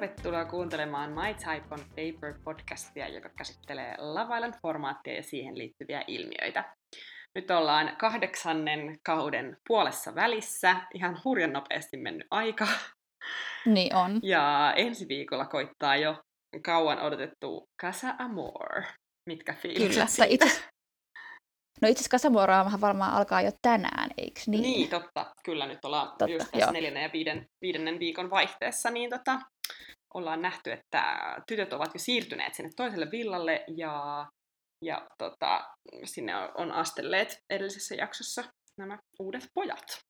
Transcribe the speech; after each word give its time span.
Tervetuloa 0.00 0.44
kuuntelemaan 0.44 1.10
My 1.10 1.34
Type 1.34 1.74
on 1.74 1.80
Paper 1.88 2.34
podcastia, 2.44 3.08
joka 3.08 3.28
käsittelee 3.28 3.94
Love 3.98 4.52
formaattia 4.62 5.14
ja 5.14 5.22
siihen 5.22 5.58
liittyviä 5.58 6.04
ilmiöitä. 6.06 6.64
Nyt 7.34 7.50
ollaan 7.50 7.96
kahdeksannen 7.96 8.98
kauden 9.06 9.56
puolessa 9.68 10.14
välissä, 10.14 10.76
ihan 10.94 11.20
hurjan 11.24 11.52
nopeasti 11.52 11.96
mennyt 11.96 12.26
aika. 12.30 12.66
Niin 13.66 13.96
on. 13.96 14.20
Ja 14.22 14.74
ensi 14.76 15.08
viikolla 15.08 15.46
koittaa 15.46 15.96
jo 15.96 16.22
kauan 16.64 17.00
odotettu 17.00 17.68
Casa 17.82 18.14
Amor. 18.18 18.82
Mitkä 19.26 19.54
fiilikset 19.54 19.92
Kyllä, 19.92 20.06
siitä? 20.06 20.44
itse, 20.44 20.69
No 21.82 21.88
itse 21.88 22.00
asiassa 22.00 22.10
Casamoraahan 22.10 22.80
varmaan 22.80 23.12
alkaa 23.12 23.42
jo 23.42 23.50
tänään, 23.62 24.10
eikö 24.18 24.40
niin? 24.46 24.62
Niin, 24.62 24.88
totta. 24.88 25.34
Kyllä 25.44 25.66
nyt 25.66 25.84
ollaan 25.84 26.08
totta, 26.08 26.28
just 26.28 26.50
tässä 26.52 26.72
neljännen 26.72 27.02
ja 27.02 27.10
viiden, 27.12 27.46
viidennen 27.62 27.98
viikon 27.98 28.30
vaihteessa, 28.30 28.90
niin 28.90 29.10
tota, 29.10 29.40
ollaan 30.14 30.42
nähty, 30.42 30.72
että 30.72 31.02
tytöt 31.46 31.72
ovat 31.72 31.94
jo 31.94 32.00
siirtyneet 32.00 32.54
sinne 32.54 32.70
toiselle 32.76 33.10
villalle 33.10 33.64
ja, 33.76 34.26
ja 34.84 35.06
tota, 35.18 35.64
sinne 36.04 36.32
on, 36.54 36.72
astelleet 36.72 37.38
edellisessä 37.50 37.94
jaksossa 37.94 38.44
nämä 38.78 38.98
uudet 39.20 39.44
pojat. 39.54 40.00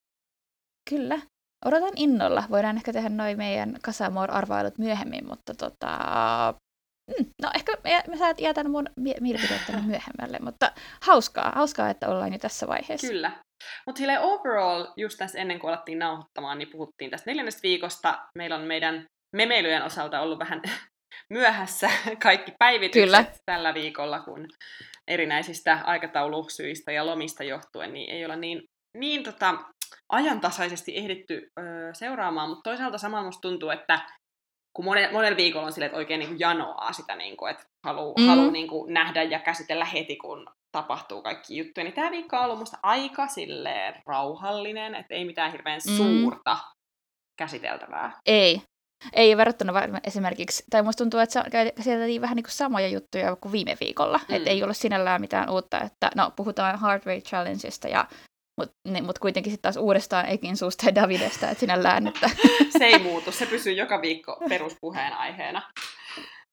Kyllä. 0.91 1.21
Odotan 1.65 1.93
innolla. 1.97 2.45
Voidaan 2.51 2.77
ehkä 2.77 2.93
tehdä 2.93 3.09
noin 3.09 3.37
meidän 3.37 3.77
Casamor-arvailut 3.85 4.79
myöhemmin, 4.79 5.27
mutta 5.27 5.55
tota, 5.55 5.99
Mm, 7.19 7.27
no 7.43 7.51
ehkä 7.55 7.73
mä 8.09 8.17
sä 8.17 8.35
jätän 8.39 8.71
mun 8.71 8.87
mielipiteettäni 9.21 9.83
myöhemmälle, 9.83 10.39
mutta 10.43 10.73
hauskaa, 11.03 11.53
hauskaa, 11.55 11.91
että 11.91 12.09
ollaan 12.09 12.33
jo 12.33 12.39
tässä 12.39 12.69
vaiheessa. 12.69 13.07
Kyllä. 13.07 13.31
Mutta 13.87 13.99
silleen 13.99 14.21
overall, 14.21 14.87
just 14.97 15.19
tässä 15.19 15.39
ennen 15.39 15.59
kuin 15.59 15.69
alettiin 15.73 15.99
nauhoittamaan, 15.99 16.59
niin 16.59 16.71
puhuttiin 16.71 17.11
tästä 17.11 17.31
neljännestä 17.31 17.63
viikosta. 17.63 18.19
Meillä 18.39 18.57
on 18.57 18.63
meidän 18.63 19.05
memeilyjen 19.37 19.83
osalta 19.83 20.21
ollut 20.21 20.39
vähän 20.39 20.63
myöhässä 21.31 21.91
kaikki 22.23 22.53
päivitykset 22.59 23.05
Kyllä. 23.05 23.25
tällä 23.47 23.75
viikolla, 23.75 24.21
kun 24.21 24.49
erinäisistä 25.09 25.79
aikataulusyistä 25.85 26.93
ja 26.93 27.07
lomista 27.07 27.45
johtuen, 27.45 27.93
niin 27.93 28.11
ei 28.11 28.25
olla 28.25 28.37
niin, 28.37 28.63
niin 28.99 29.23
tota, 29.23 29.55
ajantasaisesti 30.13 30.97
ehditty 30.97 31.49
ö, 31.61 31.63
seuraamaan, 31.93 32.49
mutta 32.49 32.71
toisaalta 32.71 32.99
samalla 32.99 33.25
musta 33.25 33.41
tuntuu, 33.41 33.71
että 33.71 34.01
kun 34.73 34.85
monen, 34.85 35.13
monen 35.13 35.37
viikolla 35.37 35.67
on 35.67 35.73
silleen, 35.73 35.87
että 35.87 35.99
oikein 35.99 36.19
niin 36.19 36.29
kuin 36.29 36.41
janoaa 36.41 36.93
sitä, 36.93 37.17
niin 37.17 37.37
kuin, 37.37 37.51
että 37.51 37.65
haluaa 37.85 38.15
mm. 38.19 38.27
haluu 38.27 38.51
niin 38.51 38.69
kuin 38.69 38.95
nähdä 38.95 39.23
ja 39.23 39.39
käsitellä 39.39 39.85
heti, 39.85 40.17
kun 40.17 40.47
tapahtuu 40.73 41.23
kaikki 41.23 41.57
juttuja. 41.57 41.85
Niin 41.85 41.95
tämä 41.95 42.11
viikko 42.11 42.37
on 42.37 42.45
ollut 42.45 42.59
musta 42.59 42.79
aika 42.83 43.27
silleen 43.27 44.03
rauhallinen, 44.07 44.95
että 44.95 45.15
ei 45.15 45.25
mitään 45.25 45.53
hirveän 45.53 45.81
mm. 45.91 45.97
suurta 45.97 46.59
käsiteltävää. 47.39 48.21
Ei. 48.27 48.63
Ei 49.13 49.37
verrattuna 49.37 49.73
esimerkiksi, 50.05 50.65
tai 50.71 50.83
musta 50.83 51.05
tuntuu, 51.05 51.21
että 51.21 51.45
käsiteltiin 51.77 52.23
vähän 52.23 52.37
niin 52.37 52.45
kuin 52.45 52.53
samoja 52.53 52.89
juttuja 52.89 53.37
kuin 53.37 53.53
viime 53.53 53.77
viikolla. 53.81 54.21
Mm. 54.29 54.35
Että 54.35 54.51
ei 54.51 54.63
ole 54.63 54.75
sinällään 54.75 55.21
mitään 55.21 55.51
uutta, 55.51 55.81
että 55.81 56.11
no 56.17 56.33
puhutaan 56.37 56.81
Heart 56.81 57.07
Rate 57.07 57.21
Challengeista 57.21 57.89
ja 57.89 58.07
mutta 58.61 58.75
niin, 58.89 59.05
mut 59.05 59.19
kuitenkin 59.19 59.53
sitten 59.53 59.63
taas 59.63 59.77
uudestaan 59.77 60.29
Ekin 60.29 60.57
suusta 60.57 60.87
ja 60.87 60.95
Davidesta, 60.95 61.51
että 61.51 61.61
sinällään, 61.61 62.07
että... 62.07 62.31
se 62.79 62.85
ei 62.85 62.99
muutu, 62.99 63.33
se 63.33 63.47
pysyy 63.47 63.73
joka 63.73 64.03
viikko 64.03 64.37
peruspuheen 64.49 65.13
aiheena. 65.13 65.63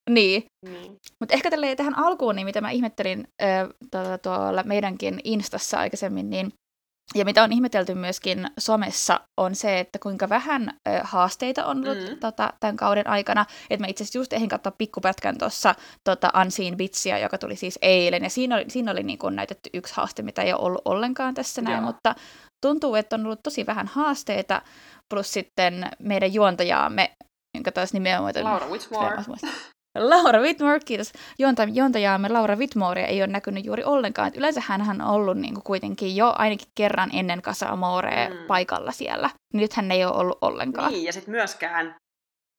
Niin. 0.09 0.43
niin. 0.69 0.97
Mutta 1.19 1.33
ehkä 1.33 1.49
tälle 1.49 1.75
tähän 1.75 1.97
alkuun, 1.97 2.35
niin 2.35 2.45
mitä 2.45 2.61
mä 2.61 2.71
ihmettelin 2.71 3.27
äh, 3.41 3.67
tuolla, 3.91 4.17
tuolla 4.17 4.63
meidänkin 4.63 5.19
Instassa 5.23 5.79
aikaisemmin, 5.79 6.29
niin 6.29 6.53
ja 7.15 7.25
mitä 7.25 7.43
on 7.43 7.51
ihmetelty 7.51 7.93
myöskin 7.93 8.47
somessa, 8.59 9.19
on 9.37 9.55
se, 9.55 9.79
että 9.79 9.99
kuinka 9.99 10.29
vähän 10.29 10.69
ö, 10.87 10.99
haasteita 11.03 11.65
on 11.65 11.77
ollut 11.77 12.09
mm. 12.09 12.19
tota, 12.19 12.53
tämän 12.59 12.77
kauden 12.77 13.07
aikana. 13.07 13.45
Että 13.69 13.83
mä 13.83 13.87
itse 13.87 14.03
asiassa 14.03 14.19
just 14.19 14.33
ehdin 14.33 14.49
katsoa 14.49 14.71
pikkupätkän 14.77 15.37
tuossa 15.37 15.75
tota 16.03 16.31
Unseen 16.41 16.77
Bitsia, 16.77 17.19
joka 17.19 17.37
tuli 17.37 17.55
siis 17.55 17.79
eilen. 17.81 18.23
Ja 18.23 18.29
siinä 18.29 18.55
oli, 18.55 18.65
siinä 18.67 18.91
oli 18.91 19.03
niin 19.03 19.19
kun 19.19 19.35
näytetty 19.35 19.69
yksi 19.73 19.93
haaste, 19.95 20.21
mitä 20.21 20.41
ei 20.41 20.53
ole 20.53 20.61
ollut 20.61 20.81
ollenkaan 20.85 21.33
tässä 21.33 21.61
näin. 21.61 21.77
Joo. 21.77 21.85
Mutta 21.85 22.15
tuntuu, 22.61 22.95
että 22.95 23.15
on 23.15 23.25
ollut 23.25 23.43
tosi 23.43 23.65
vähän 23.65 23.87
haasteita. 23.87 24.61
Plus 25.09 25.33
sitten 25.33 25.89
meidän 25.99 26.33
juontajaamme, 26.33 27.11
jonka 27.55 27.71
taas 27.71 27.93
nimeä 27.93 28.21
on... 28.21 28.33
Laura 28.43 28.67
Whitmore. 28.67 29.23
Laura 29.97 30.39
Whitmore, 30.39 30.79
kiitos. 30.79 31.13
Juonta, 31.39 31.63
juontajaamme 31.63 32.29
Laura 32.29 32.55
Whitmore 32.55 33.05
ei 33.05 33.21
ole 33.21 33.27
näkynyt 33.27 33.65
juuri 33.65 33.83
ollenkaan. 33.83 34.31
Yleensä 34.35 34.61
hän 34.65 34.81
on 34.81 35.01
ollut 35.01 35.37
niin 35.37 35.53
kuin 35.53 35.63
kuitenkin 35.63 36.15
jo 36.15 36.33
ainakin 36.37 36.67
kerran 36.75 37.09
ennen 37.13 37.41
Casa 37.41 37.69
Amore 37.69 38.29
mm. 38.29 38.47
paikalla 38.47 38.91
siellä. 38.91 39.29
Nyt 39.53 39.73
hän 39.73 39.91
ei 39.91 40.05
ole 40.05 40.15
ollut 40.15 40.37
ollenkaan. 40.41 40.91
Niin, 40.91 41.05
ja 41.05 41.13
sitten 41.13 41.31
myöskään 41.31 41.95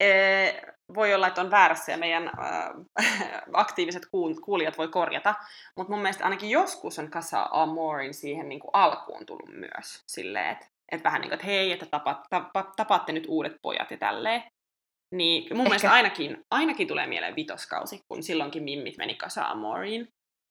ee, 0.01 0.63
voi 0.95 1.15
olla, 1.15 1.27
että 1.27 1.41
on 1.41 1.51
väärässä 1.51 1.93
ja 1.93 1.99
meidän 1.99 2.31
äh, 2.39 3.13
aktiiviset 3.53 4.03
kuulijat 4.45 4.79
voi 4.79 4.89
korjata, 4.89 5.35
mutta 5.77 5.93
mun 5.93 6.03
mielestä 6.03 6.25
ainakin 6.25 6.51
joskus 6.51 6.99
on 6.99 7.11
Casa 7.11 7.49
Amorin 7.51 8.15
siihen 8.15 8.49
niin 8.49 8.61
kuin 8.61 8.71
alkuun 8.73 9.27
tullut 9.27 9.51
myös 9.53 10.03
silleen, 10.07 10.51
että 10.51 10.67
et 10.93 11.05
vähän 11.05 11.21
niin 11.21 11.29
kuin, 11.29 11.35
että 11.35 11.47
hei, 11.47 11.73
että 11.73 11.87
tapat, 11.87 12.19
tap, 12.31 12.51
tapaatte 12.77 13.13
nyt 13.13 13.27
uudet 13.29 13.57
pojat 13.63 13.91
ja 13.91 13.97
tälleen. 13.97 14.43
Niin 15.15 15.43
mun 15.43 15.61
Ehkä. 15.61 15.69
mielestä 15.69 15.93
ainakin, 15.93 16.39
ainakin 16.51 16.89
tulee 16.89 17.07
mieleen 17.07 17.37
vitoskausi, 17.37 18.01
kun 18.09 18.23
silloinkin 18.23 18.63
mimmit 18.63 18.97
meni 18.99 19.15
Casa 19.15 19.45
Amoriin. 19.45 20.09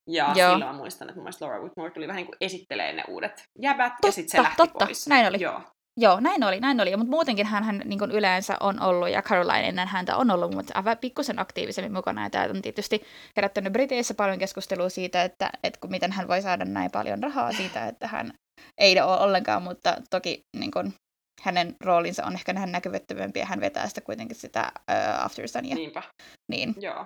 Ja 0.09 0.33
Joo. 0.35 0.51
silloin 0.51 0.71
mä 0.71 0.77
muistan, 0.77 1.09
että 1.09 1.15
mun 1.17 1.23
mielestä 1.23 1.45
Laura 1.45 1.61
Whitmore 1.61 1.91
tuli 1.91 2.07
vähän 2.07 2.17
niin 2.17 2.25
kuin 2.25 2.37
esittelee 2.41 2.93
ne 2.93 3.03
uudet 3.07 3.43
jäbät, 3.61 3.93
totta, 3.93 4.07
ja 4.07 4.11
sitten 4.11 4.31
se 4.31 4.43
lähti 4.43 4.57
totta. 4.57 4.85
pois. 4.85 5.07
näin 5.07 5.27
oli. 5.27 5.41
Joo. 5.41 5.61
Joo, 5.99 6.19
näin 6.19 6.43
oli, 6.43 6.59
näin 6.59 6.81
oli. 6.81 6.95
Mutta 6.95 7.11
muutenkin 7.11 7.45
hän, 7.45 7.63
hän 7.63 7.81
niin 7.85 7.99
kuin 7.99 8.11
yleensä 8.11 8.57
on 8.59 8.81
ollut, 8.81 9.09
ja 9.09 9.21
Caroline 9.21 9.67
ennen 9.67 9.87
häntä 9.87 10.17
on 10.17 10.31
ollut, 10.31 10.55
mutta 10.55 10.73
aivan 10.75 10.97
pikkusen 10.97 11.39
aktiivisemmin 11.39 11.93
mukana. 11.93 12.23
Ja 12.23 12.29
tämä 12.29 12.45
on 12.55 12.61
tietysti 12.61 13.01
herättänyt 13.35 13.73
Briteissä 13.73 14.13
paljon 14.13 14.39
keskustelua 14.39 14.89
siitä, 14.89 15.23
että, 15.23 15.49
että 15.63 15.79
kun 15.79 15.91
miten 15.91 16.11
hän 16.11 16.27
voi 16.27 16.41
saada 16.41 16.65
näin 16.65 16.91
paljon 16.91 17.23
rahaa 17.23 17.51
siitä, 17.51 17.87
että 17.87 18.07
hän 18.07 18.33
ei 18.77 19.01
ole 19.01 19.19
ollenkaan, 19.19 19.63
mutta 19.63 19.97
toki 20.09 20.39
niin 20.57 20.71
kuin, 20.71 20.93
hänen 21.41 21.75
roolinsa 21.83 22.25
on 22.25 22.33
ehkä 22.33 22.53
vähän 22.53 22.71
näkymättömämpi 22.71 23.39
ja 23.39 23.45
hän 23.45 23.61
vetää 23.61 23.87
sitä 23.87 24.01
kuitenkin 24.01 24.37
sitä 24.37 24.71
uh, 24.75 25.25
Aftersunia. 25.25 25.75
Niinpä. 25.75 26.03
Niin. 26.51 26.75
Joo. 26.79 27.05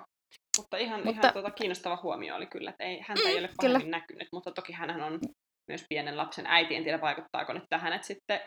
Mutta 0.58 0.78
ihan, 0.78 1.00
mutta... 1.06 1.22
ihan 1.22 1.34
tuota 1.34 1.52
kiinnostava 1.52 2.00
huomio 2.04 2.36
oli 2.36 2.46
kyllä, 2.46 2.70
että 2.70 2.84
ei, 2.84 3.00
häntä 3.00 3.24
mm, 3.24 3.30
ei 3.30 3.40
ole 3.40 3.50
pahemmin 3.58 3.82
kyllä. 3.82 3.98
näkynyt, 3.98 4.28
mutta 4.34 4.52
toki 4.52 4.74
hän 4.74 5.02
on 5.02 5.20
myös 5.68 5.86
pienen 5.90 6.18
lapsen 6.18 6.48
äiti, 6.48 6.76
en 6.76 6.84
tiedä 6.84 7.02
vaikuttaako 7.02 7.54
nyt 7.54 7.64
tähän, 7.70 7.94
että 7.94 8.08
sitten, 8.08 8.40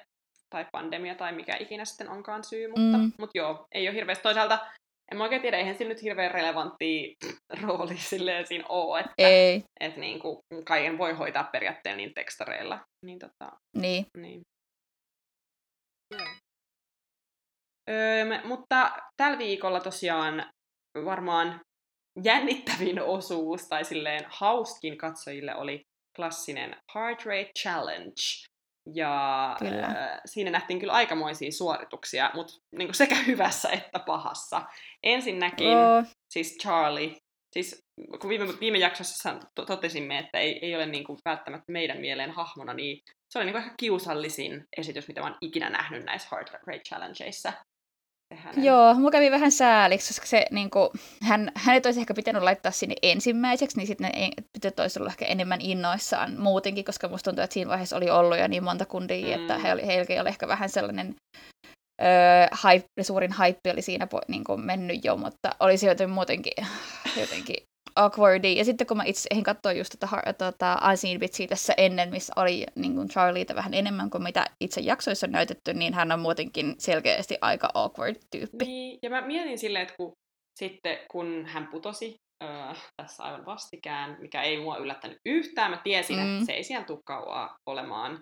tai 0.50 0.66
pandemia 0.72 1.14
tai 1.14 1.32
mikä 1.32 1.56
ikinä 1.60 1.84
sitten 1.84 2.08
onkaan 2.08 2.44
syy, 2.44 2.68
mutta, 2.68 2.98
mm. 2.98 3.12
mutta 3.18 3.38
joo, 3.38 3.66
ei 3.74 3.88
ole 3.88 3.96
hirveästi. 3.96 4.22
Toisaalta 4.22 4.58
en 5.12 5.18
mä 5.18 5.24
oikein 5.24 5.42
tiedä, 5.42 5.58
eihän 5.58 5.74
sillä 5.74 5.88
nyt 5.88 6.02
hirveän 6.02 6.30
relevantti 6.30 7.14
rooli 7.62 7.96
silleen 7.98 8.46
siinä 8.46 8.64
ole, 8.68 9.00
että, 9.00 9.12
ei. 9.18 9.62
että 9.80 10.00
niin 10.00 10.20
kuin 10.20 10.38
kaiken 10.64 10.98
voi 10.98 11.12
hoitaa 11.12 11.48
periaatteella 11.52 11.96
niin 11.96 12.14
tekstareilla. 12.14 12.80
Niin, 13.04 13.18
tota, 13.18 13.52
niin. 13.76 14.06
niin. 14.16 14.40
Öö, 17.90 18.24
mutta 18.44 18.92
tällä 19.16 19.38
viikolla 19.38 19.80
tosiaan 19.80 20.50
varmaan 21.04 21.60
jännittävin 22.24 23.02
osuus 23.02 23.68
tai 23.68 23.84
silleen 23.84 24.24
hauskin 24.28 24.98
katsojille 24.98 25.56
oli 25.56 25.82
klassinen 26.16 26.76
Heart 26.94 27.26
Rate 27.26 27.50
Challenge. 27.62 28.14
Ja 28.94 29.56
Äh, 29.62 30.20
siinä 30.26 30.50
nähtiin 30.50 30.80
kyllä 30.80 30.92
aikamoisia 30.92 31.52
suorituksia, 31.52 32.30
mutta 32.34 32.54
niin 32.78 32.94
sekä 32.94 33.14
hyvässä 33.26 33.68
että 33.68 33.98
pahassa. 33.98 34.62
Ensinnäkin 35.02 35.76
oh. 35.76 36.04
siis 36.34 36.56
Charlie, 36.62 37.16
siis 37.52 37.78
kun 38.20 38.30
viime, 38.30 38.46
viime 38.60 38.78
jaksossa 38.78 39.40
totesimme, 39.66 40.18
että 40.18 40.38
ei, 40.38 40.58
ei 40.62 40.74
ole 40.74 40.86
niin 40.86 41.04
kuin 41.04 41.18
välttämättä 41.24 41.72
meidän 41.72 42.00
mieleen 42.00 42.30
hahmona, 42.30 42.74
niin 42.74 43.00
se 43.30 43.38
oli 43.38 43.44
niin 43.44 43.52
kuin 43.52 43.62
ehkä 43.62 43.74
kiusallisin 43.80 44.64
esitys, 44.76 45.08
mitä 45.08 45.22
olen 45.22 45.34
ikinä 45.40 45.70
nähnyt 45.70 46.04
näissä 46.04 46.28
Heart 46.32 46.50
Rate 46.52 46.82
Challengeissa. 46.88 47.52
Hänen... 48.36 48.64
Joo, 48.64 48.94
mua 48.94 49.10
kävi 49.10 49.30
vähän 49.30 49.52
sääliksi, 49.52 50.08
koska 50.08 50.26
se, 50.26 50.46
niin 50.50 50.70
kuin, 50.70 50.88
hän, 51.22 51.52
hänet 51.54 51.86
olisi 51.86 52.00
ehkä 52.00 52.14
pitänyt 52.14 52.42
laittaa 52.42 52.72
sinne 52.72 52.94
ensimmäiseksi, 53.02 53.76
niin 53.76 53.86
sitten 53.86 54.10
ne 54.12 54.30
tytöt 54.52 54.80
olisi 54.80 54.98
ollut 54.98 55.12
ehkä 55.12 55.24
enemmän 55.24 55.60
innoissaan 55.60 56.40
muutenkin, 56.40 56.84
koska 56.84 57.08
musta 57.08 57.30
tuntuu, 57.30 57.44
että 57.44 57.54
siinä 57.54 57.70
vaiheessa 57.70 57.96
oli 57.96 58.10
ollut 58.10 58.38
jo 58.38 58.48
niin 58.48 58.64
monta 58.64 58.86
kundia, 58.86 59.36
mm. 59.36 59.42
että 59.42 59.58
he 59.58 59.72
oli, 59.72 59.86
heillä 59.86 60.20
oli 60.20 60.28
ehkä 60.28 60.48
vähän 60.48 60.68
sellainen 60.68 61.14
öö, 62.02 62.46
hype, 62.64 63.02
suurin 63.02 63.34
hype 63.44 63.70
oli 63.72 63.82
siinä 63.82 64.08
niin 64.28 64.44
kuin 64.44 64.60
mennyt 64.60 65.04
jo, 65.04 65.16
mutta 65.16 65.54
olisi 65.60 65.86
jotenkin 65.86 66.14
muutenkin 66.14 66.66
jotenkin 67.20 67.56
awkwardi. 67.96 68.56
Ja 68.56 68.64
sitten 68.64 68.86
kun 68.86 68.96
mä 68.96 69.04
itse 69.04 69.28
ehdin 69.30 69.44
katsoa 69.44 69.72
just 69.72 69.96
tota, 70.00 70.32
tota 70.38 70.78
Unseen 70.90 71.20
Bitsiä 71.20 71.46
tässä 71.46 71.74
ennen, 71.76 72.10
missä 72.10 72.32
oli 72.36 72.66
niin 72.74 72.94
kuin 72.94 73.08
Charlieta 73.08 73.54
vähän 73.54 73.74
enemmän 73.74 74.10
kuin 74.10 74.22
mitä 74.22 74.44
itse 74.60 74.80
jaksoissa 74.80 75.26
on 75.26 75.32
näytetty, 75.32 75.74
niin 75.74 75.94
hän 75.94 76.12
on 76.12 76.20
muutenkin 76.20 76.74
selkeästi 76.78 77.38
aika 77.40 77.70
awkward 77.74 78.16
tyyppi. 78.30 78.64
Niin, 78.64 78.98
ja 79.02 79.10
mä 79.10 79.26
mietin 79.26 79.58
silleen, 79.58 79.82
että 79.82 79.94
kun, 79.96 80.12
sitten 80.58 80.98
kun 81.10 81.46
hän 81.46 81.66
putosi 81.66 82.16
öö, 82.44 82.48
tässä 82.96 83.22
aivan 83.22 83.46
vastikään, 83.46 84.16
mikä 84.20 84.42
ei 84.42 84.60
mua 84.60 84.76
yllättänyt 84.76 85.18
yhtään, 85.26 85.70
mä 85.70 85.80
tiesin, 85.84 86.16
mm. 86.16 86.34
että 86.34 86.46
se 86.46 86.52
ei 86.52 86.64
siellä 86.64 86.86
tule 86.86 87.00
kauaa 87.04 87.56
olemaan 87.66 88.18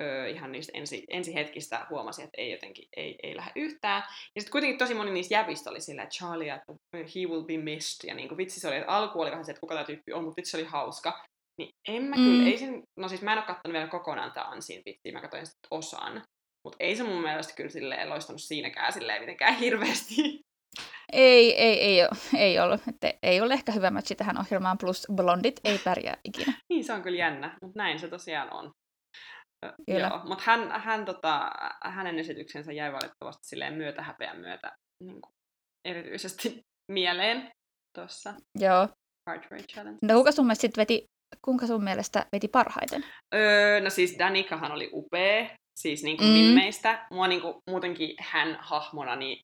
öö, 0.00 0.28
ihan 0.28 0.52
niistä 0.52 0.72
ensi, 0.74 1.04
ensi 1.08 1.34
hetkistä 1.34 1.86
huomasi, 1.90 2.22
että 2.22 2.40
ei 2.42 2.50
jotenkin, 2.50 2.88
ei, 2.96 3.18
ei 3.22 3.36
lähde 3.36 3.52
yhtään. 3.56 4.02
Ja 4.34 4.40
sitten 4.40 4.52
kuitenkin 4.52 4.78
tosi 4.78 4.94
moni 4.94 5.10
niistä 5.10 5.34
jävistä 5.34 5.70
oli 5.70 5.80
silleen, 5.80 6.04
että 6.04 6.16
Charlie, 6.16 6.50
että 6.50 6.72
he 6.92 7.20
will 7.28 7.42
be 7.42 7.58
missed. 7.58 8.08
Ja 8.08 8.14
niin 8.14 8.28
kuin 8.28 8.38
vitsi 8.38 8.60
se 8.60 8.68
oli, 8.68 8.76
että 8.76 8.92
alku 8.92 9.20
oli 9.20 9.30
vähän 9.30 9.44
se, 9.44 9.50
että 9.50 9.60
kuka 9.60 9.74
tämä 9.74 9.84
tyyppi 9.84 10.12
on, 10.12 10.24
mutta 10.24 10.36
vitsi 10.36 10.50
se 10.50 10.56
oli 10.56 10.66
hauska. 10.66 11.24
Niin 11.58 11.70
en 11.88 12.02
mä 12.02 12.16
mm. 12.16 12.24
kyllä, 12.24 12.46
ei 12.46 12.58
sen, 12.58 12.82
no 12.98 13.08
siis 13.08 13.22
mä 13.22 13.32
en 13.32 13.38
ole 13.38 13.46
katsonut 13.46 13.72
vielä 13.72 13.88
kokonaan 13.88 14.32
tämä 14.32 14.46
Ansin 14.46 14.82
vitsiä, 14.86 15.12
mä 15.12 15.20
katsoin 15.20 15.46
sitten 15.46 15.68
osan. 15.70 16.22
Mutta 16.64 16.76
ei 16.80 16.96
se 16.96 17.02
mun 17.02 17.22
mielestä 17.22 17.54
kyllä 17.54 17.70
silleen 17.70 18.08
loistanut 18.08 18.42
siinäkään 18.42 18.92
silleen 18.92 19.22
mitenkään 19.22 19.54
hirveästi. 19.64 20.40
Ei, 21.12 21.56
ei, 21.56 21.80
ei, 21.80 22.02
ole, 22.02 22.10
ei 22.36 22.58
ollut. 22.58 22.80
Että 22.88 23.14
ei 23.22 23.40
ole 23.40 23.54
ehkä 23.54 23.72
hyvä 23.72 23.90
matchi 23.90 24.14
tähän 24.14 24.40
ohjelmaan, 24.40 24.78
plus 24.78 25.06
blondit 25.14 25.60
ei 25.64 25.78
pärjää 25.78 26.16
ikinä. 26.24 26.52
niin, 26.68 26.84
se 26.84 26.92
on 26.92 27.02
kyllä 27.02 27.18
jännä, 27.18 27.58
mutta 27.62 27.78
näin 27.78 27.98
se 27.98 28.08
tosiaan 28.08 28.52
on. 28.52 28.70
Kyllä. 29.86 30.08
Joo, 30.08 30.20
mutta 30.24 30.44
hän, 30.46 30.80
hän, 30.80 31.04
tota, 31.04 31.50
hänen 31.84 32.18
esityksensä 32.18 32.72
jäi 32.72 32.92
valitettavasti 32.92 33.48
silleen 33.48 33.74
myötähäpeän 33.74 34.40
myötä 34.40 34.72
niin 35.04 35.20
kuin, 35.20 35.32
erityisesti 35.88 36.60
mieleen 36.92 37.50
tuossa 37.98 38.34
Joo. 38.58 38.88
Heart 39.30 39.50
Rate 39.50 39.64
Challenge. 39.72 39.98
No 40.02 40.14
kuka 40.14 40.32
sun 40.32 40.46
mielestä 40.46 40.68
veti, 40.76 41.04
kuinka 41.44 41.66
sun 41.66 41.84
mielestä 41.84 42.26
veti 42.32 42.48
parhaiten? 42.48 43.04
Öö, 43.34 43.80
no 43.80 43.90
siis 43.90 44.18
Danikahan 44.18 44.72
oli 44.72 44.90
upea, 44.92 45.50
siis 45.80 46.02
niin 46.02 46.16
kuin 46.16 46.28
mm. 46.28 46.34
mimmeistä. 46.34 47.06
Mua 47.10 47.28
niin 47.28 47.40
kuin, 47.40 47.54
muutenkin 47.70 48.14
hän 48.20 48.58
hahmona, 48.60 49.16
niin 49.16 49.38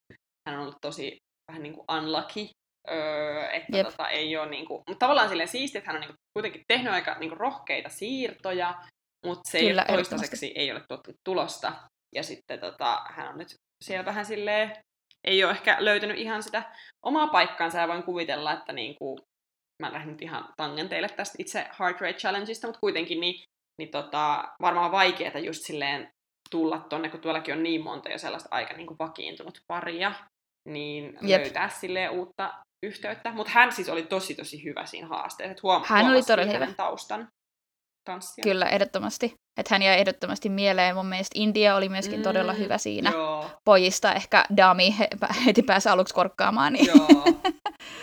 hän 0.49 0.59
on 0.59 0.63
ollut 0.63 0.81
tosi 0.81 1.17
vähän 1.53 1.63
niin 1.63 1.75
kuin 1.75 1.85
unlucky, 1.99 2.49
öö, 2.91 3.49
että 3.51 3.77
yep. 3.77 3.87
tota, 3.87 4.09
ei 4.09 4.37
ole 4.37 4.51
niin 4.51 4.67
kuin, 4.67 4.83
mutta 4.89 5.07
tavallaan 5.07 5.29
silleen 5.29 5.49
siistiä, 5.49 5.79
että 5.79 5.91
hän 5.91 5.97
on 5.97 6.01
niin 6.01 6.09
kuin, 6.09 6.17
kuitenkin 6.39 6.63
tehnyt 6.69 6.93
aika 6.93 7.19
niin 7.19 7.31
kuin, 7.31 7.41
rohkeita 7.41 7.89
siirtoja, 7.89 8.83
mutta 9.25 9.51
se 9.51 9.59
Kyllä, 9.61 9.83
ei 9.83 9.95
toistaiseksi 9.95 10.53
ei 10.55 10.73
ole 10.73 10.83
tuottu 10.89 11.11
tulosta. 11.25 11.73
Ja 12.15 12.23
sitten 12.23 12.61
tota, 12.61 13.03
hän 13.11 13.29
on 13.29 13.39
nyt 13.39 13.55
siellä 13.85 14.05
vähän 14.05 14.27
silleen, 14.27 14.77
ei 15.25 15.45
ole 15.45 15.53
ehkä 15.53 15.77
löytänyt 15.81 16.19
ihan 16.19 16.43
sitä 16.43 16.63
omaa 17.03 17.27
paikkaansa 17.27 17.79
ja 17.79 17.89
voin 17.89 18.03
kuvitella, 18.03 18.53
että 18.53 18.73
niin 18.73 18.95
kuin, 18.99 19.19
mä 19.83 19.93
lähdin 19.93 20.11
nyt 20.13 20.23
ihan 20.23 20.49
tangenteille 20.57 21.09
tästä 21.09 21.37
itse 21.39 21.67
Heart 21.81 22.01
Rate 22.01 22.19
Challengeista, 22.19 22.67
mutta 22.67 22.81
kuitenkin 22.81 23.21
niin, 23.21 23.45
niin 23.79 23.91
tota, 23.91 24.45
varmaan 24.61 24.93
vaikeaa 24.93 25.39
just 25.39 25.63
silleen 25.63 26.13
tulla 26.51 26.87
tonne, 26.89 27.09
kun 27.09 27.21
tuollakin 27.21 27.55
on 27.55 27.63
niin 27.63 27.83
monta 27.83 28.09
jo 28.09 28.19
sellaista 28.19 28.49
aika 28.53 28.75
niin 28.75 28.87
kuin 28.87 28.99
vakiintunut 28.99 29.61
paria, 29.67 30.15
niin 30.69 31.19
Jep. 31.23 31.41
löytää 31.41 31.69
silleen 31.69 32.11
uutta 32.11 32.55
yhteyttä. 32.83 33.33
Mutta 33.33 33.53
hän 33.53 33.73
siis 33.73 33.89
oli 33.89 34.03
tosi 34.03 34.35
tosi 34.35 34.65
hyvä 34.65 34.87
siinä 34.87 35.07
haasteessa. 35.07 35.61
Huom- 35.63 35.83
hän 35.87 36.07
oli 36.07 36.23
todella 36.23 36.53
hyvä. 36.53 36.75
taustan 36.77 37.29
tanssia. 38.05 38.43
Kyllä, 38.43 38.67
ehdottomasti. 38.67 39.35
Että 39.57 39.75
hän 39.75 39.83
jäi 39.83 39.99
ehdottomasti 39.99 40.49
mieleen. 40.49 40.95
Mun 40.95 41.07
mielestä 41.07 41.39
India 41.39 41.77
oli 41.77 41.89
myöskin 41.89 42.19
mm, 42.19 42.23
todella 42.23 42.53
hyvä 42.53 42.79
siinä. 42.79 43.11
Joo. 43.11 43.51
Pojista 43.65 44.15
ehkä 44.15 44.45
Dami 44.57 44.95
heti 45.47 45.63
pääsi 45.63 45.89
aluksi 45.89 46.15
korkkaamaan. 46.15 46.73
Niin 46.73 46.87
joo, 46.87 47.25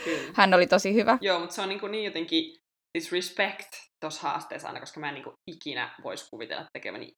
kyllä. 0.04 0.34
hän 0.38 0.54
oli 0.54 0.68
tosi 0.68 0.94
hyvä. 0.94 1.18
Joo, 1.22 1.40
mutta 1.40 1.56
se 1.56 1.62
on 1.62 1.69
niin, 1.69 1.80
kuin 1.80 1.92
niin 1.92 2.06
jotenkin 2.06 2.60
siis 2.98 3.12
respect 3.12 3.69
tuossa 4.01 4.22
haasteessa 4.22 4.68
aina, 4.68 4.80
koska 4.80 5.00
mä 5.00 5.07
en 5.07 5.13
niin 5.13 5.24
kuin 5.24 5.36
ikinä 5.51 5.96
voisi 6.04 6.30
kuvitella 6.30 6.66
tekeväni 6.74 7.12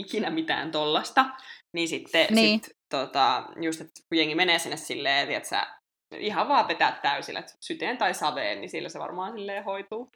ikinä 0.00 0.30
mitään 0.30 0.70
tollasta. 0.70 1.24
Niin 1.76 1.88
sitten 1.88 2.26
niin. 2.30 2.60
Sit, 2.64 2.72
tota, 2.94 3.44
just, 3.62 3.80
että 3.80 4.00
kun 4.08 4.18
jengi 4.18 4.34
menee 4.34 4.58
sinne 4.58 4.76
silleen, 4.76 5.30
että 5.30 5.48
sä 5.48 5.66
ihan 6.18 6.48
vaan 6.48 6.68
vetää 6.68 6.98
täysillä, 7.02 7.40
että 7.40 7.52
syteen 7.64 7.98
tai 7.98 8.14
saveen, 8.14 8.60
niin 8.60 8.70
sillä 8.70 8.88
se 8.88 8.98
varmaan 8.98 9.32
silleen 9.32 9.64
hoituu. 9.64 10.10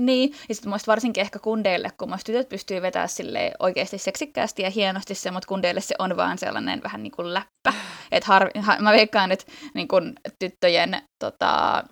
Niin, 0.00 0.34
ja 0.48 0.54
sitten 0.54 0.70
muista 0.70 0.90
varsinkin 0.90 1.20
ehkä 1.20 1.38
kundeille, 1.38 1.90
kun 1.98 2.08
muista 2.08 2.26
tytöt 2.26 2.48
pystyy 2.48 2.82
vetämään 2.82 3.08
sille 3.08 3.52
oikeasti 3.58 3.98
seksikkäästi 3.98 4.62
ja 4.62 4.70
hienosti 4.70 5.14
se, 5.14 5.30
mutta 5.30 5.48
kundeille 5.48 5.80
se 5.80 5.94
on 5.98 6.16
vaan 6.16 6.38
sellainen 6.38 6.82
vähän 6.82 7.02
niin 7.02 7.12
kuin 7.12 7.34
läppä. 7.34 7.74
Et 8.12 8.24
har, 8.24 8.50
har, 8.60 8.82
mä 8.82 8.92
veikkaan, 8.92 9.32
että 9.32 9.44
niin 9.74 9.88
kuin 9.88 10.12
tyttöjen 10.38 11.02
tota, 11.18 11.84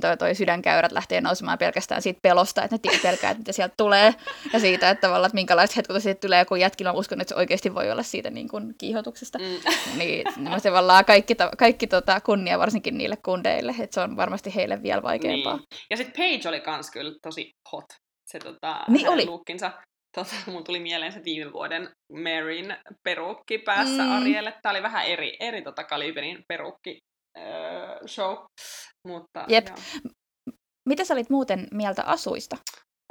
toi, 0.00 0.16
toi 0.16 0.34
sydänkäyrät 0.34 0.92
lähtee 0.92 1.20
nousemaan 1.20 1.58
pelkästään 1.58 2.02
siitä 2.02 2.20
pelosta, 2.22 2.62
että 2.62 2.76
ne 2.84 2.98
pelkää, 3.02 3.30
että 3.30 3.38
mitä 3.38 3.52
sieltä 3.52 3.74
tulee, 3.76 4.14
ja 4.52 4.60
siitä, 4.60 4.90
että 4.90 5.00
tavallaan, 5.00 5.28
että 5.28 5.34
minkälaiset 5.34 5.76
hetket 5.76 6.02
siitä 6.02 6.20
tulee, 6.20 6.44
kun 6.44 6.60
jätkillä 6.60 6.90
on 6.90 6.96
uskon, 6.96 7.20
että 7.20 7.34
se 7.34 7.38
oikeasti 7.38 7.74
voi 7.74 7.90
olla 7.90 8.02
siitä 8.02 8.30
niin 8.30 8.48
kuin, 8.48 8.74
kiihotuksesta. 8.78 9.38
Mm. 9.38 9.44
Niin 9.98 10.26
tavallaan 10.62 11.04
kaikki, 11.04 11.34
kaikki 11.58 11.86
tota, 11.86 12.20
kunnia 12.20 12.58
varsinkin 12.58 12.98
niille 12.98 13.16
kundeille, 13.16 13.74
että 13.80 13.94
se 13.94 14.00
on 14.00 14.16
varmasti 14.16 14.54
heille 14.54 14.82
vielä 14.82 15.02
vaikeampaa. 15.02 15.56
Niin. 15.56 15.66
Ja 15.90 15.96
sitten 15.96 16.14
Paige 16.16 16.48
oli 16.48 16.60
kans 16.60 16.90
kyllä 16.90 17.12
tosi 17.22 17.50
hot, 17.72 17.84
se 18.26 18.38
tota, 18.38 18.84
niin 18.88 19.08
oli. 19.08 19.26
luukkinsa. 19.26 19.70
Tota, 20.16 20.34
mun 20.46 20.64
tuli 20.64 20.80
mieleen 20.80 21.12
se 21.12 21.20
viime 21.24 21.52
vuoden 21.52 21.90
Maryn 22.12 22.76
perukki 23.04 23.58
päässä 23.58 24.02
mm. 24.02 24.12
Arielle. 24.12 24.54
Tämä 24.62 24.70
oli 24.70 24.82
vähän 24.82 25.06
eri, 25.06 25.36
eri 25.40 25.62
tota 25.62 25.84
kaliberin 25.84 26.42
perukki 26.48 26.98
öö, 27.38 28.08
show. 28.08 28.36
Mutta, 29.08 29.44
Jep. 29.48 29.66
Joo. 29.68 29.76
Mitä 30.88 31.04
sä 31.04 31.14
olit 31.14 31.30
muuten 31.30 31.68
mieltä 31.72 32.02
asuista? 32.02 32.56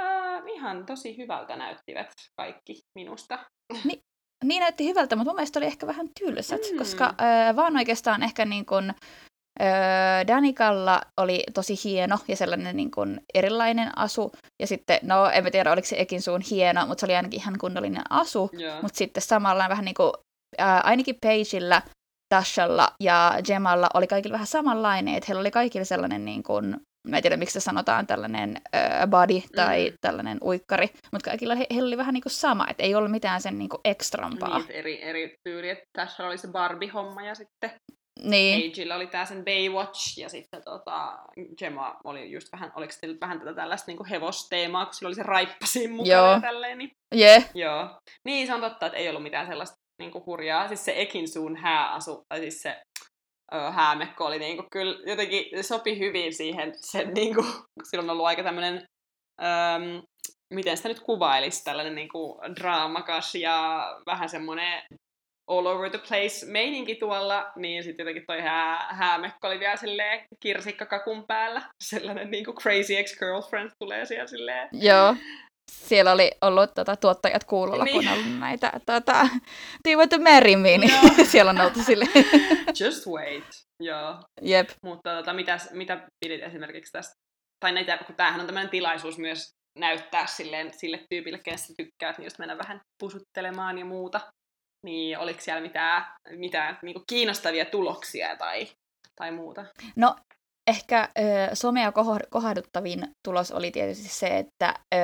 Äh, 0.02 0.42
ihan 0.48 0.86
tosi 0.86 1.18
hyvältä 1.18 1.56
näyttivät 1.56 2.12
kaikki 2.42 2.82
minusta. 2.96 3.40
Ni, 3.86 4.00
niin 4.44 4.60
näytti 4.60 4.88
hyvältä, 4.88 5.16
mutta 5.16 5.30
mun 5.30 5.36
mielestä 5.36 5.60
oli 5.60 5.66
ehkä 5.66 5.88
vähän 5.88 6.10
tylsät, 6.20 6.62
mm. 6.72 6.78
koska 6.78 7.06
äh, 7.06 7.56
vaan 7.56 7.78
oikeastaan 7.78 8.24
ehkä 8.24 8.46
niin 8.46 8.66
kuin, 8.66 8.90
äh, 9.62 10.28
Danikalla 10.28 11.02
oli 11.22 11.44
tosi 11.54 11.76
hieno 11.84 12.18
ja 12.28 12.36
sellainen 12.36 12.76
niin 12.76 12.92
kuin 12.92 13.22
erilainen 13.34 13.98
asu. 13.98 14.32
Ja 14.62 14.68
sitten, 14.68 15.00
no 15.04 15.30
en 15.30 15.52
tiedä 15.52 15.72
oliko 15.72 15.88
se 15.88 15.96
Ekin 16.00 16.22
suun 16.22 16.42
hieno, 16.42 16.88
mutta 16.88 17.00
se 17.00 17.06
oli 17.06 17.16
ainakin 17.16 17.40
ihan 17.40 17.58
kunnollinen 17.60 18.04
asu. 18.10 18.50
Yeah. 18.60 18.82
Mutta 18.82 18.98
sitten 18.98 19.24
samalla 19.24 19.70
vähän 19.70 19.86
niin 19.86 19.96
kuin, 19.96 20.12
äh, 20.62 20.82
ainakin 20.84 21.16
Pageillä 21.22 21.82
Dashalla 22.34 22.88
ja 23.00 23.34
Gemalla 23.46 23.90
oli 23.94 24.08
kaikilla 24.08 24.34
vähän 24.34 24.48
samanlainen, 24.48 25.16
että 25.16 25.26
heillä 25.28 25.42
oli 25.42 25.52
kaikilla 25.52 25.86
sellainen 25.86 26.26
niin 26.26 26.44
kuin, 26.44 26.76
mä 27.08 27.18
en 27.18 27.22
tiedä 27.22 27.38
miksi 27.38 27.54
se 27.54 27.60
sanotaan 27.60 28.08
tällainen 28.08 28.50
uh, 28.50 29.08
body 29.08 29.42
tai 29.56 29.90
mm. 29.90 29.96
tällainen 30.02 30.38
uikkari, 30.42 30.88
mutta 31.12 31.30
kaikilla 31.30 31.56
he, 31.56 31.68
heillä 31.74 31.88
oli 31.88 31.98
vähän 31.98 32.14
niin 32.14 32.22
kuin 32.22 32.32
sama, 32.32 32.68
että 32.70 32.84
ei 32.84 32.96
ollut 32.96 33.12
mitään 33.12 33.42
sen 33.42 33.60
niin 33.60 33.70
kuin 33.70 33.82
ekstrampaa. 33.86 34.60
Niin, 34.60 34.72
eri, 34.72 35.04
eri 35.04 35.36
tyyli, 35.44 35.70
että 35.70 35.86
tässä 35.94 36.28
oli 36.28 36.38
se 36.38 36.48
Barbie-homma 36.48 37.22
ja 37.22 37.36
sitten 37.36 37.72
niin. 38.24 38.72
Ageilla 38.72 38.96
oli 38.96 39.08
tää 39.08 39.26
sen 39.26 39.46
Baywatch 39.46 40.20
ja 40.20 40.30
sitten 40.30 40.62
tota, 40.64 41.20
Gemma 41.58 41.96
oli 42.04 42.32
just 42.32 42.48
vähän, 42.52 42.72
oliko 42.76 42.94
sillä 42.94 43.18
vähän 43.22 43.40
tätä 43.40 43.54
tällaista 43.54 43.92
niinku 43.92 44.06
hevosteemaa, 44.10 44.86
kun 44.86 44.94
sillä 44.94 45.08
oli 45.08 45.16
se 45.16 45.24
raippasin 45.24 45.92
mukana 45.92 46.14
Joo. 46.14 46.32
ja 46.32 46.42
tälleen. 46.42 46.78
Niin... 46.78 46.92
Yeah. 47.16 47.46
Joo. 47.54 48.00
Niin, 48.26 48.48
se 48.48 48.54
on 48.54 48.62
totta, 48.62 48.86
että 48.86 48.98
ei 48.98 49.10
ollut 49.10 49.24
mitään 49.24 49.48
sellaista 49.48 49.83
niinku 50.04 50.24
hurjaa. 50.26 50.68
Siis 50.68 50.86
se 50.86 50.94
Ekinsuun 50.96 51.56
hääasu, 51.56 52.22
tai 52.30 52.40
siis 52.40 52.62
se 52.62 52.82
ö, 53.54 53.72
häämekko 53.72 54.26
oli 54.26 54.40
niinku 54.40 54.64
kyllä 54.72 55.00
jotenkin 55.06 55.64
sopi 55.64 56.00
hyvin 56.00 56.34
siihen, 56.34 56.74
sen 56.76 57.14
niinku, 57.14 57.46
silloin 57.90 58.10
on 58.10 58.14
ollut 58.14 58.26
aika 58.26 58.44
tämmöinen, 58.44 58.86
miten 60.54 60.78
sitä 60.78 60.90
nyt 60.90 61.00
kuvailisi, 61.00 61.64
tällainen 61.64 61.96
niinku 61.96 62.42
draamakas 62.60 63.36
ja 63.36 63.88
vähän 64.06 64.30
semmoinen 64.30 64.84
all 65.48 65.66
over 65.66 65.90
the 65.90 66.00
place 66.08 66.46
meininki 66.46 66.96
tuolla, 66.96 67.52
niin 67.56 67.84
sitten 67.84 68.04
jotenkin 68.04 68.24
toi 68.28 68.42
hää, 68.42 68.88
häämekko 68.94 69.48
oli 69.48 69.60
vielä 69.60 69.76
silleen 69.76 70.26
kirsikkakakun 70.40 71.24
päällä. 71.28 71.62
Sellainen 71.90 72.32
niinku 72.32 72.54
crazy 72.54 72.96
ex-girlfriend 72.96 73.72
tulee 73.80 74.06
siellä 74.06 74.28
silleen. 74.28 74.70
Joo 74.72 75.16
siellä 75.74 76.12
oli 76.12 76.32
ollut 76.42 76.74
tota, 76.74 76.96
tuottajat 76.96 77.44
kuulolla, 77.44 77.84
niin. 77.84 77.96
kun 77.96 78.08
on 78.08 78.14
ollut 78.14 78.40
näitä, 78.40 78.72
tota, 78.86 79.28
do 79.84 79.92
you 79.92 80.00
want 80.00 80.12
to 80.12 80.20
marry 80.20 80.56
me? 80.56 80.78
Niin 80.78 80.92
no. 81.18 81.26
siellä 81.26 81.50
on 81.50 81.62
oltu 81.62 81.84
sille. 81.84 82.06
Just 82.86 83.08
wait, 83.08 83.44
joo. 83.80 84.20
Jep. 84.42 84.70
Mutta 84.84 85.16
tota, 85.18 85.34
mitä, 85.34 85.60
mitä 85.72 86.08
pidit 86.26 86.44
esimerkiksi 86.44 86.92
tästä? 86.92 87.14
Tai 87.60 87.72
näitä, 87.72 87.98
kun 87.98 88.16
tämähän 88.16 88.40
on 88.40 88.46
tämmöinen 88.46 88.70
tilaisuus 88.70 89.18
myös 89.18 89.50
näyttää 89.80 90.28
silleen, 90.28 90.74
sille 90.74 91.00
tyypille, 91.10 91.40
kenestä 91.40 91.74
tykkäät, 91.78 92.18
niin 92.18 92.26
just 92.26 92.40
mennä 92.40 92.58
vähän 92.58 92.82
pusuttelemaan 93.00 93.78
ja 93.78 93.86
muuta. 93.86 94.22
Niin 94.86 95.18
oliko 95.18 95.42
siellä 95.42 95.62
mitään, 95.62 96.06
mitään 96.30 96.80
niin 96.82 97.04
kiinnostavia 97.10 97.66
tuloksia 97.66 98.36
tai, 98.36 98.68
tai 99.16 99.32
muuta? 99.32 99.66
No 99.96 100.16
Ehkä 100.70 101.10
ö, 101.20 101.56
somea 101.56 101.92
kohduttavin 102.30 103.12
tulos 103.28 103.52
oli 103.52 103.72
tietysti 103.72 104.08
se, 104.08 104.38
että 104.38 104.74
ö, 104.96 104.98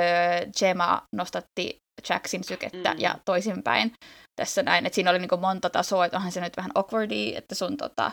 Gemma 0.59 1.01
nostatti 1.15 1.77
Jacksin 2.09 2.43
sykettä 2.43 2.93
mm. 2.93 2.99
ja 2.99 3.15
toisinpäin 3.25 3.93
tässä 4.41 4.63
näin. 4.63 4.85
Että 4.85 4.95
siinä 4.95 5.09
oli 5.09 5.19
niinku 5.19 5.37
monta 5.37 5.69
tasoa, 5.69 6.05
että 6.05 6.17
onhan 6.17 6.31
se 6.31 6.41
nyt 6.41 6.57
vähän 6.57 6.71
awkwardi, 6.75 7.35
että 7.35 7.55
sun, 7.55 7.77
tota, 7.77 8.11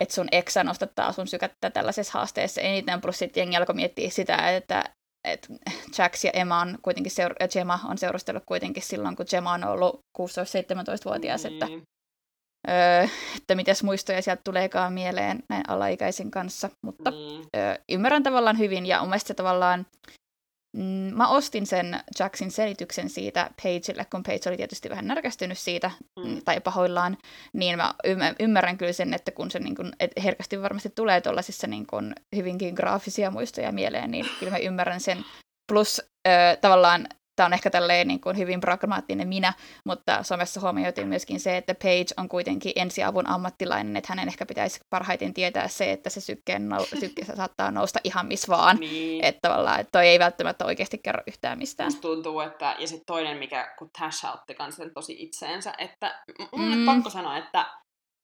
että 0.00 0.14
sun 0.14 0.28
eksä 0.32 0.64
nostattaa 0.64 1.12
sun 1.12 1.28
sykettä 1.28 1.70
tällaisessa 1.70 2.18
haasteessa 2.18 2.60
eniten, 2.60 3.00
plus 3.00 3.18
sitten 3.18 3.40
jengi 3.40 3.56
alkoi 3.56 3.74
miettiä 3.74 4.10
sitä, 4.10 4.56
että 4.56 4.84
et 5.26 5.48
Jax 5.98 6.24
ja 6.24 6.30
Emma 6.30 6.60
on 6.60 6.78
kuitenkin 6.82 7.12
seur- 7.12 7.48
Gemma 7.52 7.80
on 7.84 7.98
seurustellut 7.98 8.42
kuitenkin 8.46 8.82
silloin, 8.82 9.16
kun 9.16 9.26
Gemma 9.30 9.52
on 9.52 9.64
ollut 9.64 10.00
16-17-vuotias, 10.18 11.44
mm. 11.44 11.52
että 11.52 11.66
öö, 12.68 13.08
että 13.36 13.54
mitäs 13.54 13.82
muistoja 13.82 14.22
sieltä 14.22 14.42
tuleekaan 14.44 14.92
mieleen 14.92 15.42
näin 15.48 15.68
alaikäisen 15.68 16.30
kanssa, 16.30 16.70
mutta 16.82 17.10
mm. 17.10 17.16
öö, 17.56 17.74
ymmärrän 17.88 18.22
tavallaan 18.22 18.58
hyvin 18.58 18.86
ja 18.86 19.00
mun 19.00 19.08
mielestä 19.08 19.28
se 19.28 19.34
tavallaan 19.34 19.86
mm, 20.76 21.14
mä 21.16 21.28
ostin 21.28 21.66
sen 21.66 22.00
Jacksin 22.18 22.50
selityksen 22.50 23.08
siitä 23.08 23.50
Pageille, 23.62 24.06
kun 24.10 24.22
Page 24.22 24.48
oli 24.48 24.56
tietysti 24.56 24.90
vähän 24.90 25.06
närkästynyt 25.06 25.58
siitä 25.58 25.90
mm. 26.24 26.42
tai 26.44 26.60
pahoillaan, 26.60 27.18
niin 27.52 27.76
mä 27.76 27.94
ymmärrän 28.40 28.78
kyllä 28.78 28.92
sen, 28.92 29.14
että 29.14 29.30
kun 29.30 29.50
se 29.50 29.58
niin 29.58 29.74
kun, 29.74 29.92
et 30.00 30.12
herkästi 30.24 30.62
varmasti 30.62 30.90
tulee 30.90 31.20
tuollaisissa 31.20 31.66
niin 31.66 31.86
kun, 31.86 32.14
hyvinkin 32.36 32.74
graafisia 32.74 33.30
muistoja 33.30 33.72
mieleen, 33.72 34.10
niin 34.10 34.26
kyllä 34.38 34.52
mä 34.52 34.58
ymmärrän 34.58 35.00
sen. 35.00 35.24
Plus 35.72 36.02
ö, 36.28 36.30
tavallaan 36.60 37.08
tämä 37.36 37.46
on 37.46 37.52
ehkä 37.52 37.70
tälleen 37.70 38.08
niin 38.08 38.20
kuin 38.20 38.38
hyvin 38.38 38.60
pragmaattinen 38.60 39.28
minä, 39.28 39.52
mutta 39.84 40.22
somessa 40.22 40.60
huomioitiin 40.60 41.08
myöskin 41.08 41.40
se, 41.40 41.56
että 41.56 41.74
Page 41.74 42.14
on 42.16 42.28
kuitenkin 42.28 42.72
ensiavun 42.76 43.26
ammattilainen, 43.26 43.96
että 43.96 44.12
hänen 44.12 44.28
ehkä 44.28 44.46
pitäisi 44.46 44.80
parhaiten 44.90 45.34
tietää 45.34 45.68
se, 45.68 45.92
että 45.92 46.10
se 46.10 46.20
sykkeen 46.20 46.68
nou- 46.72 46.98
sykkeessä 47.00 47.36
saattaa 47.36 47.70
nousta 47.70 47.98
ihan 48.04 48.26
missä 48.26 48.48
vaan. 48.48 48.76
Niin. 48.76 49.24
Että 49.24 49.48
tavallaan, 49.48 49.80
että 49.80 49.92
toi 49.92 50.08
ei 50.08 50.18
välttämättä 50.18 50.64
oikeasti 50.64 50.98
kerro 50.98 51.22
yhtään 51.26 51.58
mistään. 51.58 51.86
Musta 51.86 52.00
tuntuu, 52.00 52.40
että, 52.40 52.76
ja 52.78 52.88
sitten 52.88 53.06
toinen, 53.06 53.38
mikä 53.38 53.74
kun 53.78 53.90
Tasha 53.98 54.32
otti 54.32 54.54
kanssa 54.54 54.84
tosi 54.94 55.16
itseensä, 55.18 55.72
että 55.78 56.22
mun 56.52 56.76
mm. 56.76 56.86
pakko 56.86 57.10
sanoa, 57.10 57.36
että 57.36 57.66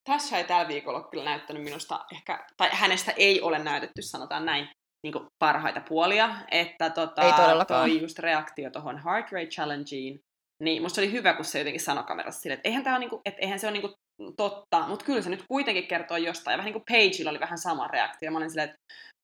Tasha 0.05 0.39
ei 0.39 0.45
tällä 0.45 0.69
viikolla 0.69 1.03
kyllä 1.03 1.25
näyttänyt 1.25 1.63
minusta 1.63 2.05
ehkä, 2.13 2.47
tai 2.57 2.69
hänestä 2.73 3.13
ei 3.17 3.41
ole 3.41 3.59
näytetty, 3.59 4.03
sanotaan 4.03 4.45
näin, 4.47 4.69
niin 5.03 5.13
kuin 5.13 5.27
parhaita 5.39 5.81
puolia, 5.89 6.37
että 6.51 6.91
tota, 6.91 7.23
Ei 7.23 7.33
todellakaan. 7.33 7.91
toi 7.91 8.01
just 8.01 8.19
reaktio 8.19 8.71
tuohon 8.71 9.03
Heart 9.05 9.33
Rate 9.33 9.47
Challengeen, 9.47 10.21
niin 10.63 10.83
musta 10.83 11.01
oli 11.01 11.13
hyvä, 11.13 11.35
kun 11.35 11.45
se 11.45 11.59
jotenkin 11.59 11.81
sanoi 11.81 12.05
kamerassa 12.05 12.41
sille, 12.41 12.55
että 12.55 12.69
eihän, 12.69 12.85
tää 12.85 12.99
niinku, 12.99 13.21
että 13.25 13.41
eihän 13.41 13.59
se 13.59 13.67
ole 13.67 13.73
niinku 13.73 13.95
totta, 14.37 14.89
mutta 14.89 15.05
kyllä 15.05 15.23
se 15.23 15.31
nyt 15.31 15.45
kuitenkin 15.49 15.87
kertoo 15.87 16.17
jostain. 16.17 16.53
Ja 16.53 16.59
vähän 16.59 16.73
niin 16.73 16.83
kuin 16.83 16.99
Pageilla 16.99 17.31
oli 17.31 17.41
vähän 17.41 17.59
sama 17.59 17.89
reaktio. 17.89 18.31
Mä 18.31 18.39
olin 18.39 18.51
silleen, 18.51 18.69
että 18.69 18.79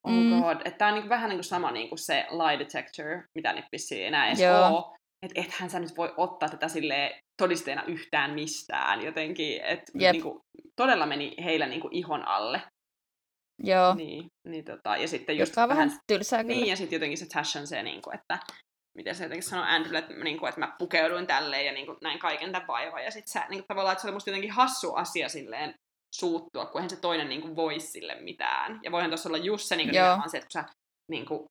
oh 0.07 0.13
mm. 0.13 0.43
god, 0.43 0.57
että 0.65 0.79
tää 0.79 0.89
on 0.89 0.95
niinku 0.95 1.09
vähän 1.09 1.29
niin 1.29 1.39
kuin 1.39 1.45
sama 1.45 1.71
niin 1.71 1.89
kuin 1.89 1.99
se 1.99 2.27
lie 2.31 2.59
detector, 2.59 3.23
mitä 3.39 3.53
nyt 3.53 3.65
vissiin 3.73 4.07
enää 4.07 4.27
edes 4.27 4.41
ole. 4.41 4.99
Että 5.23 5.41
ethän 5.41 5.71
sä 5.71 5.81
nyt 5.81 5.97
voi 5.97 6.15
ottaa 6.17 6.49
tätä 6.49 6.69
silleen 6.69 7.21
todisteena 7.43 7.83
yhtään 7.83 8.35
mistään 8.35 9.05
jotenkin. 9.05 9.65
Että 9.65 9.93
yep. 10.01 10.13
niinku, 10.13 10.41
todella 10.77 11.07
meni 11.07 11.35
heillä 11.45 11.67
niinku 11.67 11.89
ihon 11.93 12.29
alle. 12.29 12.63
Joo. 13.63 13.95
Niin, 13.95 14.27
niin 14.49 14.65
tota, 14.65 14.97
ja 14.97 15.09
sitten 15.09 15.39
just 15.39 15.53
Joka 15.53 15.69
vähän 15.69 15.93
tylsää 16.07 16.45
kyllä. 16.45 16.55
Niin, 16.55 16.69
ja 16.69 16.77
sitten 16.77 16.97
jotenkin 16.97 17.19
se 17.19 17.27
Tashan 17.27 17.67
se, 17.67 17.83
niin 17.83 18.03
kuin, 18.03 18.15
että 18.15 18.39
miten 18.99 19.15
se 19.15 19.25
jotenkin 19.25 19.49
sanoo 19.49 19.65
Andrewlle, 19.69 19.99
että, 19.99 20.15
niin 20.15 20.39
kuin, 20.39 20.49
että 20.49 20.61
mä 20.61 20.77
pukeuduin 20.79 21.27
tälleen 21.27 21.67
ja 21.67 21.73
niin 21.73 21.87
kuin, 21.87 21.99
näin 22.03 22.19
kaiken 22.19 22.53
tämän 22.53 22.67
vaivan. 22.67 23.05
Ja 23.05 23.11
sitten 23.11 23.43
niin 23.49 23.61
kuin, 23.61 23.67
tavallaan, 23.69 23.93
että 23.93 24.03
se 24.03 24.09
oli 24.09 24.15
musta 24.15 24.31
jotenkin 24.31 24.53
hassu 24.53 24.95
asia 24.95 25.29
silleen 25.29 25.75
suuttua, 26.15 26.67
kun 26.67 26.79
eihän 26.81 26.91
se 26.91 27.01
toinen 27.01 27.29
niin 27.29 27.41
kuin, 27.41 27.57
voi 27.57 27.81
sille 27.81 28.15
mitään. 28.21 28.81
Ja 28.83 28.93
voihan 28.93 29.11
tuossa 29.11 29.29
olla 29.29 29.39
just 29.39 29.65
se, 29.65 29.77
niin 29.77 29.91
kuin, 29.91 30.31
se, 30.31 30.39
että 30.39 30.47
kun 30.47 30.53
sä 30.53 30.65
niin 31.11 31.27
kuin, 31.27 31.45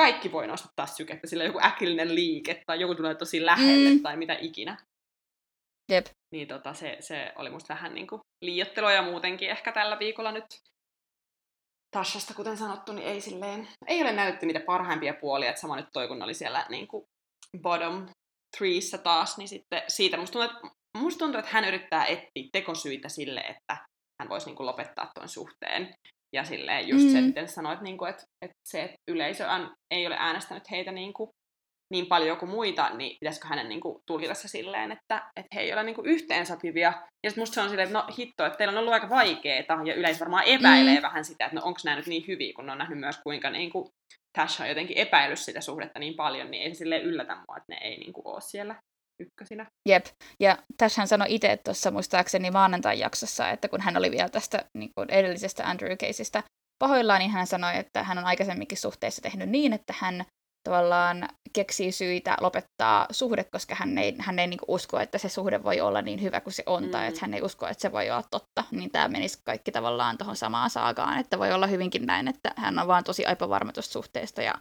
kaikki 0.00 0.32
voi 0.32 0.46
nostattaa 0.46 0.86
sykettä, 0.86 1.26
sillä 1.26 1.44
joku 1.44 1.60
äkillinen 1.62 2.14
liike 2.14 2.62
tai 2.66 2.80
joku 2.80 2.94
tulee 2.94 3.14
tosi 3.14 3.46
lähelle 3.46 3.90
mm. 3.90 4.02
tai 4.02 4.16
mitä 4.16 4.36
ikinä. 4.40 4.76
Jep. 5.92 6.06
Niin 6.34 6.48
tota, 6.48 6.74
se, 6.74 6.96
se 7.00 7.32
oli 7.36 7.50
musta 7.50 7.74
vähän 7.74 7.94
niin 7.94 8.06
kuin 8.06 8.20
liiottelua 8.44 8.92
ja 8.92 9.02
muutenkin 9.02 9.50
ehkä 9.50 9.72
tällä 9.72 9.98
viikolla 9.98 10.32
nyt 10.32 10.44
Tashasta, 11.90 12.34
kuten 12.34 12.56
sanottu, 12.56 12.92
niin 12.92 13.08
ei 13.08 13.20
silleen, 13.20 13.68
ei 13.86 14.02
ole 14.02 14.12
näytetty 14.12 14.46
niitä 14.46 14.60
parhaimpia 14.60 15.14
puolia, 15.14 15.48
että 15.48 15.60
sama 15.60 15.76
nyt 15.76 15.88
toi, 15.92 16.08
kun 16.08 16.22
oli 16.22 16.34
siellä 16.34 16.66
niin 16.68 16.88
kuin 16.88 17.04
bottom 17.62 18.06
threeissä 18.56 18.98
taas, 18.98 19.38
niin 19.38 19.48
sitten 19.48 19.82
siitä 19.88 20.16
musta 20.16 20.32
tuntuu, 20.32 20.56
että, 20.56 20.76
musta 20.98 21.18
tuntuu, 21.18 21.38
että 21.38 21.50
hän 21.52 21.64
yrittää 21.64 22.06
etsiä 22.06 22.48
tekosyitä 22.52 23.08
sille, 23.08 23.40
että 23.40 23.76
hän 24.22 24.28
voisi 24.28 24.46
niin 24.46 24.56
kuin 24.56 24.66
lopettaa 24.66 25.10
tuon 25.14 25.28
suhteen. 25.28 25.94
Ja 26.32 26.44
silleen 26.44 26.88
just 26.88 27.04
mm. 27.04 27.12
se, 27.12 27.20
miten 27.20 27.48
sanoit, 27.48 27.80
niin 27.80 27.98
kuin, 27.98 28.10
että, 28.10 28.22
että 28.42 28.58
se, 28.68 28.82
että 28.82 28.96
yleisö 29.08 29.46
ei 29.90 30.06
ole 30.06 30.16
äänestänyt 30.18 30.70
heitä 30.70 30.92
niin 30.92 31.12
kuin 31.12 31.30
niin 31.92 32.06
paljon 32.06 32.38
kuin 32.38 32.50
muita, 32.50 32.90
niin 32.90 33.16
pitäisikö 33.20 33.48
hänen 33.48 33.68
niin 33.68 33.80
kuin, 33.80 34.02
tulkita 34.06 34.34
se 34.34 34.48
silleen, 34.48 34.92
että, 34.92 35.30
että 35.36 35.54
he 35.54 35.60
ei 35.60 35.72
ole 35.72 35.82
niin 35.82 35.94
kuin, 35.94 36.06
yhteensopivia. 36.06 36.92
Ja 37.24 37.30
sitten 37.30 37.42
musta 37.42 37.54
se 37.54 37.60
on 37.60 37.68
silleen, 37.68 37.88
että 37.88 37.98
no 37.98 38.06
hitto, 38.18 38.46
että 38.46 38.58
teillä 38.58 38.72
on 38.72 38.78
ollut 38.78 38.92
aika 38.92 39.08
vaikeeta, 39.08 39.78
ja 39.84 39.94
yleisö 39.94 40.20
varmaan 40.20 40.44
epäilee 40.44 40.96
mm. 40.96 41.02
vähän 41.02 41.24
sitä, 41.24 41.44
että 41.44 41.56
no 41.56 41.62
onko 41.64 41.80
nämä 41.84 41.96
nyt 41.96 42.06
niin 42.06 42.24
hyviä, 42.28 42.52
kun 42.56 42.66
ne 42.66 42.72
on 42.72 42.78
nähnyt 42.78 42.98
myös 42.98 43.18
kuinka 43.18 43.50
niin 43.50 43.70
kuin, 43.70 43.88
Tash 44.38 44.60
on 44.60 44.68
jotenkin 44.68 44.98
epäillyt 44.98 45.38
sitä 45.38 45.60
suhdetta 45.60 45.98
niin 45.98 46.14
paljon, 46.14 46.50
niin 46.50 46.62
ei 46.62 46.74
se 46.74 46.78
silleen 46.78 47.02
yllätä 47.02 47.34
mua, 47.34 47.56
että 47.56 47.72
ne 47.72 47.78
ei 47.82 47.98
niin 47.98 48.12
kuin, 48.12 48.26
ole 48.26 48.40
siellä 48.40 48.74
ykkösinä. 49.20 49.66
Jep, 49.88 50.06
ja 50.40 50.58
tässä 50.76 51.00
hän 51.00 51.08
sanoi 51.08 51.26
itse 51.30 51.56
tuossa 51.56 51.90
muistaakseni 51.90 52.50
maanantain 52.50 52.98
jaksossa, 52.98 53.50
että 53.50 53.68
kun 53.68 53.80
hän 53.80 53.96
oli 53.96 54.10
vielä 54.10 54.28
tästä 54.28 54.64
niin 54.74 54.90
kuin 54.94 55.10
edellisestä 55.10 55.68
Andrew 55.68 55.96
Caseista 55.96 56.42
pahoillaan, 56.78 57.18
niin 57.18 57.30
hän 57.30 57.46
sanoi, 57.46 57.76
että 57.76 58.02
hän 58.02 58.18
on 58.18 58.24
aikaisemminkin 58.24 58.78
suhteessa 58.78 59.22
tehnyt 59.22 59.48
niin, 59.48 59.72
että 59.72 59.94
hän 59.98 60.24
tavallaan 60.64 61.28
keksii 61.52 61.92
syitä 61.92 62.36
lopettaa 62.40 63.06
suhde, 63.10 63.44
koska 63.44 63.74
hän 63.74 63.98
ei, 63.98 64.14
hän 64.18 64.38
ei 64.38 64.46
niin 64.46 64.58
usko, 64.68 65.00
että 65.00 65.18
se 65.18 65.28
suhde 65.28 65.64
voi 65.64 65.80
olla 65.80 66.02
niin 66.02 66.22
hyvä 66.22 66.40
kuin 66.40 66.54
se 66.54 66.62
on, 66.66 66.84
mm. 66.84 66.90
tai 66.90 67.06
että 67.06 67.20
hän 67.20 67.34
ei 67.34 67.42
usko, 67.42 67.66
että 67.66 67.82
se 67.82 67.92
voi 67.92 68.10
olla 68.10 68.24
totta. 68.30 68.64
Niin 68.70 68.90
tämä 68.90 69.08
menisi 69.08 69.38
kaikki 69.44 69.72
tavallaan 69.72 70.18
tuohon 70.18 70.36
samaan 70.36 70.70
saagaan, 70.70 71.18
että 71.18 71.38
voi 71.38 71.52
olla 71.52 71.66
hyvinkin 71.66 72.06
näin, 72.06 72.28
että 72.28 72.52
hän 72.56 72.78
on 72.78 72.88
vaan 72.88 73.04
tosi 73.04 73.26
aipavarma 73.26 73.72
tuosta 73.72 73.92
suhteesta 73.92 74.42
ja 74.42 74.54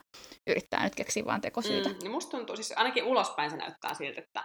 yrittää 0.50 0.84
nyt 0.84 0.96
keksiä 0.96 1.26
vaan 1.26 1.42
tekosyitä. 1.42 1.90
Mm. 1.90 1.96
Ja 2.04 2.10
musta 2.10 2.38
tuntuu, 2.38 2.56
siis 2.56 2.74
ainakin 2.76 3.04
ulospäin 3.04 3.52
se 3.52 3.58
näyttää 3.58 3.94
siltä, 3.94 4.22
että 4.22 4.44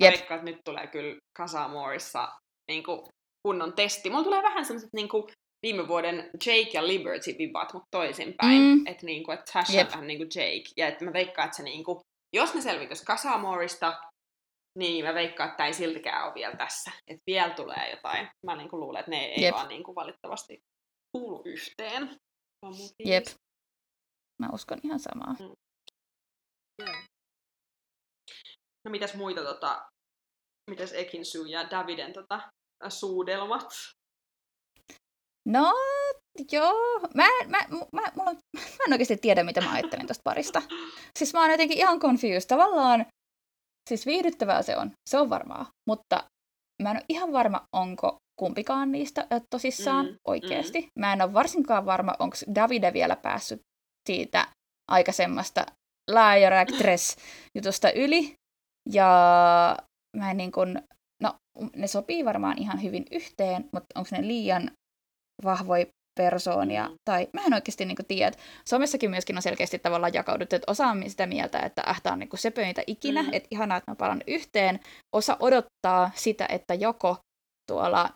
Jep. 0.00 0.14
että 0.14 0.36
nyt 0.36 0.58
tulee 0.64 0.86
kyllä 0.86 1.16
Casa 1.38 1.68
Moorissa 1.68 2.28
niin 2.70 2.84
kunnon 3.46 3.72
testi. 3.72 4.10
Mulla 4.10 4.24
tulee 4.24 4.42
vähän 4.42 4.64
sellaiset 4.64 4.90
niin 4.92 5.08
kuin, 5.08 5.24
viime 5.66 5.88
vuoden 5.88 6.30
Jake 6.46 6.70
ja 6.74 6.86
Liberty 6.86 7.34
vivat, 7.38 7.72
mutta 7.72 7.88
toisinpäin. 7.90 8.60
Mm. 8.60 8.86
Että 8.86 9.06
niinku, 9.06 9.30
et 9.30 9.44
Tasha 9.52 9.78
yep. 9.78 9.90
vähän 9.90 10.06
niin 10.06 10.18
kuin 10.18 10.30
Jake. 10.34 10.70
Ja 10.76 10.88
että 10.88 11.04
mä 11.04 11.12
veikkaan, 11.12 11.46
että 11.46 11.56
se 11.56 11.62
niinku, 11.62 12.00
jos 12.36 12.54
ne 12.54 12.60
selvitäisi 12.60 13.04
Casamorista, 13.04 14.02
niin 14.78 15.04
mä 15.04 15.14
veikkaan, 15.14 15.50
että 15.50 15.66
ei 15.66 15.74
siltikään 15.74 16.24
ole 16.24 16.34
vielä 16.34 16.56
tässä. 16.56 16.92
Että 17.06 17.22
vielä 17.26 17.54
tulee 17.54 17.90
jotain. 17.90 18.28
Mä 18.46 18.56
niinku 18.56 18.80
luulen, 18.80 19.00
että 19.00 19.10
ne 19.10 19.24
ei 19.24 19.44
yep. 19.44 19.54
vaan 19.54 19.68
niinku 19.68 19.94
valitettavasti 19.94 20.58
kuulu 21.16 21.42
yhteen. 21.44 22.16
Jep. 23.04 23.24
Mä 24.42 24.48
uskon 24.52 24.78
ihan 24.82 25.00
samaa. 25.00 25.34
Mm. 25.38 25.56
No 28.84 28.90
mitäs 28.90 29.14
muita, 29.14 29.42
tota, 29.42 29.86
mitäs 30.70 30.92
Ekinsu 30.92 31.44
ja 31.44 31.70
Daviden 31.70 32.12
tota, 32.12 32.50
suudelmat? 32.88 33.68
No, 35.46 35.72
joo. 36.52 37.00
Mä, 37.14 37.26
mä, 37.48 37.58
mä, 37.92 38.02
mulla, 38.16 38.32
mä 38.54 38.84
en 38.86 38.92
oikeasti 38.92 39.16
tiedä, 39.16 39.44
mitä 39.44 39.60
mä 39.60 39.72
ajattelen 39.72 40.06
tästä 40.06 40.22
parista. 40.24 40.62
Siis 41.18 41.34
mä 41.34 41.40
oon 41.40 41.50
jotenkin 41.50 41.78
ihan 41.78 42.00
confused. 42.00 42.48
Tavallaan, 42.48 43.06
siis 43.88 44.06
viihdyttävää 44.06 44.62
se 44.62 44.76
on. 44.76 44.92
Se 45.10 45.18
on 45.18 45.30
varmaa. 45.30 45.66
Mutta 45.88 46.24
mä 46.82 46.90
en 46.90 46.96
ole 46.96 47.04
ihan 47.08 47.32
varma, 47.32 47.66
onko 47.72 48.16
kumpikaan 48.40 48.92
niistä 48.92 49.26
tosissaan 49.50 50.06
mm, 50.06 50.16
oikeasti. 50.28 50.80
Mm. 50.80 50.88
Mä 51.00 51.12
en 51.12 51.22
ole 51.22 51.32
varsinkaan 51.32 51.86
varma, 51.86 52.14
onko 52.18 52.36
Davide 52.54 52.92
vielä 52.92 53.16
päässyt 53.16 53.60
siitä 54.08 54.48
aikaisemmasta 54.90 55.66
Liar 56.10 56.52
Actress-jutusta 56.52 57.90
yli. 57.90 58.34
Ja 58.92 59.08
mä 60.16 60.30
en 60.30 60.36
niin 60.36 60.52
kun, 60.52 60.82
no 61.22 61.34
ne 61.76 61.86
sopii 61.86 62.24
varmaan 62.24 62.58
ihan 62.58 62.82
hyvin 62.82 63.04
yhteen, 63.12 63.62
mutta 63.62 64.00
onko 64.00 64.08
ne 64.12 64.26
liian 64.26 64.70
vahvoja 65.44 65.86
persoonia, 66.18 66.90
tai 67.04 67.28
mä 67.32 67.40
en 67.46 67.54
oikeasti 67.54 67.84
niin 67.84 67.96
kuin, 67.96 68.06
tiedä. 68.06 68.36
Somessakin 68.64 69.10
myöskin 69.10 69.36
on 69.36 69.42
selkeästi 69.42 69.78
tavallaan 69.78 70.14
jakauduttu, 70.14 70.56
että 70.56 70.72
osa 70.72 70.86
on 70.86 71.10
sitä 71.10 71.26
mieltä, 71.26 71.58
että 71.58 71.82
ähtä 71.86 72.12
on 72.12 72.18
niin 72.18 72.28
kuin 72.28 72.40
sepöitä 72.40 72.82
ikinä, 72.86 73.22
mm. 73.22 73.28
että 73.32 73.48
ihanaa, 73.50 73.78
että 73.78 73.90
mä 73.90 73.96
palan 73.96 74.22
yhteen. 74.26 74.80
Osa 75.16 75.36
odottaa 75.40 76.10
sitä, 76.14 76.46
että 76.48 76.74
joko 76.74 77.16
tuolla 77.68 78.10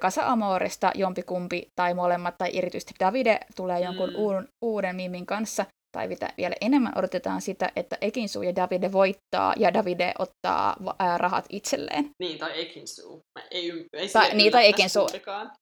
Kasa 0.00 0.26
Amorista 0.26 0.92
jompikumpi 0.94 1.66
tai 1.74 1.94
molemmat, 1.94 2.34
tai 2.38 2.58
erityisesti 2.58 2.94
Davide 3.00 3.40
tulee 3.56 3.80
jonkun 3.80 4.10
mm. 4.10 4.16
uuden, 4.16 4.48
uuden 4.64 4.96
mimin 4.96 5.26
kanssa, 5.26 5.66
tai 5.94 6.08
mitä 6.08 6.28
vielä 6.36 6.54
enemmän 6.60 6.92
odotetaan 6.96 7.40
sitä, 7.40 7.70
että 7.76 7.98
Ekinsu 8.00 8.42
ja 8.42 8.56
Davide 8.56 8.92
voittaa 8.92 9.54
ja 9.56 9.74
Davide 9.74 10.12
ottaa 10.18 10.76
ää, 10.98 11.18
rahat 11.18 11.44
itselleen. 11.50 12.10
Niin, 12.18 12.38
tai 12.38 12.60
Ekinsu. 12.60 13.20
Ei, 13.50 13.72
ei 13.92 14.08
tai, 14.08 14.34
niin, 14.34 14.52
tai 14.52 14.68
Ekinsu. 14.68 15.06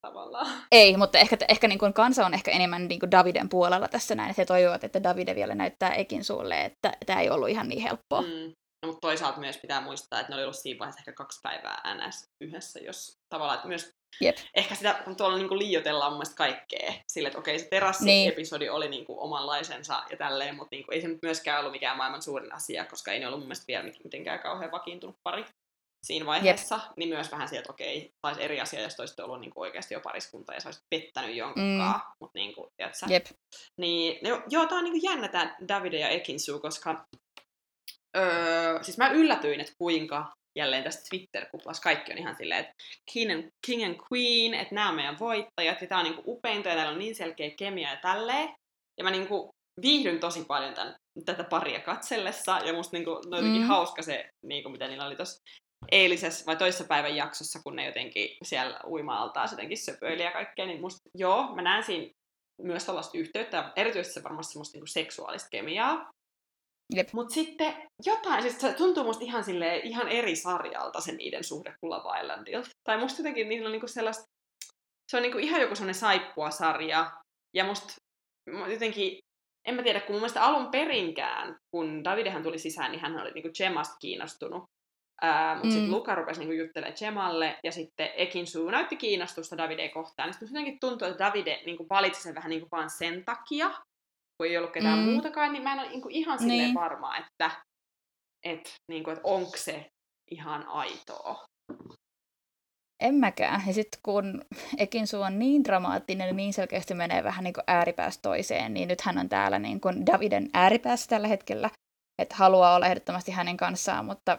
tavallaan. 0.06 0.46
Ei, 0.72 0.96
mutta 0.96 1.18
ehkä, 1.18 1.36
ehkä 1.48 1.68
niin 1.68 1.78
kuin 1.78 1.92
kansa 1.92 2.26
on 2.26 2.34
ehkä 2.34 2.50
enemmän 2.50 2.88
niin 2.88 3.00
kuin 3.00 3.10
Daviden 3.10 3.48
puolella 3.48 3.88
tässä 3.88 4.14
näin, 4.14 4.30
että 4.30 4.42
he 4.42 4.46
toivovat, 4.46 4.84
että 4.84 5.02
Davide 5.02 5.34
vielä 5.34 5.54
näyttää 5.54 5.94
Ekinsulle, 5.94 6.64
että 6.64 6.92
tämä 7.06 7.20
ei 7.20 7.30
ollut 7.30 7.48
ihan 7.48 7.68
niin 7.68 7.82
helppoa. 7.82 8.22
Mm. 8.22 8.52
No, 8.82 8.86
mutta 8.86 9.00
toisaalta 9.00 9.40
myös 9.40 9.58
pitää 9.58 9.80
muistaa, 9.80 10.20
että 10.20 10.32
ne 10.32 10.36
oli 10.36 10.42
ollut 10.42 10.56
siinä 10.56 10.78
vaiheessa 10.78 11.00
ehkä 11.00 11.12
kaksi 11.12 11.40
päivää 11.42 11.82
NS 11.94 12.24
yhdessä, 12.40 12.80
jos 12.80 13.12
tavallaan, 13.34 13.56
että 13.56 13.68
myös 13.68 13.90
Jep. 14.20 14.36
ehkä 14.54 14.74
sitä 14.74 15.02
tuolla 15.16 15.36
niinku 15.36 15.58
liioitellaan 15.58 16.12
mun 16.12 16.22
kaikkea. 16.34 16.92
Sille, 17.08 17.28
että 17.28 17.38
okei, 17.38 17.58
se 17.58 17.68
terassi-episodi 17.68 18.64
niin. 18.64 18.72
oli 18.72 18.88
niinku 18.88 19.22
omanlaisensa 19.24 20.02
ja 20.10 20.16
tälleen, 20.16 20.56
mutta 20.56 20.76
niinku, 20.76 20.92
ei 20.92 21.00
se 21.00 21.08
nyt 21.08 21.22
myöskään 21.22 21.60
ollut 21.60 21.72
mikään 21.72 21.96
maailman 21.96 22.22
suurin 22.22 22.54
asia, 22.54 22.84
koska 22.84 23.12
ei 23.12 23.18
ne 23.18 23.26
ollut 23.26 23.40
mun 23.40 23.48
mielestä 23.48 23.66
vielä 23.68 23.92
mitenkään 24.04 24.40
kauhean 24.40 24.72
vakiintunut 24.72 25.16
pari. 25.22 25.44
siinä 26.06 26.26
vaiheessa, 26.26 26.74
Jep. 26.74 26.96
niin 26.96 27.08
myös 27.08 27.32
vähän 27.32 27.48
sieltä, 27.48 27.72
okei, 27.72 28.10
taisi 28.22 28.42
eri 28.42 28.60
asia, 28.60 28.82
jos 28.82 29.00
olisitte 29.00 29.22
ollut 29.22 29.40
niin 29.40 29.50
kuin 29.54 29.62
oikeasti 29.62 29.94
jo 29.94 30.00
pariskunta 30.00 30.54
ja 30.54 30.60
sä 30.60 30.68
olisit 30.68 30.84
pettänyt 30.90 31.36
jonkunkaan, 31.36 32.00
mm. 32.00 32.16
mutta 32.20 32.38
niin 32.38 32.54
kuin, 32.54 32.70
tiedätkö, 32.76 33.06
Jep. 33.08 33.26
Niin, 33.76 34.28
no, 34.28 34.42
joo, 34.48 34.66
tää 34.66 34.78
on 34.78 34.84
niin 34.84 35.00
kuin 35.00 35.10
jännä 35.10 35.28
tää 35.28 35.56
Davide 35.68 35.98
ja 35.98 36.08
Ekinsu, 36.08 36.60
koska 36.60 37.04
öö, 38.16 38.82
siis 38.82 38.98
mä 38.98 39.10
yllätyin, 39.10 39.60
että 39.60 39.72
kuinka 39.78 40.32
jälleen 40.58 40.84
tästä 40.84 41.02
Twitter-kuplassa 41.10 41.82
kaikki 41.82 42.12
on 42.12 42.18
ihan 42.18 42.36
silleen, 42.36 42.60
että 42.60 42.72
King 43.12 43.32
and, 43.32 43.50
King 43.66 43.84
and 43.84 43.96
Queen, 44.12 44.54
että 44.54 44.74
nämä 44.74 44.88
on 44.88 44.94
meidän 44.94 45.18
voittajat, 45.18 45.80
ja 45.80 45.86
tää 45.86 45.98
on 45.98 46.04
niinku 46.04 46.22
upeinta, 46.26 46.68
ja 46.68 46.74
täällä 46.74 46.92
on 46.92 46.98
niin 46.98 47.14
selkeä 47.14 47.50
kemia 47.58 47.90
ja 47.90 47.96
tälleen. 47.96 48.48
Ja 48.98 49.04
mä 49.04 49.10
niinku 49.10 49.50
viihdyn 49.82 50.20
tosi 50.20 50.44
paljon 50.44 50.74
tämän, 50.74 50.94
tätä 51.24 51.44
paria 51.44 51.80
katsellessa, 51.80 52.58
ja 52.58 52.72
musta 52.72 52.96
niinku, 52.96 53.10
no 53.10 53.36
jotenkin 53.36 53.62
mm. 53.62 53.68
hauska 53.68 54.02
se, 54.02 54.28
niinku, 54.44 54.68
mitä 54.68 54.88
niillä 54.88 55.06
oli 55.06 55.16
tuossa 55.16 55.42
eilisessä 55.90 56.46
vai 56.46 56.56
toisessa 56.56 56.84
päivän 56.84 57.16
jaksossa, 57.16 57.60
kun 57.64 57.76
ne 57.76 57.86
jotenkin 57.86 58.28
siellä 58.42 58.80
uima-altaa 58.86 59.46
jotenkin 59.50 59.78
söpöili 59.78 60.22
ja 60.22 60.30
kaikkea, 60.30 60.66
niin 60.66 60.80
musta, 60.80 61.00
joo, 61.18 61.54
mä 61.54 61.62
näen 61.62 61.84
siinä 61.84 62.12
myös 62.62 62.84
tällaista 62.84 63.18
yhteyttä, 63.18 63.72
erityisesti 63.76 64.14
se 64.14 64.24
varmasti 64.24 64.52
semmoista 64.52 64.76
niinku 64.76 64.86
seksuaalista 64.86 65.48
kemiaa. 65.50 66.10
Mutta 67.12 67.34
sitten 67.34 67.74
jotain, 68.06 68.42
siis 68.42 68.60
se 68.60 68.72
tuntuu 68.72 69.04
musta 69.04 69.24
ihan, 69.24 69.44
silleen, 69.44 69.80
ihan 69.86 70.08
eri 70.08 70.36
sarjalta 70.36 71.00
se 71.00 71.12
niiden 71.12 71.44
suhde 71.44 71.74
kuin 71.80 71.90
Love 71.90 72.20
Islandilta. 72.20 72.68
Tai 72.84 72.98
musta 72.98 73.20
jotenkin 73.20 73.48
niillä 73.48 73.66
on 73.66 73.72
niinku 73.72 73.88
sellaista, 73.88 74.24
se 75.10 75.16
on 75.16 75.22
niinku 75.22 75.38
ihan 75.38 75.60
joku 75.60 75.74
sellainen 75.74 75.94
saippua-sarja, 75.94 77.10
ja 77.56 77.64
musta 77.64 77.92
jotenkin 78.72 79.18
en 79.68 79.74
mä 79.74 79.82
tiedä, 79.82 80.00
kun 80.00 80.12
mun 80.14 80.20
mielestä 80.20 80.42
alun 80.42 80.70
perinkään, 80.70 81.56
kun 81.70 82.04
Davidehan 82.04 82.42
tuli 82.42 82.58
sisään, 82.58 82.90
niin 82.90 83.00
hän 83.00 83.20
oli 83.20 83.30
niinku 83.30 83.50
Gemasta 83.58 83.96
kiinnostunut. 84.00 84.64
Ää, 85.22 85.54
mutta 85.54 85.68
mm. 85.68 85.72
sitten 85.72 85.90
Luka 85.90 86.14
rupesi 86.14 86.40
niinku 86.40 86.52
juttelemaan 86.52 86.96
Gemalle, 86.98 87.58
ja 87.64 87.72
sitten 87.72 88.10
Ekin 88.16 88.46
Suu 88.46 88.70
näytti 88.70 88.96
kiinnostusta 88.96 89.58
Davide 89.58 89.88
kohtaan. 89.88 90.26
Niin 90.26 90.34
sitten 90.34 90.48
jotenkin 90.48 90.80
tuntuu, 90.80 91.08
että 91.08 91.24
Davide 91.24 91.62
niinku 91.66 91.86
valitsi 91.90 92.22
sen 92.22 92.34
vähän 92.34 92.50
niinku 92.50 92.68
vaan 92.72 92.90
sen 92.90 93.24
takia, 93.24 93.70
kun 94.42 94.50
ei 94.50 94.58
ollut 94.58 94.72
ketään 94.72 94.98
mm. 94.98 95.04
muutakaan, 95.04 95.52
niin 95.52 95.62
mä 95.62 95.72
en 95.72 95.78
ole 95.78 95.88
niinku 95.88 96.08
ihan 96.10 96.38
silleen 96.38 96.58
niin. 96.58 96.74
varma, 96.74 97.16
että 97.16 97.50
et, 98.44 98.74
niinku, 98.88 99.10
et 99.10 99.20
onko 99.22 99.56
se 99.56 99.90
ihan 100.30 100.66
aitoa. 100.66 101.44
En 103.00 103.14
mäkään. 103.14 103.62
Ja 103.66 103.72
sitten 103.72 104.00
kun 104.02 104.44
Ekinsu 104.78 105.22
on 105.22 105.38
niin 105.38 105.64
dramaattinen 105.64 106.26
ja 106.28 106.34
niin 106.34 106.52
selkeästi 106.52 106.94
menee 106.94 107.24
vähän 107.24 107.44
niin 107.44 107.54
kuin 107.54 107.64
ääripäästä 107.66 108.22
toiseen, 108.22 108.74
niin 108.74 108.88
nyt 108.88 109.00
hän 109.00 109.18
on 109.18 109.28
täällä 109.28 109.58
niin 109.58 109.80
kuin 109.80 110.06
Daviden 110.06 110.50
ääripäässä 110.54 111.08
tällä 111.08 111.28
hetkellä. 111.28 111.70
Että 112.22 112.36
haluaa 112.36 112.74
olla 112.74 112.86
ehdottomasti 112.86 113.32
hänen 113.32 113.56
kanssaan, 113.56 114.04
mutta 114.04 114.38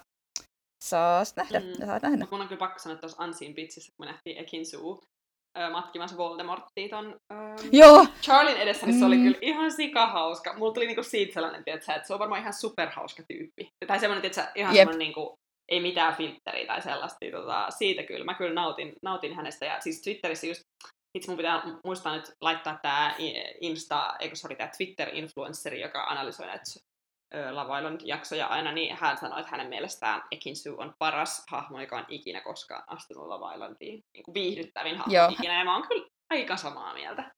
saas 0.84 1.36
nähdä. 1.36 1.60
Mm. 1.60 1.86
Saat 1.86 2.04
nähdä. 2.04 2.28
Mun 2.32 2.42
on 2.42 2.48
kyllä 2.48 2.60
pakko 2.60 2.80
sanoa, 2.80 2.94
että 2.94 3.08
tuossa 3.08 3.24
Unseen 3.24 3.56
Bitsissä, 3.56 3.92
kun 3.98 4.06
me 4.06 4.12
nähtiin 4.12 4.38
Ekinsu 4.38 5.04
matkimassa 5.72 6.18
Voldemorttia 6.18 6.90
ton 6.90 7.16
ähm, 7.32 7.56
Joo. 7.72 8.06
Charlin 8.22 8.58
edessä, 8.58 8.86
niin 8.86 8.94
se 8.94 9.00
mm. 9.00 9.08
oli 9.08 9.18
kyllä 9.18 9.38
ihan 9.42 9.72
sikahauska. 9.72 10.54
Mulla 10.58 10.74
tuli 10.74 10.86
niinku 10.88 11.04
siitä 11.04 11.34
sellainen, 11.34 11.64
tietsä, 11.64 11.96
että 11.96 12.08
se 12.08 12.14
on 12.14 12.20
varmaan 12.20 12.42
ihan 12.42 12.54
superhauska 12.54 13.24
tyyppi. 13.28 13.70
Tai 13.88 14.00
semmoinen, 14.00 14.22
tietsä, 14.22 14.52
ihan 14.56 14.76
Jep. 14.76 14.80
semmoinen 14.80 15.00
niinku, 15.00 15.36
ei 15.72 15.80
mitään 15.80 16.16
filtteriä 16.16 16.68
tai 16.68 16.82
sellaista. 16.82 17.18
Tota, 17.32 17.68
siitä 17.70 18.04
kyllä, 18.04 18.26
mä 18.26 18.34
kyllä 18.34 18.54
nautin, 18.54 18.94
nautin 19.04 19.36
hänestä. 19.36 19.66
Ja 19.66 19.80
siis 19.80 20.02
Twitterissä 20.02 20.48
just, 20.48 20.62
itse 21.18 21.32
mun 21.32 21.38
pitää 21.38 21.64
muistaa 21.86 22.16
nyt 22.16 22.32
laittaa 22.42 22.80
tämä 22.82 23.16
Insta, 23.62 24.14
eikö 24.20 24.36
sori, 24.36 24.56
tämä 24.56 24.70
Twitter-influenceri, 24.78 25.82
joka 25.82 26.04
analysoi 26.04 26.48
näitä 26.48 26.64
Love 27.52 27.80
Island-jaksoja 27.80 28.48
aina, 28.48 28.72
niin 28.72 28.98
hän 29.00 29.18
sanoi, 29.18 29.40
että 29.40 29.52
hänen 29.52 29.68
mielestään 29.68 30.22
Ekinsu 30.32 30.76
on 30.78 30.94
paras 31.00 31.46
hahmo, 31.50 31.82
joka 31.82 31.98
on 31.98 32.06
ikinä 32.10 32.42
koskaan 32.42 32.84
astunut 32.88 33.28
Love 33.28 33.54
Islandiin. 33.54 34.04
Niin 34.14 34.24
kuin 34.24 34.34
viihdyttävin 34.34 34.98
hahmo 34.98 35.14
Joo. 35.14 35.30
ikinä, 35.30 35.60
ja 35.60 35.66
mä 35.66 35.74
oon 35.74 35.88
kyllä 35.88 36.08
aika 36.30 36.58
samaa 36.58 36.94
mieltä. 36.94 37.32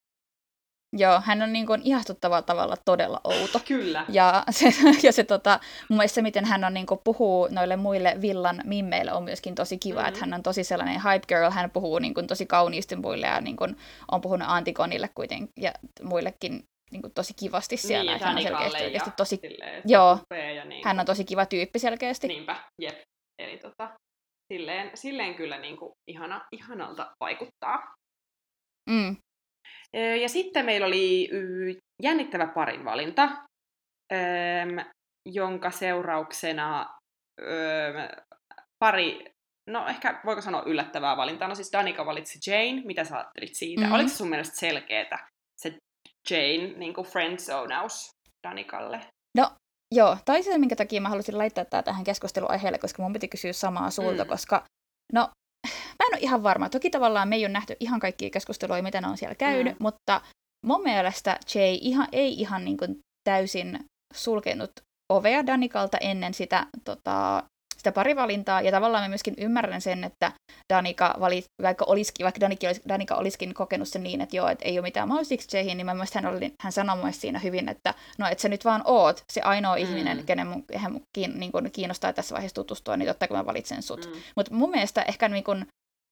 Joo, 0.97 1.21
hän 1.25 1.41
on 1.41 1.53
niin 1.53 1.65
kuin 1.65 1.81
ihastuttavalla 1.83 2.41
tavalla 2.41 2.75
todella 2.85 3.21
outo. 3.23 3.61
Kyllä. 3.67 4.05
Ja 4.09 4.43
se, 4.49 4.73
ja 5.03 5.11
se 5.11 5.23
tota, 5.23 5.59
mun 5.89 5.97
mielestä 5.97 6.15
se, 6.15 6.21
miten 6.21 6.45
hän 6.45 6.63
on 6.63 6.73
niin 6.73 6.85
kuin, 6.85 6.99
puhuu 7.03 7.47
noille 7.51 7.75
muille 7.75 8.17
villan 8.21 8.61
mimmeille 8.63 9.13
on 9.13 9.23
myöskin 9.23 9.55
tosi 9.55 9.77
kiva, 9.77 9.99
mm-hmm. 9.99 10.07
että 10.07 10.19
hän 10.19 10.33
on 10.33 10.43
tosi 10.43 10.63
sellainen 10.63 11.01
hype 11.03 11.25
girl, 11.27 11.51
hän 11.51 11.71
puhuu 11.71 11.99
niin 11.99 12.13
kuin, 12.13 12.27
tosi 12.27 12.45
kauniisti 12.45 12.95
muille 12.95 13.27
ja 13.27 13.41
niin 13.41 13.55
kuin, 13.55 13.77
on 14.11 14.21
puhunut 14.21 14.47
Antikonille 14.51 15.09
kuitenkin 15.15 15.53
ja 15.57 15.71
muillekin 16.03 16.67
niin 16.91 17.01
kuin, 17.01 17.13
tosi 17.13 17.33
kivasti 17.39 17.77
siellä. 17.77 18.11
Niin, 18.11 18.23
hän 18.23 18.35
on 18.35 18.43
selkeästi 18.43 18.83
oikeasti 18.83 19.11
tosi... 19.17 19.35
Silleen, 19.41 19.81
joo, 19.85 20.19
ja 20.55 20.65
niin 20.65 20.85
hän 20.85 20.99
on 20.99 21.05
tosi 21.05 21.25
kiva 21.25 21.45
tyyppi 21.45 21.79
selkeästi. 21.79 22.27
Niinpä, 22.27 22.63
jep. 22.81 23.01
Eli 23.41 23.57
tota, 23.57 23.95
silleen, 24.53 24.91
silleen 24.97 25.35
kyllä 25.35 25.57
niin 25.57 25.77
kuin, 25.77 25.91
ihana, 26.07 26.45
ihanalta 26.51 27.11
vaikuttaa. 27.19 27.93
Mm. 28.89 29.15
Ja 30.21 30.29
sitten 30.29 30.65
meillä 30.65 30.87
oli 30.87 31.29
jännittävä 32.03 32.47
parinvalinta, 32.47 33.29
jonka 35.29 35.71
seurauksena 35.71 36.95
pari, 38.83 39.25
no 39.69 39.87
ehkä 39.87 40.21
voiko 40.25 40.41
sanoa 40.41 40.63
yllättävää 40.65 41.17
valintaa. 41.17 41.47
No 41.47 41.55
siis 41.55 41.71
Danika 41.71 42.05
valitsi 42.05 42.51
Jane, 42.51 42.81
mitä 42.85 43.03
sä 43.03 43.15
ajattelit 43.15 43.55
siitä? 43.55 43.81
Mm-hmm. 43.81 43.95
Oliko 43.95 44.09
se 44.09 44.15
sun 44.15 44.29
mielestä 44.29 44.55
selkeetä 44.55 45.27
se 45.61 45.77
Jane 46.29 46.73
niin 46.77 46.93
kuin 46.93 47.07
friendzonaus 47.07 48.09
Danikalle? 48.47 49.01
No 49.37 49.51
joo, 49.95 50.17
tai 50.25 50.43
se 50.43 50.57
minkä 50.57 50.75
takia 50.75 51.01
mä 51.01 51.09
halusin 51.09 51.37
laittaa 51.37 51.65
tämä 51.65 51.83
tähän 51.83 52.03
keskusteluaiheelle, 52.03 52.77
koska 52.77 53.03
mun 53.03 53.13
piti 53.13 53.27
kysyä 53.27 53.53
samaa 53.53 53.91
sulta, 53.91 54.23
mm. 54.23 54.29
koska 54.29 54.63
no 55.13 55.21
mä 55.67 56.05
en 56.07 56.13
ole 56.13 56.21
ihan 56.21 56.43
varma. 56.43 56.69
Toki 56.69 56.89
tavallaan 56.89 57.27
me 57.27 57.35
ei 57.35 57.45
ole 57.45 57.53
nähty 57.53 57.75
ihan 57.79 57.99
kaikkia 57.99 58.29
keskusteluja, 58.29 58.83
mitä 58.83 59.01
ne 59.01 59.07
on 59.07 59.17
siellä 59.17 59.35
käynyt, 59.35 59.79
mm. 59.79 59.83
mutta 59.83 60.21
mun 60.65 60.83
mielestä 60.83 61.39
Jay 61.55 61.77
ihan, 61.81 62.07
ei 62.11 62.33
ihan 62.33 62.65
niin 62.65 62.77
kuin 62.77 62.99
täysin 63.23 63.79
sulkenut 64.13 64.71
ovea 65.13 65.45
Danikalta 65.45 65.97
ennen 65.97 66.33
sitä 66.33 66.67
tota, 66.85 67.43
sitä 67.85 67.91
parivalintaa, 67.91 68.61
ja 68.61 68.71
tavallaan 68.71 69.03
mä 69.03 69.09
myöskin 69.09 69.33
ymmärrän 69.37 69.81
sen, 69.81 70.03
että 70.03 70.31
Danika 70.73 71.15
valit, 71.19 71.45
vaikka, 71.61 71.85
olisikin, 71.87 72.23
vaikka 72.23 72.41
Danika, 72.41 72.67
olisi, 72.67 72.81
Danika 72.89 73.15
olisikin 73.15 73.53
kokenut 73.53 73.87
sen 73.87 74.03
niin, 74.03 74.21
että 74.21 74.35
joo, 74.35 74.47
että 74.47 74.65
ei 74.65 74.79
ole 74.79 74.87
mitään 74.87 75.07
mahdollisuuksia 75.07 75.59
Jayhin, 75.59 75.77
niin 75.77 75.85
mä 75.85 75.93
mielestä 75.93 76.21
hän, 76.21 76.35
oli, 76.35 76.53
hän 76.61 76.71
sanoi 76.71 76.97
myös 76.97 77.21
siinä 77.21 77.39
hyvin, 77.39 77.69
että 77.69 77.93
no, 78.17 78.27
että 78.27 78.41
sä 78.41 78.49
nyt 78.49 78.65
vaan 78.65 78.81
oot 78.85 79.23
se 79.33 79.41
ainoa 79.41 79.75
mm. 79.75 79.81
ihminen, 79.81 80.25
kenen 80.25 80.47
mun, 80.47 80.65
hän 80.75 81.01
kiin, 81.13 81.39
niin 81.39 81.51
kuin, 81.51 81.71
kiinnostaa 81.71 82.13
tässä 82.13 82.33
vaiheessa 82.33 82.55
tutustua, 82.55 82.97
niin 82.97 83.07
totta 83.07 83.27
kai 83.27 83.37
mä 83.37 83.45
valitsen 83.45 83.83
sut. 83.83 84.05
Mm. 84.05 84.21
Mutta 84.35 84.53
mun 84.53 84.71
mielestä 84.71 85.01
ehkä 85.01 85.29
niin 85.29 85.43
kuin, 85.43 85.65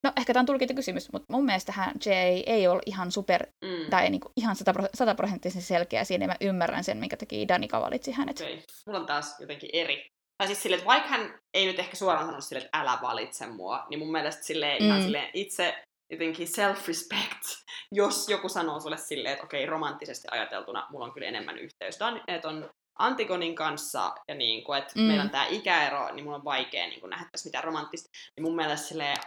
No 0.04 0.12
ehkä 0.18 0.34
tämä 0.34 0.42
on 0.42 0.46
tulkittu 0.46 0.74
kysymys, 0.74 1.12
mutta 1.12 1.34
mun 1.34 1.46
mielestä 1.46 1.72
hän 1.72 1.94
Jay 2.06 2.44
ei 2.46 2.68
ole 2.68 2.82
ihan 2.86 3.12
super, 3.12 3.46
mm. 3.66 3.90
tai 3.90 4.10
niinku 4.10 4.32
ihan 4.38 4.56
sataprosenttisen 4.94 5.62
selkeä 5.62 6.04
siinä, 6.04 6.24
ja 6.24 6.28
mä 6.28 6.36
ymmärrän 6.42 6.84
sen, 6.84 6.98
minkä 6.98 7.18
takia 7.18 7.48
Danika 7.48 7.82
valitsi 7.82 8.12
hänet. 8.12 8.42
Okay. 8.42 8.58
Mulla 8.88 9.00
on 9.00 9.06
taas 9.06 9.40
jotenkin 9.40 9.70
eri 9.74 10.13
tai 10.38 10.48
siis 10.48 10.64
silleen, 10.64 10.78
että 10.78 10.90
vaikka 10.90 11.10
hän 11.10 11.40
ei 11.54 11.66
nyt 11.66 11.80
ehkä 11.80 11.96
suoraan 11.96 12.26
sano 12.26 12.42
silleen, 12.42 12.66
että 12.66 12.80
älä 12.80 12.98
valitse 13.02 13.48
mua, 13.48 13.86
niin 13.90 14.00
mun 14.00 14.12
mielestä 14.12 14.44
silleen, 14.44 14.82
mm. 14.82 14.88
ihan 14.88 15.04
silleen 15.04 15.30
itse 15.34 15.84
jotenkin 16.12 16.48
self-respect, 16.48 17.64
jos 17.92 18.30
joku 18.30 18.50
sanoo 18.50 18.80
sulle 18.80 18.98
silleen, 18.98 19.34
että 19.34 19.46
okei, 19.46 19.64
okay, 19.64 19.72
romanttisesti 19.72 20.28
ajateltuna 20.32 20.88
mulla 20.90 21.06
on 21.06 21.14
kyllä 21.14 21.28
enemmän 21.28 21.58
yhteys, 21.58 22.00
että 22.28 22.48
on 22.48 22.70
Antigonin 23.00 23.56
kanssa 23.56 24.16
ja 24.28 24.36
niin 24.36 24.64
kuin, 24.64 24.80
että 24.80 24.94
mm. 24.96 25.02
meillä 25.02 25.24
on 25.24 25.30
tämä 25.30 25.46
ikäero, 25.46 26.14
niin 26.14 26.24
mulla 26.24 26.38
on 26.38 26.46
vaikea 26.46 26.88
niin 26.88 27.00
kuin, 27.00 27.10
nähdä 27.10 27.26
tässä 27.32 27.48
mitään 27.48 27.64
romanttista, 27.64 28.10
niin 28.36 28.44
mun 28.44 28.56
mielestä 28.56 28.88
silleen, 28.88 29.18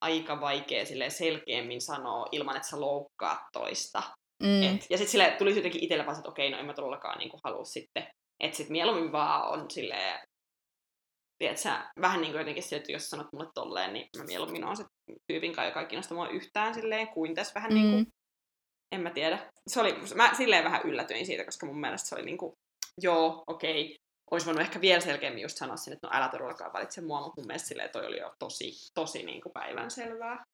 aika 0.00 0.40
vaikea 0.40 0.86
silleen, 0.86 1.10
selkeämmin 1.10 1.80
sanoa 1.80 2.26
ilman, 2.32 2.56
että 2.56 2.68
sä 2.68 2.80
loukkaat 2.80 3.40
toista. 3.52 4.02
Mm. 4.42 4.62
Et, 4.62 4.86
ja 4.90 4.98
sitten 4.98 5.08
sille 5.08 5.34
tuli 5.38 5.56
jotenkin 5.56 5.84
itselle 5.84 6.06
vaan, 6.06 6.16
että 6.18 6.28
okei, 6.28 6.50
no 6.50 6.58
en 6.58 6.66
mä 6.66 6.74
todellakaan 6.74 7.18
niin 7.18 7.30
halua 7.44 7.64
sitten, 7.64 8.06
että 8.40 8.56
sitten 8.56 8.72
mieluummin 8.72 9.12
vaan 9.12 9.48
on 9.48 9.70
silleen 9.70 10.18
tiedätkö, 11.44 12.00
vähän 12.00 12.20
niin 12.20 12.32
kuin 12.32 12.38
jotenkin 12.38 12.62
se, 12.62 12.76
että 12.76 12.92
jos 12.92 13.10
sanot 13.10 13.32
mulle 13.32 13.46
tolleen, 13.54 13.92
niin 13.92 14.08
mä 14.18 14.24
mieluummin 14.24 14.64
oon 14.64 14.76
se 14.76 14.84
tyypin 15.26 15.52
kanssa, 15.52 15.68
joka 15.68 15.80
ei 15.80 15.86
kiinnosta 15.86 16.14
mua 16.14 16.28
yhtään 16.28 16.74
silleen, 16.74 17.08
kuin 17.08 17.34
tässä 17.34 17.54
vähän 17.54 17.70
mm. 17.70 17.74
niin 17.74 17.90
kuin, 17.90 18.06
en 18.92 19.00
mä 19.00 19.10
tiedä. 19.10 19.52
Se 19.66 19.80
oli, 19.80 19.94
mä 20.14 20.34
silleen 20.34 20.64
vähän 20.64 20.82
yllätyin 20.84 21.26
siitä, 21.26 21.44
koska 21.44 21.66
mun 21.66 21.80
mielestä 21.80 22.08
se 22.08 22.14
oli 22.14 22.24
niin 22.24 22.38
kuin, 22.38 22.52
joo, 23.00 23.44
okei, 23.46 23.84
okay. 23.84 23.96
olisi 24.30 24.46
voinut 24.46 24.62
ehkä 24.62 24.80
vielä 24.80 25.00
selkeämmin 25.00 25.42
just 25.42 25.56
sanoa 25.56 25.76
sinne, 25.76 25.94
että 25.94 26.06
no 26.06 26.16
älä 26.16 26.28
todellakaan 26.28 26.72
valitse 26.72 27.00
mua, 27.00 27.20
mutta 27.20 27.40
mun 27.40 27.46
mielestä 27.46 27.68
silleen 27.68 27.90
toi 27.92 28.06
oli 28.06 28.18
jo 28.18 28.34
tosi, 28.38 28.72
tosi 28.94 29.22
niin 29.22 29.42
kuin 29.42 29.52
päivänselvää. 29.52 30.44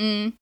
Mm 0.00 0.32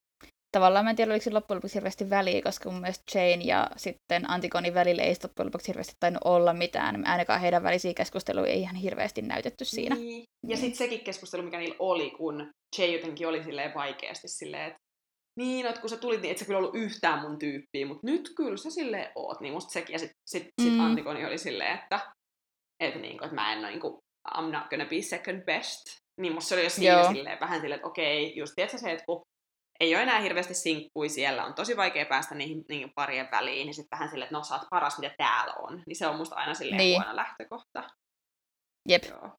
tavallaan 0.57 0.85
mä 0.85 0.91
en 0.91 0.97
tiedä, 0.97 1.13
oliko 1.13 1.25
se 1.25 1.31
loppujen 1.31 1.57
lopuksi 1.57 1.75
hirveästi 1.75 2.11
väliä, 2.11 2.43
koska 2.43 2.71
mun 2.71 2.81
mielestä 2.81 3.19
Jane 3.19 3.45
ja 3.45 3.71
sitten 3.77 4.31
Antigonin 4.31 4.75
välillä 4.75 5.03
ei 5.03 5.15
loppujen 5.23 5.47
lopuksi 5.47 5.69
hirveästi 5.69 5.95
tainnut 6.01 6.23
olla 6.25 6.53
mitään. 6.53 7.07
Ainakaan 7.07 7.41
heidän 7.41 7.63
välisiä 7.63 7.95
keskusteluja 7.95 8.53
ei 8.53 8.61
ihan 8.61 8.75
hirveästi 8.75 9.23
näytetty 9.23 9.65
siinä. 9.65 9.97
Niin. 9.97 10.25
Ja 10.47 10.57
sitten 10.57 10.77
sekin 10.77 11.01
keskustelu, 11.01 11.43
mikä 11.43 11.59
niillä 11.59 11.77
oli, 11.79 12.11
kun 12.11 12.51
Jay 12.79 12.89
jotenkin 12.89 13.29
oli 13.29 13.45
silleen 13.45 13.75
vaikeasti 13.75 14.29
silleen, 14.29 14.67
että 14.67 14.79
niin, 15.39 15.67
että 15.67 15.81
kun 15.81 15.91
sä 15.91 15.97
tulit, 15.97 16.23
niin 16.23 16.33
et 16.33 16.39
sä 16.39 16.45
kyllä 16.45 16.59
ollut 16.59 16.75
yhtään 16.75 17.21
mun 17.21 17.39
tyyppiä, 17.39 17.87
mutta 17.87 18.07
nyt 18.07 18.33
kyllä 18.37 18.57
sä 18.57 18.71
silleen 18.71 19.13
oot. 19.15 19.41
Niin 19.41 19.53
musta 19.53 19.73
sekin. 19.73 19.93
Ja 19.93 19.99
sitten 19.99 20.17
sit, 20.27 20.49
sit 20.63 20.73
mm. 20.73 20.81
Antigoni 20.81 21.27
oli 21.27 21.39
silleen, 21.39 21.79
että, 21.79 22.01
että, 22.81 23.01
niinku, 23.01 23.25
että 23.25 23.35
mä 23.35 23.53
en 23.53 23.59
ole, 23.59 23.71
niinku, 23.71 23.99
I'm 24.37 24.53
not 24.53 24.69
gonna 24.71 24.87
be 24.87 25.03
second 25.03 25.45
best. 25.45 25.83
Niin 26.21 26.35
musta 26.35 26.49
se 26.49 26.55
oli 26.55 26.65
jo 26.65 26.71
siinä 26.71 27.09
silleen, 27.09 27.41
vähän 27.41 27.61
silleen, 27.61 27.77
että 27.77 27.89
okei, 27.89 28.37
just 28.37 28.53
tiedätkö 28.57 28.79
se, 28.79 28.93
että 28.93 29.05
kun 29.07 29.23
ei 29.81 29.95
ole 29.95 30.03
enää 30.03 30.21
hirveästi 30.21 30.55
sinkkui 30.55 31.09
siellä, 31.09 31.45
on 31.45 31.55
tosi 31.55 31.77
vaikea 31.77 32.07
päästä 32.07 32.35
niihin, 32.35 32.65
niihin 32.69 32.93
parien 32.95 33.29
väliin, 33.33 33.67
niin 33.67 33.75
sitten 33.75 33.99
vähän 33.99 34.09
silleen, 34.09 34.27
että 34.27 34.37
no 34.37 34.45
sä 34.45 34.55
oot 34.55 34.69
paras, 34.71 34.99
mitä 34.99 35.15
täällä 35.19 35.55
on. 35.55 35.83
Niin 35.87 35.97
se 35.97 36.07
on 36.07 36.17
musta 36.17 36.37
aina 36.37 36.55
silleen 36.55 36.79
niin. 36.79 37.03
huono 37.03 37.17
lähtökohta. 37.17 37.91
Jep. 38.89 39.05
Joo. 39.05 39.31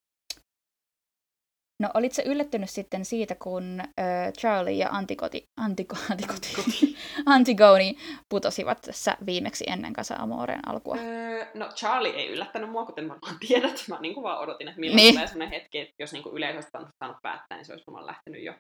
No 1.79 1.89
olit 1.93 2.13
se 2.13 2.23
yllättynyt 2.25 2.69
sitten 2.69 3.05
siitä, 3.05 3.35
kun 3.35 3.79
äh, 3.79 4.33
Charlie 4.39 4.73
ja 4.73 4.89
Antikoti, 4.89 5.49
Antiko, 5.57 5.95
Antikoti, 6.11 6.95
Antigoni 7.35 7.97
putosivat 8.29 8.81
tässä 8.81 9.17
viimeksi 9.25 9.65
ennen 9.67 9.93
Casa 9.93 10.15
Amoren 10.15 10.67
alkua? 10.67 10.97
Öö, 10.97 11.45
no 11.53 11.69
Charlie 11.75 12.15
ei 12.15 12.29
yllättänyt 12.29 12.69
mua, 12.69 12.85
kuten 12.85 13.09
varmaan 13.09 13.37
tiedät. 13.47 13.85
Mä 13.89 13.99
niin 13.99 14.13
kuin 14.13 14.23
vaan 14.23 14.39
odotin, 14.39 14.67
että 14.67 14.79
milloin 14.79 14.95
niin. 14.95 15.13
tulee 15.13 15.27
sellainen 15.27 15.61
hetki, 15.61 15.79
että 15.79 15.93
jos 15.99 16.13
niin 16.13 16.23
kuin 16.23 16.35
yleisö 16.35 16.57
olisi 16.57 16.69
saanut 16.69 17.17
päättää, 17.21 17.57
niin 17.57 17.65
se 17.65 17.73
olisi 17.73 17.87
varmaan 17.87 18.05
lähtenyt 18.05 18.43
jo 18.43 18.53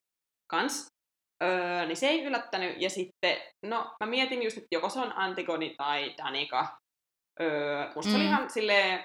kans. 0.51 0.87
Öö, 1.43 1.85
niin 1.85 1.97
se 1.97 2.07
ei 2.07 2.23
yllättänyt. 2.23 2.81
Ja 2.81 2.89
sitten, 2.89 3.37
no 3.65 3.95
mä 3.99 4.09
mietin 4.09 4.43
just, 4.43 4.57
että 4.57 4.67
joko 4.71 4.89
se 4.89 4.99
on 4.99 5.13
Antigoni 5.17 5.75
tai 5.77 6.13
Danika. 6.17 6.77
Öö, 7.41 7.85
musta 7.95 8.09
mm. 8.09 8.11
se 8.11 8.15
oli 8.15 8.23
mm. 8.23 8.29
ihan 8.29 8.49
silleen, 8.49 8.99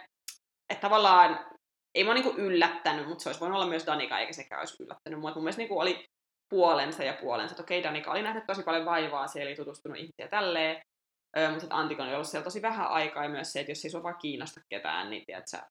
että 0.73 0.81
tavallaan 0.81 1.47
ei 1.95 2.05
mua 2.05 2.15
niinku 2.15 2.35
yllättänyt, 2.37 3.09
mutta 3.09 3.23
se 3.23 3.29
olisi 3.29 3.41
voinut 3.41 3.57
olla 3.57 3.69
myös 3.69 3.87
Danika, 3.87 4.19
eikä 4.19 4.33
sekään 4.33 4.59
olisi 4.59 4.83
yllättänyt 4.83 5.21
mua. 5.21 5.35
Mun 5.35 5.45
mielestä 5.45 5.61
niinku 5.61 5.79
oli 5.79 6.05
puolensa 6.49 7.05
ja 7.05 7.19
puolensa. 7.21 7.53
Että 7.53 7.63
okei, 7.63 7.83
Danika 7.83 8.11
oli 8.11 8.23
nähnyt 8.23 8.47
tosi 8.47 8.63
paljon 8.63 8.85
vaivaa, 8.85 9.27
siellä 9.27 9.49
oli 9.49 9.57
tutustunut 9.57 9.99
ihmisiä 9.99 10.29
tälleen. 10.31 10.83
Öö, 11.39 11.51
mutta 11.51 11.67
Antikon 11.71 12.07
oli 12.07 12.15
ollut 12.15 12.29
siellä 12.29 12.45
tosi 12.45 12.63
vähän 12.63 12.87
aikaa 12.87 13.23
ja 13.23 13.31
myös 13.31 13.53
se, 13.53 13.61
että 13.61 13.73
jos 13.73 13.85
ei 13.85 13.91
sua 13.91 14.03
vaan 14.03 14.19
kiinnosta 14.23 14.61
ketään, 14.69 15.11
niin 15.11 15.23
tiedät 15.27 15.49
sä, 15.49 15.63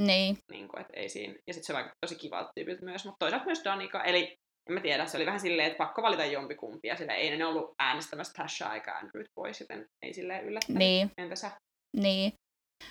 niin. 0.00 0.38
niin 0.50 0.68
kuin, 0.68 0.80
että 0.80 0.92
ei 0.96 1.08
siinä. 1.08 1.34
Ja 1.46 1.54
sitten 1.54 1.66
se 1.66 1.72
vaikutti 1.72 1.98
tosi 2.00 2.16
kivalta 2.16 2.50
tyypiltä 2.54 2.84
myös, 2.84 3.04
mutta 3.04 3.18
toisaalta 3.18 3.46
myös 3.46 3.64
Danika. 3.64 4.04
Eli 4.04 4.36
en 4.68 4.74
mä 4.74 4.80
tiedä, 4.80 5.06
se 5.06 5.16
oli 5.16 5.26
vähän 5.26 5.40
silleen, 5.40 5.66
että 5.66 5.78
pakko 5.78 6.02
valita 6.02 6.24
jompikumpi, 6.24 6.88
ja 6.88 6.96
sillä 6.96 7.14
ei 7.14 7.36
ne 7.36 7.46
ollut 7.46 7.74
äänestämässä 7.78 8.32
Tasha 8.36 8.68
aika 8.68 8.92
Andrew 8.92 9.24
pois, 9.34 9.60
joten 9.60 9.86
ei 10.02 10.14
silleen 10.14 10.44
yllättänyt. 10.44 10.78
Niin. 10.78 11.10
Entä 11.18 11.36
sä? 11.36 11.50
Niin. 11.96 12.32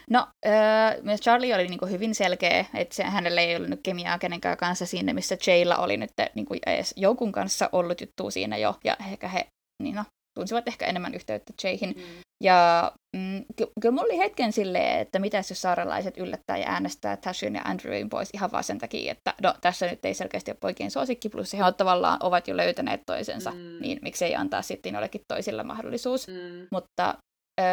No, 0.09 0.27
öö, 0.45 0.53
myös 1.01 1.21
Charlie 1.21 1.55
oli 1.55 1.67
niinku 1.67 1.85
hyvin 1.85 2.15
selkeä, 2.15 2.65
että 2.73 2.95
se, 2.95 3.03
hänellä 3.03 3.41
ei 3.41 3.55
ollut 3.55 3.69
nyt 3.69 3.79
kemiaa 3.83 4.19
kenenkään 4.19 4.57
kanssa 4.57 4.85
siinä, 4.85 5.13
missä 5.13 5.37
Jaylla 5.47 5.77
oli 5.77 5.97
nyt 5.97 6.11
niinku 6.35 6.55
edes 6.65 6.93
joukun 6.97 7.31
kanssa 7.31 7.69
ollut 7.71 8.01
juttu 8.01 8.31
siinä 8.31 8.57
jo, 8.57 8.75
ja 8.83 8.97
ehkä 9.09 9.27
he 9.27 9.47
niin 9.83 9.95
no, 9.95 10.03
tunsivat 10.35 10.67
ehkä 10.67 10.85
enemmän 10.85 11.13
yhteyttä 11.13 11.53
Jayhin. 11.63 11.89
Mm. 11.89 12.03
Ja 12.43 12.91
mm, 13.15 13.45
ky- 13.55 13.71
kyllä 13.81 13.91
mulla 13.91 14.05
oli 14.05 14.17
hetken 14.17 14.53
silleen, 14.53 14.99
että 14.99 15.19
mitä 15.19 15.37
jos 15.37 15.61
saaralaiset 15.61 16.17
yllättää 16.17 16.57
ja 16.57 16.69
äänestää 16.69 17.17
Tashin 17.17 17.55
ja 17.55 17.61
Andrewin 17.65 18.09
pois 18.09 18.29
ihan 18.33 18.51
vaan 18.51 18.63
sen 18.63 18.77
takia, 18.77 19.11
että 19.11 19.33
no 19.41 19.53
tässä 19.61 19.87
nyt 19.87 20.05
ei 20.05 20.13
selkeästi 20.13 20.51
ole 20.51 20.57
poikien 20.61 20.91
suosikki, 20.91 21.29
plus 21.29 21.53
he 21.53 21.59
tavallaan 21.77 22.17
ovat 22.23 22.47
jo 22.47 22.57
löytäneet 22.57 23.01
toisensa, 23.05 23.51
mm. 23.51 23.81
niin 23.81 23.99
miksei 24.01 24.35
antaa 24.35 24.61
sitten 24.61 24.93
jollekin 24.93 25.21
toisilla 25.27 25.63
mahdollisuus. 25.63 26.27
Mm. 26.27 26.67
Mutta 26.71 27.17
öö, 27.61 27.65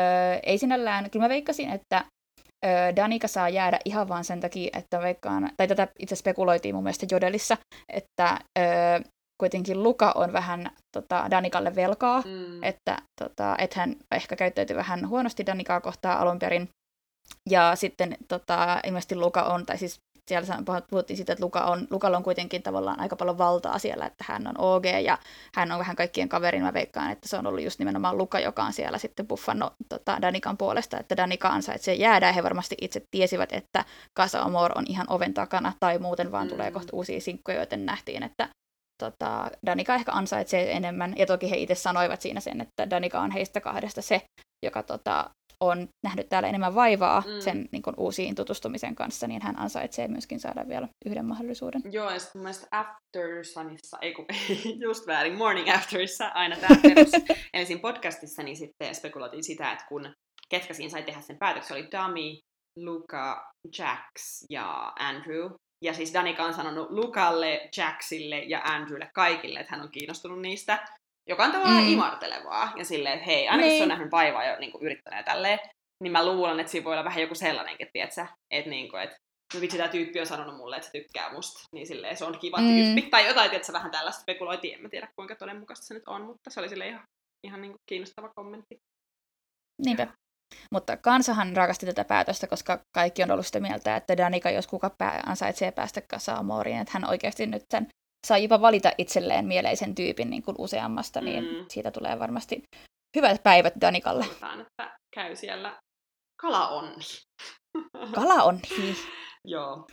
ei 0.42 0.58
sinällään, 0.58 1.10
kyllä 1.10 1.24
mä 1.24 1.28
veikkasin, 1.28 1.70
että 1.70 2.04
Danika 2.96 3.28
saa 3.28 3.48
jäädä 3.48 3.78
ihan 3.84 4.08
vaan 4.08 4.24
sen 4.24 4.40
takia, 4.40 4.70
että 4.78 5.00
veikkaan, 5.00 5.50
tai 5.56 5.68
tätä 5.68 5.88
itse 5.98 6.16
spekuloitiin 6.16 6.74
mun 6.74 6.84
mielestä 6.84 7.06
Jodelissa, 7.10 7.56
että 7.92 8.38
öö, 8.58 9.00
kuitenkin 9.42 9.82
Luka 9.82 10.12
on 10.14 10.32
vähän 10.32 10.70
tota, 10.92 11.26
Danikalle 11.30 11.74
velkaa, 11.74 12.20
mm. 12.20 12.62
että 12.62 12.96
tota, 13.20 13.56
et 13.58 13.74
hän 13.74 13.96
ehkä 14.10 14.36
käyttäytyi 14.36 14.76
vähän 14.76 15.08
huonosti 15.08 15.46
Danikaa 15.46 15.80
kohtaan 15.80 16.18
alun 16.18 16.38
perin. 16.38 16.68
Ja 17.50 17.76
sitten 17.76 18.16
tota, 18.28 18.80
ilmeisesti 18.86 19.16
Luka 19.16 19.42
on, 19.42 19.66
tai 19.66 19.78
siis 19.78 20.00
siellä 20.28 20.62
puhuttiin 20.90 21.16
siitä, 21.16 21.32
että 21.32 21.44
Luka 21.44 21.60
on, 21.60 21.86
Lukalla 21.90 22.16
on 22.16 22.22
kuitenkin 22.22 22.62
tavallaan 22.62 23.00
aika 23.00 23.16
paljon 23.16 23.38
valtaa 23.38 23.78
siellä, 23.78 24.06
että 24.06 24.24
hän 24.28 24.46
on 24.46 24.54
OG 24.58 24.84
ja 25.04 25.18
hän 25.54 25.72
on 25.72 25.78
vähän 25.78 25.96
kaikkien 25.96 26.28
kaverin. 26.28 26.62
Mä 26.62 26.74
veikkaan, 26.74 27.10
että 27.10 27.28
se 27.28 27.36
on 27.36 27.46
ollut 27.46 27.62
just 27.62 27.78
nimenomaan 27.78 28.18
Luka, 28.18 28.40
joka 28.40 28.62
on 28.62 28.72
siellä 28.72 28.98
sitten 28.98 29.26
buffannut 29.26 29.72
tota, 29.88 30.18
Danikan 30.22 30.56
puolesta, 30.56 30.98
että 30.98 31.16
Danika 31.16 31.48
ansaitsee 31.48 31.94
jäädä. 31.94 32.26
Ja 32.26 32.32
he 32.32 32.42
varmasti 32.42 32.74
itse 32.80 33.02
tiesivät, 33.10 33.52
että 33.52 33.84
Casa 34.18 34.42
Amor 34.42 34.78
on 34.78 34.84
ihan 34.88 35.06
oven 35.10 35.34
takana 35.34 35.72
tai 35.80 35.98
muuten 35.98 36.32
vaan 36.32 36.46
mm. 36.46 36.50
tulee 36.50 36.70
kohta 36.70 36.96
uusia 36.96 37.20
sinkkuja, 37.20 37.60
joten 37.60 37.86
nähtiin, 37.86 38.22
että 38.22 38.48
tota, 39.10 39.50
Danika 39.66 39.94
ehkä 39.94 40.12
ansaitsee 40.12 40.72
enemmän. 40.72 41.14
Ja 41.16 41.26
toki 41.26 41.50
he 41.50 41.56
itse 41.56 41.74
sanoivat 41.74 42.20
siinä 42.20 42.40
sen, 42.40 42.60
että 42.60 42.90
Danika 42.90 43.20
on 43.20 43.30
heistä 43.30 43.60
kahdesta 43.60 44.02
se, 44.02 44.22
joka 44.64 44.82
tota, 44.82 45.30
on 45.60 45.88
nähnyt 46.06 46.28
täällä 46.28 46.48
enemmän 46.48 46.74
vaivaa 46.74 47.20
mm. 47.20 47.40
sen 47.40 47.68
niin 47.72 47.82
kuin, 47.82 47.94
uusiin 47.96 48.34
tutustumisen 48.34 48.94
kanssa, 48.94 49.26
niin 49.26 49.42
hän 49.42 49.58
ansaitsee 49.58 50.08
myöskin 50.08 50.40
saada 50.40 50.68
vielä 50.68 50.88
yhden 51.06 51.24
mahdollisuuden. 51.24 51.82
Joo, 51.90 52.10
ja 52.10 52.18
sitten 52.18 52.38
mun 52.38 52.44
mielestä 52.44 52.66
After 52.70 53.44
Sunissa, 53.44 53.98
ei 54.00 54.14
kun 54.14 54.26
just 54.86 55.06
väärin, 55.06 55.38
Morning 55.38 55.68
Afterissa 55.74 56.26
aina 56.26 56.56
tämä 56.56 56.76
Eli 57.54 57.66
siinä 57.66 57.80
podcastissa 57.80 58.42
niin 58.42 58.56
sitten 58.56 58.94
spekuloitiin 58.94 59.44
sitä, 59.44 59.72
että 59.72 59.84
kun 59.88 60.14
ketkä 60.48 60.74
siinä 60.74 60.90
sai 60.90 61.02
tehdä 61.02 61.20
sen 61.20 61.38
päätöksen, 61.38 61.76
oli 61.76 61.88
Dami, 61.92 62.38
Luca, 62.76 63.52
Jax 63.78 64.44
ja 64.50 64.92
Andrew. 64.98 65.50
Ja 65.82 65.94
siis 65.94 66.14
Danika 66.14 66.44
on 66.44 66.54
sanonut 66.54 66.90
Lukalle, 66.90 67.68
Jacksille 67.76 68.38
ja 68.38 68.60
Andrewlle 68.64 69.10
kaikille, 69.14 69.60
että 69.60 69.74
hän 69.74 69.84
on 69.84 69.90
kiinnostunut 69.90 70.40
niistä. 70.40 70.88
Joka 71.28 71.44
on 71.44 71.52
tavallaan 71.52 71.84
mm. 71.84 71.92
imartelevaa. 71.92 72.72
Ja 72.76 72.84
silleen, 72.84 73.14
että 73.14 73.26
hei, 73.26 73.48
aina 73.48 73.62
niin. 73.62 73.76
se 73.76 73.82
on 73.82 73.88
nähnyt 73.88 74.10
vaivaa 74.10 74.44
ja 74.44 74.58
niin 74.58 74.72
yrittänyt 74.80 75.24
tälleen, 75.24 75.58
niin 76.02 76.12
mä 76.12 76.26
luulen, 76.26 76.60
että 76.60 76.72
siinä 76.72 76.84
voi 76.84 76.92
olla 76.92 77.04
vähän 77.04 77.22
joku 77.22 77.34
sellainenkin, 77.34 77.88
tietsä, 77.92 78.26
että 78.50 78.70
niin 78.70 78.90
kuin, 78.90 79.02
että 79.02 79.16
no 79.54 79.60
vitsi, 79.60 79.76
tämä 79.76 79.88
tyyppi 79.88 80.20
on 80.20 80.26
sanonut 80.26 80.56
mulle, 80.56 80.76
että 80.76 80.86
se 80.86 80.98
tykkää 80.98 81.32
musta, 81.32 81.60
niin 81.72 81.86
silleen 81.86 82.16
se 82.16 82.24
on 82.24 82.38
kiva 82.38 82.60
mm. 82.60 82.68
tyyppi. 82.68 83.02
Tai 83.10 83.26
jotain, 83.26 83.50
tietsä, 83.50 83.72
vähän 83.72 83.90
tällaista 83.90 84.22
spekuloitiin, 84.22 84.74
en 84.74 84.82
mä 84.82 84.88
tiedä 84.88 85.08
kuinka 85.16 85.36
todenmukaista 85.36 85.86
se 85.86 85.94
nyt 85.94 86.08
on, 86.08 86.22
mutta 86.22 86.50
se 86.50 86.60
oli 86.60 86.68
sille 86.68 86.88
ihan, 86.88 87.04
ihan 87.46 87.60
niin 87.60 87.72
kuin 87.72 87.80
kiinnostava 87.86 88.28
kommentti. 88.34 88.78
Niinpä. 89.84 90.06
Mutta 90.70 90.96
kansahan 90.96 91.56
rakasti 91.56 91.86
tätä 91.86 92.04
päätöstä, 92.04 92.46
koska 92.46 92.78
kaikki 92.94 93.22
on 93.22 93.30
ollut 93.30 93.46
sitä 93.46 93.60
mieltä, 93.60 93.96
että 93.96 94.16
Danika, 94.16 94.50
jos 94.50 94.66
kuka 94.66 94.90
pää, 94.98 95.22
ansaitsee 95.26 95.72
päästä 95.72 96.00
Kasaamoriin, 96.00 96.78
että 96.78 96.92
hän 96.94 97.10
oikeasti 97.10 97.46
nyt 97.46 97.64
sen 97.70 97.88
saa 98.26 98.38
jopa 98.38 98.60
valita 98.60 98.92
itselleen 98.98 99.46
mieleisen 99.46 99.94
tyypin 99.94 100.30
niin 100.30 100.42
kuin 100.42 100.54
useammasta, 100.58 101.20
niin 101.20 101.44
mm. 101.44 101.64
siitä 101.68 101.90
tulee 101.90 102.18
varmasti 102.18 102.62
hyvät 103.16 103.42
päivät 103.42 103.74
Danikalle. 103.80 104.24
Sanotaan, 104.24 104.60
että 104.60 104.96
käy 105.14 105.36
siellä 105.36 105.80
kala 106.40 106.68
onni. 106.68 107.04
Kala 108.14 108.42
onni. 108.42 108.96
Joo. 109.44 109.86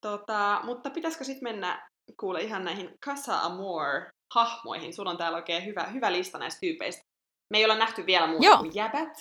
Tota, 0.00 0.60
mutta 0.64 0.90
pitäisikö 0.90 1.24
sitten 1.24 1.42
mennä 1.42 1.88
kuule 2.20 2.40
ihan 2.40 2.64
näihin 2.64 2.90
Casa 3.04 3.38
Amor-hahmoihin? 3.38 4.92
Sulla 4.92 5.10
on 5.10 5.18
täällä 5.18 5.36
oikein 5.36 5.64
hyvä, 5.64 5.84
hyvä 5.84 6.12
lista 6.12 6.38
näistä 6.38 6.60
tyypeistä. 6.60 7.02
Me 7.52 7.58
ei 7.58 7.64
olla 7.64 7.76
nähty 7.76 8.06
vielä 8.06 8.26
muuta 8.26 8.46
Joo. 8.46 8.58
kuin 8.58 8.74
jäbät. 8.74 9.18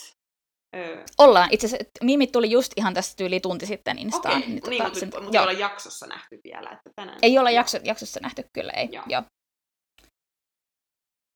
Öö. 0.76 1.04
Ollaan. 1.18 1.50
Itse 1.52 1.68
asiassa 1.68 1.86
mimit 2.04 2.32
tuli 2.32 2.52
just 2.52 2.74
ihan 2.78 2.94
tästä 2.94 3.24
yli 3.24 3.40
tunti 3.40 3.66
sitten 3.66 4.00
Instaan. 4.00 4.38
Okei, 4.38 4.50
niin, 4.50 4.64
niin, 4.70 4.84
tota, 4.84 5.00
sen, 5.00 5.12
mutta 5.22 5.38
ei 5.38 5.44
olla 5.44 5.60
jaksossa 5.60 6.08
nähty 6.08 6.40
vielä. 6.44 6.70
Että 6.70 6.90
tänään... 6.96 7.20
Ei 7.22 7.40
olla 7.40 7.52
jakso, 7.52 7.78
jaksossa 7.84 8.20
nähty, 8.24 8.44
kyllä 8.54 8.72
ei. 8.72 8.90
Joo. 8.92 9.04
Joo. 9.08 9.24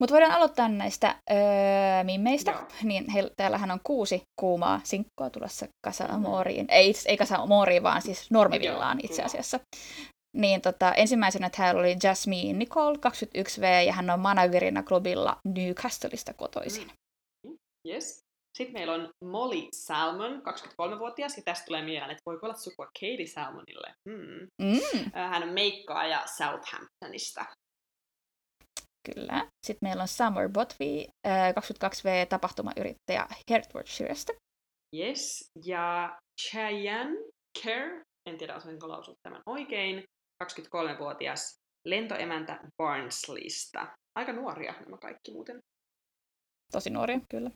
Mutta 0.02 0.14
voidaan 0.14 0.32
aloittaa 0.32 0.68
näistä 0.68 1.16
öö, 1.32 2.04
mimmeistä. 2.04 2.52
Joo. 2.52 2.62
Niin 2.84 3.10
he, 3.10 3.32
täällähän 3.38 3.72
on 3.72 3.80
kuusi 3.84 4.22
kuumaa 4.40 4.82
sinkkoa 4.84 5.30
tulossa 5.30 5.66
Casa 5.86 6.06
Amoriin. 6.06 6.66
Mm-hmm. 6.66 6.78
Ei, 6.78 6.94
ei 7.06 7.18
Casa 7.18 7.36
Amoriin, 7.36 7.84
vaan 7.84 8.02
siis 8.02 8.32
Normivillaan 8.32 9.00
itse 9.04 9.24
asiassa. 9.24 9.60
Niin 10.36 10.62
tota, 10.62 10.94
ensimmäisenä 10.94 11.50
täällä 11.50 11.80
oli 11.80 11.96
Jasmine 12.04 12.54
Nicole, 12.54 12.98
21V, 12.98 13.86
ja 13.86 13.94
hän 13.94 14.10
on 14.10 14.20
managerina 14.20 14.84
klubilla 14.84 15.38
Newcastleista 15.46 16.34
kotoisin. 16.34 16.92
Mm. 17.48 17.58
Yes. 17.88 18.26
Sitten 18.58 18.74
meillä 18.74 18.94
on 18.94 19.10
Molly 19.26 19.68
Salmon, 19.74 20.42
23-vuotias, 20.42 21.38
ja 21.38 21.44
tästä 21.44 21.66
tulee 21.66 21.86
mieleen, 21.86 22.12
että 22.12 22.22
voiko 22.26 22.46
olla 22.46 22.56
sukua 22.56 22.86
Katie 22.86 23.28
Salmonille. 23.28 23.94
Hmm. 24.10 24.48
Mm. 24.62 25.12
Hän 25.14 25.44
on 25.44 25.54
meikkaaja 25.54 26.24
Southamptonista. 26.38 27.46
Kyllä. 29.14 29.48
Sitten 29.66 29.90
meillä 29.90 30.02
on 30.02 30.08
Summer 30.08 30.50
Botvi, 30.50 31.08
22V, 31.28 32.28
tapahtumayrittäjä 32.30 33.28
Hertfordshirestä. 33.50 34.34
Yes. 34.96 35.46
Ja 35.66 36.18
Cheyenne 36.42 37.18
Kerr, 37.64 38.04
en 38.30 38.38
tiedä 38.38 38.56
osaanko 38.56 38.90
lausua 38.90 39.16
tämän 39.24 39.42
oikein, 39.46 40.04
23-vuotias 40.44 41.60
lentoemäntä 41.86 42.60
Barnsleysta. 42.78 43.88
Aika 44.16 44.34
nuoria 44.34 44.74
nämä 44.86 44.98
kaikki 44.98 45.32
muuten. 45.32 45.60
Tosi 46.72 46.90
nuoria, 46.90 47.20
kyllä. 47.30 47.52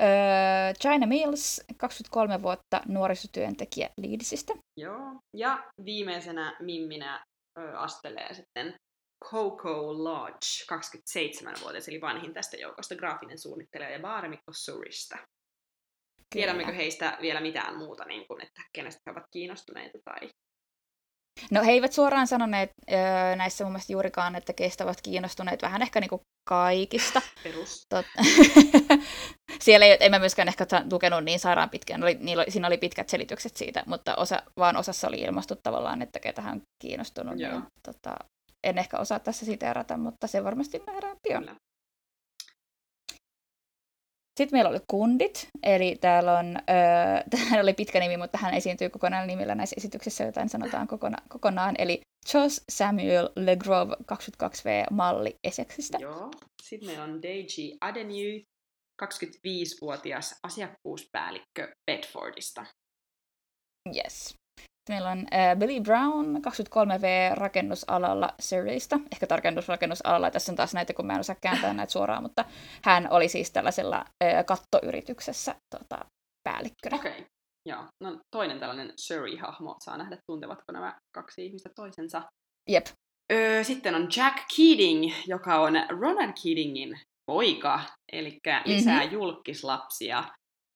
Öö, 0.00 0.72
China 0.80 1.06
Mills, 1.06 1.64
23 1.76 2.42
vuotta 2.42 2.80
nuorisotyöntekijä 2.88 3.88
Leedsistä. 3.96 4.54
Joo, 4.76 5.20
ja 5.36 5.70
viimeisenä 5.84 6.56
Mimminä 6.60 7.24
ö, 7.58 7.78
astelee 7.78 8.34
sitten 8.34 8.74
Coco 9.24 10.04
Lodge, 10.04 10.64
27-vuotias, 10.72 11.88
eli 11.88 12.00
vanhin 12.00 12.34
tästä 12.34 12.56
joukosta, 12.56 12.96
graafinen 12.96 13.38
suunnittelija 13.38 13.90
ja 13.90 13.98
baarimikko 13.98 14.52
Surista. 14.52 15.18
Tiedämmekö 16.34 16.72
heistä 16.72 17.18
vielä 17.20 17.40
mitään 17.40 17.78
muuta, 17.78 18.04
niin 18.04 18.26
kuin, 18.26 18.42
että 18.42 18.62
kenestä 18.72 19.00
he 19.06 19.10
ovat 19.10 19.24
kiinnostuneita? 19.30 19.98
Tai... 20.04 20.30
No 21.50 21.62
he 21.64 21.70
eivät 21.70 21.92
suoraan 21.92 22.26
sanoneet 22.26 22.70
öö, 22.92 23.36
näissä 23.36 23.64
mun 23.64 23.72
mielestä 23.72 23.92
juurikaan, 23.92 24.36
että 24.36 24.52
keistä 24.52 24.84
ovat 24.84 25.00
kiinnostuneet 25.02 25.62
vähän 25.62 25.82
ehkä 25.82 26.00
niinku 26.00 26.20
kaikista. 26.48 27.22
Perus. 27.42 27.86
Tot... 27.88 28.06
Siellä 29.62 29.86
ei, 29.86 29.96
en 30.00 30.10
mä 30.10 30.18
myöskään 30.18 30.48
ehkä 30.48 30.66
lukenut 30.92 31.24
niin 31.24 31.40
sairaan 31.40 31.70
pitkään, 31.70 32.02
oli, 32.02 32.14
niillä 32.20 32.44
siinä 32.48 32.66
oli 32.66 32.78
pitkät 32.78 33.08
selitykset 33.08 33.56
siitä, 33.56 33.82
mutta 33.86 34.16
osa, 34.16 34.42
vaan 34.56 34.76
osassa 34.76 35.08
oli 35.08 35.20
ilmastu 35.20 35.56
tavallaan, 35.62 36.02
että 36.02 36.20
ketä 36.20 36.42
hän 36.42 36.52
on 36.52 36.62
kiinnostunut. 36.82 37.40
Joo. 37.40 37.52
Ja, 37.52 37.60
tota, 37.82 38.14
en 38.64 38.78
ehkä 38.78 38.98
osaa 38.98 39.18
tässä 39.18 39.46
siteerata, 39.46 39.96
mutta 39.96 40.26
se 40.26 40.44
varmasti 40.44 40.82
nähdään 40.86 41.16
pian. 41.22 41.42
Kyllä. 41.42 41.56
Sitten 44.40 44.56
meillä 44.56 44.70
oli 44.70 44.80
kundit, 44.90 45.48
eli 45.62 45.96
täällä 46.00 46.38
on, 46.38 46.56
öö, 46.56 47.22
tähän 47.30 47.60
oli 47.60 47.72
pitkä 47.72 48.00
nimi, 48.00 48.16
mutta 48.16 48.38
hän 48.38 48.54
esiintyy 48.54 48.88
kokonaan 48.88 49.26
nimillä 49.26 49.54
näissä 49.54 49.74
esityksissä, 49.76 50.24
jotain 50.24 50.48
sanotaan 50.48 50.88
kokona- 50.88 51.22
kokonaan, 51.28 51.74
eli 51.78 52.00
Jos 52.34 52.64
Samuel 52.68 53.28
Legrove 53.36 53.96
22V-malli 54.12 55.34
Essexistä. 55.44 55.98
Joo. 56.00 56.30
Sitten 56.62 56.88
meillä 56.88 57.04
on 57.04 57.22
Deji 57.22 57.76
Adenyu, 57.80 58.42
25-vuotias 59.02 60.34
asiakkuuspäällikkö 60.42 61.72
Bedfordista. 61.90 62.66
Yes. 63.96 64.34
Meillä 64.88 65.10
on 65.10 65.18
äh, 65.18 65.56
Billy 65.58 65.80
Brown, 65.80 66.36
23V 66.36 67.34
rakennusalalla 67.34 68.34
Surreysta, 68.40 69.00
ehkä 69.12 69.26
tarkennus 69.26 69.68
rakennusalalla, 69.68 70.30
tässä 70.30 70.52
on 70.52 70.56
taas 70.56 70.74
näitä, 70.74 70.92
kun 70.92 71.06
mä 71.06 71.14
en 71.14 71.20
osaa 71.20 71.36
kääntää 71.40 71.72
näitä 71.72 71.92
suoraan, 71.92 72.22
mutta 72.22 72.44
hän 72.84 73.08
oli 73.10 73.28
siis 73.28 73.50
tällaisella 73.50 74.04
äh, 74.24 74.44
kattoyrityksessä 74.46 75.54
tota, 75.70 76.04
päällikkönä. 76.48 76.96
Okei, 76.96 77.12
okay. 77.12 77.24
joo. 77.68 77.84
No 78.00 78.18
toinen 78.30 78.60
tällainen 78.60 78.92
Surrey-hahmo, 78.96 79.76
saa 79.84 79.96
nähdä 79.96 80.18
tuntevatko 80.26 80.72
nämä 80.72 80.98
kaksi 81.14 81.46
ihmistä 81.46 81.70
toisensa. 81.76 82.22
Jep. 82.68 82.86
Öö, 83.32 83.64
sitten 83.64 83.94
on 83.94 84.08
Jack 84.16 84.36
Keating, 84.56 85.12
joka 85.26 85.60
on 85.60 85.72
Ronan 86.00 86.34
Keatingin 86.42 87.00
poika, 87.26 87.80
eli 88.12 88.38
lisää 88.64 89.00
mm-hmm. 89.00 89.12
julkislapsia. 89.12 90.24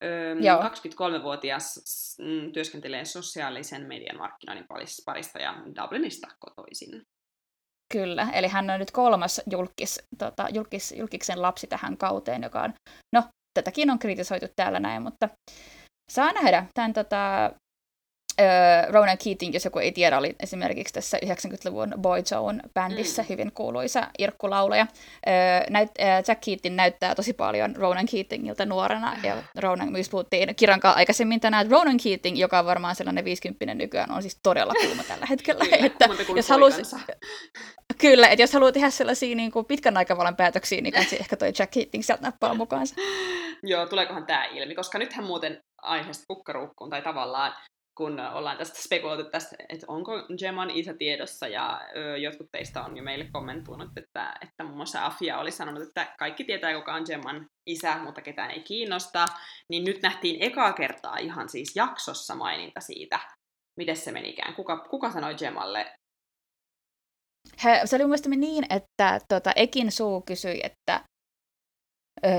Öö, 0.05 0.35
23-vuotias 0.35 1.81
mm, 2.19 2.53
työskentelee 2.53 3.05
sosiaalisen 3.05 3.87
median 3.87 4.17
markkinoinnin 4.19 4.67
parista 5.05 5.39
ja 5.39 5.55
Dublinista 5.83 6.29
kotoisin. 6.39 7.03
Kyllä, 7.93 8.29
eli 8.33 8.49
hän 8.49 8.71
on 8.71 8.81
nyt 8.81 8.91
kolmas 8.91 9.41
julkis, 9.51 10.03
tota, 10.19 10.49
julkis, 10.53 10.95
julkiksen 10.97 11.43
lapsi 11.43 11.67
tähän 11.67 11.97
kauteen, 11.97 12.43
joka 12.43 12.63
on, 12.63 12.75
no, 13.15 13.23
tätäkin 13.55 13.91
on 13.91 13.99
kritisoitu 13.99 14.47
täällä 14.57 14.81
näin, 14.81 15.03
mutta 15.03 15.29
saa 16.13 16.33
nähdä. 16.33 16.67
Tämän 16.75 16.93
tota, 16.93 17.53
Uh, 18.41 18.93
Ronan 18.93 19.19
Keating, 19.25 19.55
jos 19.55 19.65
joku 19.65 19.79
ei 19.79 19.93
tiedä, 19.93 20.19
oli 20.19 20.37
esimerkiksi 20.43 20.95
tässä 20.95 21.19
90-luvun 21.25 21.95
Boy 21.99 22.21
Zone-bändissä 22.21 23.23
mm. 23.23 23.29
hyvin 23.29 23.53
kuuluisa 23.53 24.09
irkkulaulaja. 24.19 24.87
Uh, 24.93 25.71
näyt, 25.71 25.89
uh, 25.89 26.29
Jack 26.29 26.41
Keating 26.47 26.77
näyttää 26.77 27.15
tosi 27.15 27.33
paljon 27.33 27.77
Ronan 27.77 28.07
Keatingilta 28.07 28.67
nuorena, 28.67 29.17
ja 29.23 29.37
Ronan, 29.59 29.93
myös 29.93 30.09
puhuttiin 30.09 30.55
Kirankaan 30.57 30.97
aikaisemmin 30.97 31.41
tänään, 31.41 31.67
että 31.67 31.77
Ronan 31.77 31.97
Keating, 32.05 32.39
joka 32.39 32.59
on 32.59 32.67
varmaan 32.67 32.97
sellainen 32.97 33.25
50 33.25 33.75
nykyään, 33.75 34.11
on 34.11 34.23
siis 34.23 34.39
todella 34.43 34.75
kuuma 34.81 35.03
tällä 35.09 35.27
hetkellä. 35.27 35.65
Kyllä, 35.65 35.87
että 35.87 36.09
jos 36.37 36.49
halus, 36.49 36.75
Kyllä, 38.01 38.29
että 38.29 38.43
jos 38.43 38.53
haluaa 38.53 38.73
tehdä 38.73 38.91
sellaisia 38.91 39.37
niin 39.37 39.51
kuin 39.51 39.67
pitkän 39.67 39.97
aikavälin 39.97 40.37
päätöksiä, 40.37 40.81
niin 40.81 40.95
kansi 40.95 41.17
ehkä 41.21 41.37
toi 41.37 41.53
Jack 41.59 41.71
Keating 41.71 42.05
sieltä 42.05 42.23
nappaa 42.23 42.55
mukaansa. 42.55 42.95
Joo, 43.63 43.87
tuleekohan 43.87 44.27
tämä 44.27 44.45
ilmi, 44.45 44.75
koska 44.75 44.99
nythän 44.99 45.27
muuten 45.27 45.61
aiheesta 45.83 46.25
kukkaruukkuun, 46.29 46.91
tai 46.91 47.03
tavallaan 47.03 47.55
kun 47.95 48.21
ollaan 48.21 48.59
tästä 48.59 48.83
spekuloitu 48.83 49.31
tästä, 49.31 49.57
että 49.69 49.87
onko 49.89 50.13
Geman 50.39 50.71
isä 50.71 50.95
tiedossa, 50.95 51.49
ja 51.49 51.81
ö, 51.97 52.17
jotkut 52.17 52.49
teistä 52.53 52.83
on 52.83 52.97
jo 52.97 53.03
meille 53.03 53.29
kommentoinut, 53.33 53.91
että, 53.97 54.35
että 54.41 54.65
muun 54.65 54.77
muassa 54.77 55.07
Afia 55.07 55.39
oli 55.39 55.51
sanonut, 55.51 55.83
että 55.83 56.15
kaikki 56.19 56.45
tietää, 56.45 56.75
kuka 56.75 56.95
on 56.95 57.05
Geman 57.07 57.47
isä, 57.67 57.99
mutta 57.99 58.23
ketään 58.23 58.51
ei 58.51 58.63
kiinnosta, 58.63 59.27
niin 59.69 59.85
nyt 59.85 60.03
nähtiin 60.03 60.43
ekaa 60.43 60.73
kertaa 60.73 61.19
ihan 61.19 61.49
siis 61.49 61.77
jaksossa 61.77 62.35
maininta 62.35 62.81
siitä, 62.81 63.21
miten 63.77 63.97
se 63.97 64.13
menikään. 64.13 64.55
Kuka, 64.55 64.77
kuka 64.77 65.11
sanoi 65.11 65.35
Gemalle? 65.35 65.93
He, 67.65 67.81
se 67.85 67.97
oli 67.97 68.05
mun 68.05 68.11
mielestä 68.11 68.29
niin, 68.29 68.65
että 68.71 69.21
tota, 69.29 69.53
Ekin 69.57 69.93
suu 69.93 70.21
kysyi, 70.21 70.61
että, 70.63 71.05
öö, 72.25 72.31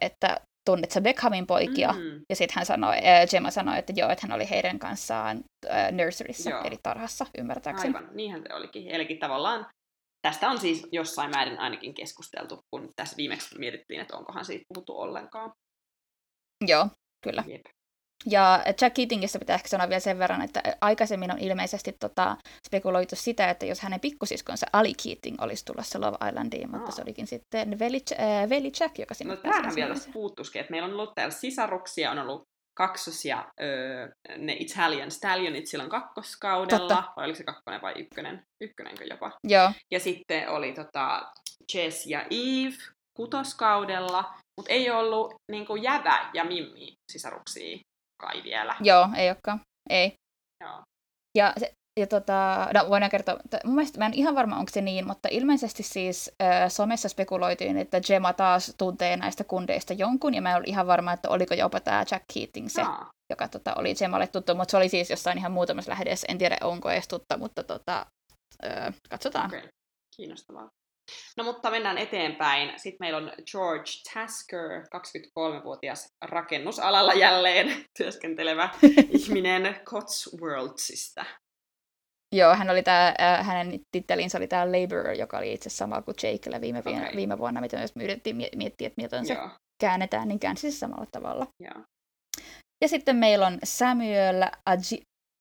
että 0.00 0.40
tunnet 0.64 0.90
sä 0.90 1.00
Beckhamin 1.00 1.46
poikia? 1.46 1.92
Mm. 1.92 2.24
Ja 2.28 2.36
sitten 2.36 2.54
hän 2.56 2.66
sanoi, 2.66 2.96
äh, 2.96 3.28
Gemma 3.30 3.50
sanoi, 3.50 3.78
että 3.78 3.92
joo, 3.96 4.10
että 4.10 4.26
hän 4.26 4.36
oli 4.36 4.50
heidän 4.50 4.78
kanssaan 4.78 5.44
äh, 5.70 5.92
nurseryssä, 5.92 6.50
joo. 6.50 6.64
eli 6.64 6.76
tarhassa, 6.82 7.26
ymmärtääkseni. 7.38 7.96
Aivan, 7.96 8.16
niinhän 8.16 8.42
se 8.42 8.54
olikin. 8.54 8.88
Eli 8.88 9.16
tavallaan 9.16 9.66
tästä 10.22 10.50
on 10.50 10.60
siis 10.60 10.86
jossain 10.92 11.30
määrin 11.30 11.58
ainakin 11.58 11.94
keskusteltu, 11.94 12.60
kun 12.70 12.92
tässä 12.96 13.16
viimeksi 13.16 13.58
mietittiin, 13.58 14.00
että 14.00 14.16
onkohan 14.16 14.44
siitä 14.44 14.64
puhuttu 14.68 14.98
ollenkaan. 14.98 15.52
Joo, 16.66 16.88
kyllä. 17.24 17.44
Jep. 17.46 17.62
Ja 18.30 18.64
Jack 18.80 18.94
Keatingista 18.94 19.38
pitää 19.38 19.54
ehkä 19.54 19.68
sanoa 19.68 19.88
vielä 19.88 20.00
sen 20.00 20.18
verran, 20.18 20.42
että 20.42 20.62
aikaisemmin 20.80 21.32
on 21.32 21.38
ilmeisesti 21.38 21.96
tota, 22.00 22.36
spekuloitu 22.66 23.16
sitä, 23.16 23.50
että 23.50 23.66
jos 23.66 23.80
hänen 23.80 24.00
pikkusiskonsa 24.00 24.66
Ali 24.72 24.92
Keating 25.04 25.42
olisi 25.42 25.64
tulossa 25.64 26.00
Love 26.00 26.28
Islandiin, 26.28 26.70
mutta 26.70 26.92
se 26.92 27.02
olikin 27.02 27.26
sitten 27.26 27.78
veli, 27.78 28.00
äh, 28.12 28.48
veli 28.48 28.72
Jack, 28.80 28.98
joka 28.98 29.14
sinne 29.14 29.34
No 29.34 29.40
tämähän 29.40 29.74
vielä 29.74 29.94
puuttuisikin, 30.12 30.60
että 30.60 30.70
meillä 30.70 30.86
on 30.86 30.94
ollut 30.94 31.14
täällä 31.14 31.34
sisaruksia, 31.34 32.10
on 32.10 32.18
ollut 32.18 32.42
kaksosia, 32.76 33.44
öö, 33.60 34.08
ne 34.38 34.56
Italian 34.58 35.10
Stallionit 35.10 35.66
silloin 35.66 35.90
kakkoskaudella, 35.90 36.88
Totta. 36.88 37.12
vai 37.16 37.24
oliko 37.24 37.36
se 37.36 37.44
kakkonen 37.44 37.82
vai 37.82 37.94
ykkönen? 37.96 38.42
Ykkönenkö 38.60 39.04
jopa? 39.04 39.32
Joo. 39.44 39.72
Ja 39.90 40.00
sitten 40.00 40.48
oli 40.48 40.72
tota, 40.72 41.32
Jess 41.74 42.06
ja 42.06 42.22
Eve 42.30 42.76
kutoskaudella, 43.16 44.34
mutta 44.56 44.72
ei 44.72 44.90
ollut 44.90 45.34
niin 45.50 45.66
kuin 45.66 45.82
Jävä 45.82 46.30
ja 46.34 46.44
Mimmi 46.44 46.94
sisaruksia 47.12 47.78
kai 48.20 48.42
vielä. 48.42 48.76
Joo, 48.80 49.08
ei 49.16 49.28
olekaan. 49.28 49.60
Ei. 49.90 50.14
Joo. 50.60 50.82
Ja, 51.38 51.52
se, 51.58 51.72
ja 52.00 52.06
tota, 52.06 52.68
no 52.74 52.88
voidaan 52.88 53.10
kertoa, 53.10 53.36
mun 53.64 53.74
mielestä 53.74 53.98
mä 53.98 54.06
en 54.06 54.14
ihan 54.14 54.34
varma, 54.34 54.58
onko 54.58 54.70
se 54.72 54.80
niin, 54.80 55.06
mutta 55.06 55.28
ilmeisesti 55.32 55.82
siis 55.82 56.32
äh, 56.42 56.70
somessa 56.70 57.08
spekuloitiin, 57.08 57.76
että 57.76 58.00
Gemma 58.00 58.32
taas 58.32 58.74
tuntee 58.78 59.16
näistä 59.16 59.44
kundeista 59.44 59.92
jonkun, 59.92 60.34
ja 60.34 60.42
mä 60.42 60.50
en 60.50 60.56
ollut 60.56 60.68
ihan 60.68 60.86
varma, 60.86 61.12
että 61.12 61.28
oliko 61.28 61.54
jopa 61.54 61.80
tämä 61.80 62.04
Jack 62.10 62.24
Keating 62.34 62.68
se, 62.68 62.82
Aa. 62.82 63.10
joka 63.30 63.48
tota, 63.48 63.74
oli 63.74 63.94
Gemmalle 63.94 64.26
tuttu, 64.26 64.54
mutta 64.54 64.70
se 64.70 64.76
oli 64.76 64.88
siis 64.88 65.10
jossain 65.10 65.38
ihan 65.38 65.52
muutamassa 65.52 65.90
lähdessä, 65.90 66.26
en 66.30 66.38
tiedä 66.38 66.56
onko 66.60 66.90
edes 66.90 67.08
tuttu, 67.08 67.38
mutta 67.38 67.64
tota, 67.64 68.06
äh, 68.64 68.94
katsotaan. 69.10 69.46
Okay. 69.46 69.68
Kiinnostavaa. 70.16 70.68
No 71.36 71.44
mutta 71.44 71.70
mennään 71.70 71.98
eteenpäin. 71.98 72.72
Sitten 72.76 72.96
meillä 73.00 73.16
on 73.16 73.32
George 73.52 73.90
Tasker, 74.14 74.82
23-vuotias 74.82 76.08
rakennusalalla 76.24 77.12
jälleen 77.12 77.84
työskentelevä 77.98 78.68
ihminen 79.18 79.80
Cotswoldsista. 79.84 81.24
Joo, 82.34 82.54
hän 82.54 82.70
oli 82.70 82.82
tää, 82.82 83.14
äh, 83.20 83.46
hänen 83.46 83.80
tittelinsä 83.92 84.38
oli 84.38 84.46
tämä 84.46 84.66
Laborer, 84.66 85.12
joka 85.18 85.38
oli 85.38 85.52
itse 85.52 85.70
sama 85.70 86.02
kuin 86.02 86.14
Jakelle 86.22 86.60
viime, 86.60 86.78
okay. 86.78 87.16
viime 87.16 87.38
vuonna, 87.38 87.60
mitä 87.60 87.76
myös 87.76 87.96
myydettiin 87.96 88.36
miettiä, 88.36 88.86
että 88.86 89.02
miten 89.02 89.26
se 89.26 89.36
käännetään, 89.80 90.28
niin 90.28 90.38
käänsi 90.38 90.72
samalla 90.72 91.06
tavalla. 91.12 91.46
Joo. 91.60 91.84
Ja 92.80 92.88
sitten 92.88 93.16
meillä 93.16 93.46
on 93.46 93.58
Samuel 93.64 94.42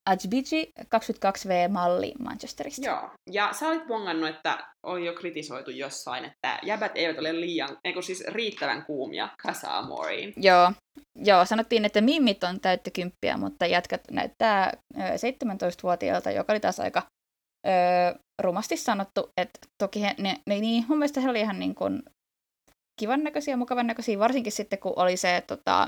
Ajbiji 0.09 0.71
22V-malli 0.79 2.13
Manchesterista. 2.19 2.85
Joo, 2.85 3.09
ja 3.31 3.53
sä 3.53 3.67
olit 3.67 3.87
bongannut, 3.87 4.29
että 4.29 4.67
oli 4.83 5.05
jo 5.05 5.13
kritisoitu 5.13 5.71
jossain, 5.71 6.25
että 6.25 6.59
jäbät 6.63 6.91
eivät 6.95 7.19
ole 7.19 7.39
liian, 7.41 7.77
eikö 7.83 8.01
siis 8.01 8.23
riittävän 8.27 8.85
kuumia 8.85 9.29
Casa 9.43 9.77
Amoriin. 9.77 10.33
Joo, 10.37 10.71
Joo, 11.15 11.45
sanottiin, 11.45 11.85
että 11.85 12.01
mimmit 12.01 12.43
on 12.43 12.59
täyttä 12.59 12.91
kymppiä, 12.91 13.37
mutta 13.37 13.65
jätkät 13.65 14.01
näyttää 14.11 14.71
17-vuotiaalta, 14.95 16.31
joka 16.31 16.53
oli 16.53 16.59
taas 16.59 16.79
aika 16.79 17.03
ö, 17.67 18.19
rumasti 18.41 18.77
sanottu. 18.77 19.29
Että 19.37 19.59
toki 19.83 20.01
he, 20.01 20.15
ne, 20.17 20.41
ne, 20.47 20.59
niin, 20.59 20.85
mun 20.87 20.97
mielestä 20.97 21.21
he 21.21 21.29
oli 21.29 21.39
ihan 21.39 21.59
niin 21.59 21.75
kuin 21.75 22.03
kivan 22.99 23.23
näköisiä, 23.23 23.57
mukavan 23.57 23.87
näköisiä, 23.87 24.19
varsinkin 24.19 24.51
sitten 24.51 24.79
kun 24.79 24.93
oli 24.95 25.17
se, 25.17 25.43
tota, 25.47 25.87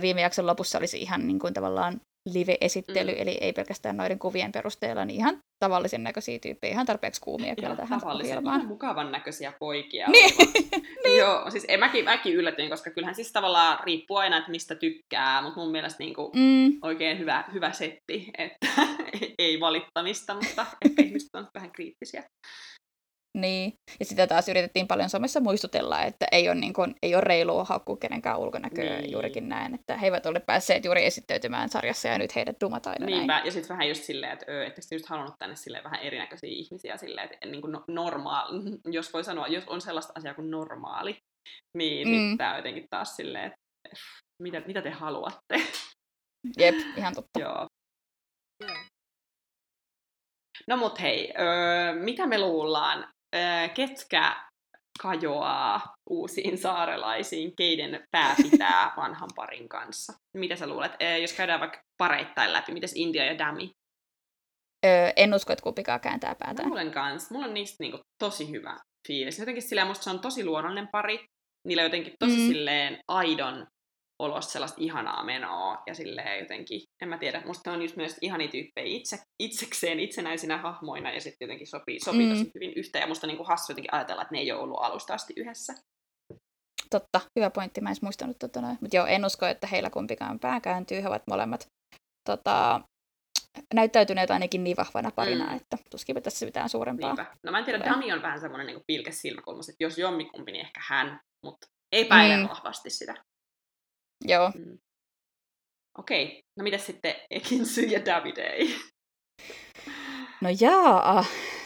viime 0.00 0.20
jakson 0.20 0.46
lopussa 0.46 0.78
olisi 0.78 1.02
ihan 1.02 1.26
niin 1.26 1.38
kuin 1.38 1.54
tavallaan 1.54 2.00
live-esittely, 2.26 3.12
mm. 3.12 3.18
eli 3.18 3.38
ei 3.40 3.52
pelkästään 3.52 3.96
noiden 3.96 4.18
kuvien 4.18 4.52
perusteella, 4.52 5.04
niin 5.04 5.16
ihan 5.16 5.38
tavallisen 5.58 6.02
näköisiä 6.02 6.38
tyyppejä, 6.38 6.72
ihan 6.72 6.86
tarpeeksi 6.86 7.20
kuumia 7.20 7.56
kyllä 7.56 7.76
tähän 7.76 8.00
tavallisen, 8.00 8.30
ohjelmaan. 8.30 8.66
mukavan 8.66 9.12
näköisiä 9.12 9.52
poikia. 9.58 10.08
Niin. 10.08 10.34
niin. 11.04 11.18
Joo, 11.18 11.50
siis 11.50 11.64
en 11.68 11.80
mäkin, 11.80 12.04
mäkin 12.04 12.34
yllätyin, 12.34 12.70
koska 12.70 12.90
kyllähän 12.90 13.14
siis 13.14 13.32
tavallaan 13.32 13.78
riippuu 13.84 14.16
aina, 14.16 14.38
että 14.38 14.50
mistä 14.50 14.74
tykkää, 14.74 15.42
mutta 15.42 15.60
mun 15.60 15.70
mielestä 15.70 16.04
niin 16.04 16.14
kuin 16.14 16.30
mm. 16.34 16.78
oikein 16.82 17.18
hyvä, 17.18 17.44
hyvä 17.52 17.72
setti, 17.72 18.30
että 18.38 18.66
ei 19.38 19.60
valittamista, 19.60 20.34
mutta 20.34 20.66
ehkä 20.84 21.02
ihmiset 21.02 21.34
on 21.34 21.46
vähän 21.54 21.72
kriittisiä. 21.72 22.24
Niin, 23.38 23.72
ja 24.00 24.04
sitä 24.04 24.26
taas 24.26 24.48
yritettiin 24.48 24.88
paljon 24.88 25.10
somessa 25.10 25.40
muistutella, 25.40 26.02
että 26.02 26.26
ei 26.32 26.48
ole, 26.48 26.54
niin 26.54 26.72
kuin, 26.72 26.94
ei 27.02 27.14
ole 27.14 27.20
reilua 27.20 27.64
haukkua 27.64 27.96
kenenkään 27.96 28.38
ulkonäköä 28.38 29.00
niin. 29.00 29.12
juurikin 29.12 29.48
näin, 29.48 29.74
että 29.74 29.96
he 29.96 30.06
eivät 30.06 30.26
ole 30.26 30.40
päässeet 30.40 30.84
juuri 30.84 31.04
esittäytymään 31.04 31.68
sarjassa 31.68 32.08
ja 32.08 32.18
nyt 32.18 32.34
heidät 32.34 32.60
dumataan 32.60 32.94
aina 32.94 33.06
Niinpä, 33.06 33.26
näin. 33.26 33.46
ja 33.46 33.52
sitten 33.52 33.68
vähän 33.68 33.88
just 33.88 34.04
silleen, 34.04 34.32
että 34.32 34.46
öö, 34.48 34.66
että 34.66 34.80
just 34.92 35.06
halunnut 35.06 35.34
tänne 35.38 35.56
silleen 35.56 35.84
vähän 35.84 36.00
erinäköisiä 36.00 36.50
ihmisiä 36.50 36.96
silleen, 36.96 37.24
että 37.32 37.48
niin 37.48 37.60
kuin 37.60 37.72
no, 37.72 37.84
normaali, 37.88 38.62
jos 38.96 39.12
voi 39.12 39.24
sanoa, 39.24 39.46
jos 39.46 39.64
on 39.66 39.80
sellaista 39.80 40.12
asiaa 40.16 40.34
kuin 40.34 40.50
normaali, 40.50 41.18
niin 41.76 42.08
mm. 42.08 42.14
nyt 42.14 42.38
tämä 42.38 42.56
jotenkin 42.56 42.86
taas 42.90 43.16
silleen, 43.16 43.46
että 43.46 43.56
mitä, 44.42 44.62
mitä 44.66 44.82
te 44.82 44.90
haluatte. 44.90 45.62
Jep, 46.60 46.74
ihan 46.96 47.14
totta. 47.14 47.40
Joo. 47.40 47.66
No 50.68 50.76
mut 50.76 51.00
hei, 51.00 51.32
öö, 51.38 51.94
mitä 51.94 52.26
me 52.26 52.38
luullaan, 52.38 53.08
ketkä 53.74 54.36
kajoaa 55.02 55.94
uusiin 56.10 56.58
saarelaisiin, 56.58 57.56
keiden 57.56 58.06
pää 58.10 58.34
pitää 58.50 58.92
vanhan 58.96 59.30
parin 59.36 59.68
kanssa? 59.68 60.12
Mitä 60.36 60.56
sä 60.56 60.66
luulet, 60.66 60.92
jos 61.20 61.32
käydään 61.32 61.60
vaikka 61.60 61.80
pareittain 61.98 62.52
läpi, 62.52 62.72
mitäs 62.72 62.92
India 62.94 63.24
ja 63.24 63.38
Dami? 63.38 63.70
Öö, 64.86 65.12
en 65.16 65.34
usko, 65.34 65.52
että 65.52 65.62
kumpikaan 65.62 66.00
kääntää 66.00 66.34
päätä. 66.34 66.66
Mulla 66.66 66.90
kans. 66.90 67.30
Mulla 67.30 67.46
on 67.46 67.54
niistä 67.54 67.76
niinku 67.80 68.00
tosi 68.18 68.50
hyvä 68.50 68.76
fiilis. 69.08 69.38
Jotenkin 69.38 69.62
sillä 69.62 69.84
musta 69.84 70.04
se 70.04 70.10
on 70.10 70.20
tosi 70.20 70.44
luonnollinen 70.44 70.88
pari. 70.88 71.24
Niillä 71.66 71.80
on 71.80 71.84
jotenkin 71.84 72.14
tosi 72.18 72.36
mm. 72.36 72.48
silleen 72.48 72.98
aidon 73.08 73.66
olosta 74.20 74.52
sellaista 74.52 74.80
ihanaa 74.80 75.24
menoa 75.24 75.82
ja 75.86 75.94
silleen 75.94 76.40
jotenkin, 76.40 76.80
en 77.02 77.08
mä 77.08 77.18
tiedä, 77.18 77.42
musta 77.46 77.72
on 77.72 77.82
just 77.82 77.96
myös 77.96 78.18
ihani 78.20 78.48
tyyppejä 78.48 78.86
itse, 78.86 79.18
itsekseen, 79.38 80.00
itsenäisinä 80.00 80.58
hahmoina 80.58 81.12
ja 81.12 81.20
sitten 81.20 81.46
jotenkin 81.46 81.66
sopii, 81.66 82.00
sopii 82.00 82.26
mm. 82.26 82.32
tosi 82.32 82.50
hyvin 82.54 82.72
yhteen 82.76 83.02
ja 83.02 83.08
musta 83.08 83.26
on 83.26 83.28
niin 83.28 83.36
kuin 83.36 83.46
hassu 83.46 83.72
jotenkin 83.72 83.94
ajatella, 83.94 84.22
että 84.22 84.34
ne 84.34 84.40
ei 84.40 84.52
ole 84.52 84.60
ollut 84.60 84.80
alusta 84.80 85.14
asti 85.14 85.32
yhdessä. 85.36 85.74
Totta, 86.90 87.20
hyvä 87.36 87.50
pointti, 87.50 87.80
mä 87.80 87.90
en 87.90 87.96
muistanut 88.02 88.38
tota 88.38 88.60
noin. 88.60 88.78
Mutta 88.80 88.96
joo, 88.96 89.06
en 89.06 89.24
usko, 89.24 89.46
että 89.46 89.66
heillä 89.66 89.90
kumpikaan 89.90 90.40
pää 90.40 90.60
kääntyy, 90.60 91.02
he 91.02 91.08
ovat 91.08 91.22
molemmat 91.26 91.66
tota, 92.28 92.80
näyttäytyneet 93.74 94.30
ainakin 94.30 94.64
niin 94.64 94.76
vahvana 94.76 95.10
parina, 95.10 95.46
mm. 95.46 95.56
että 95.56 95.76
tuskinpä 95.90 96.20
tässä 96.20 96.46
mitään 96.46 96.68
suurempaa. 96.68 97.14
Niinpä. 97.14 97.36
No 97.44 97.52
mä 97.52 97.58
en 97.58 97.64
tiedä, 97.64 97.84
Dami 97.84 98.12
on 98.12 98.22
vähän 98.22 98.40
semmoinen 98.40 98.66
niin 98.66 98.80
pilkäs 98.86 99.20
silmäkulmas, 99.20 99.68
että 99.68 99.84
jos 99.84 99.98
jommikumpi, 99.98 100.52
niin 100.52 100.66
ehkä 100.66 100.80
hän, 100.88 101.20
mutta 101.44 101.66
ei 101.92 102.04
päivä 102.04 102.36
mm. 102.36 102.48
vahvasti 102.48 102.90
sitä. 102.90 103.14
Joo. 104.24 104.52
Mm. 104.54 104.78
Okei, 105.98 106.40
no 106.58 106.62
mitä 106.64 106.78
sitten 106.78 107.14
Ekinsy 107.30 107.80
ja 107.80 108.04
Davidei? 108.06 108.74
No 110.40 110.48
jaa, 110.60 111.24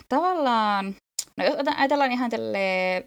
tavallaan, 0.08 0.96
no 1.36 1.44
jos 1.44 1.54
ajatellaan 1.76 2.12
ihan 2.12 2.30
tälleen 2.30 3.04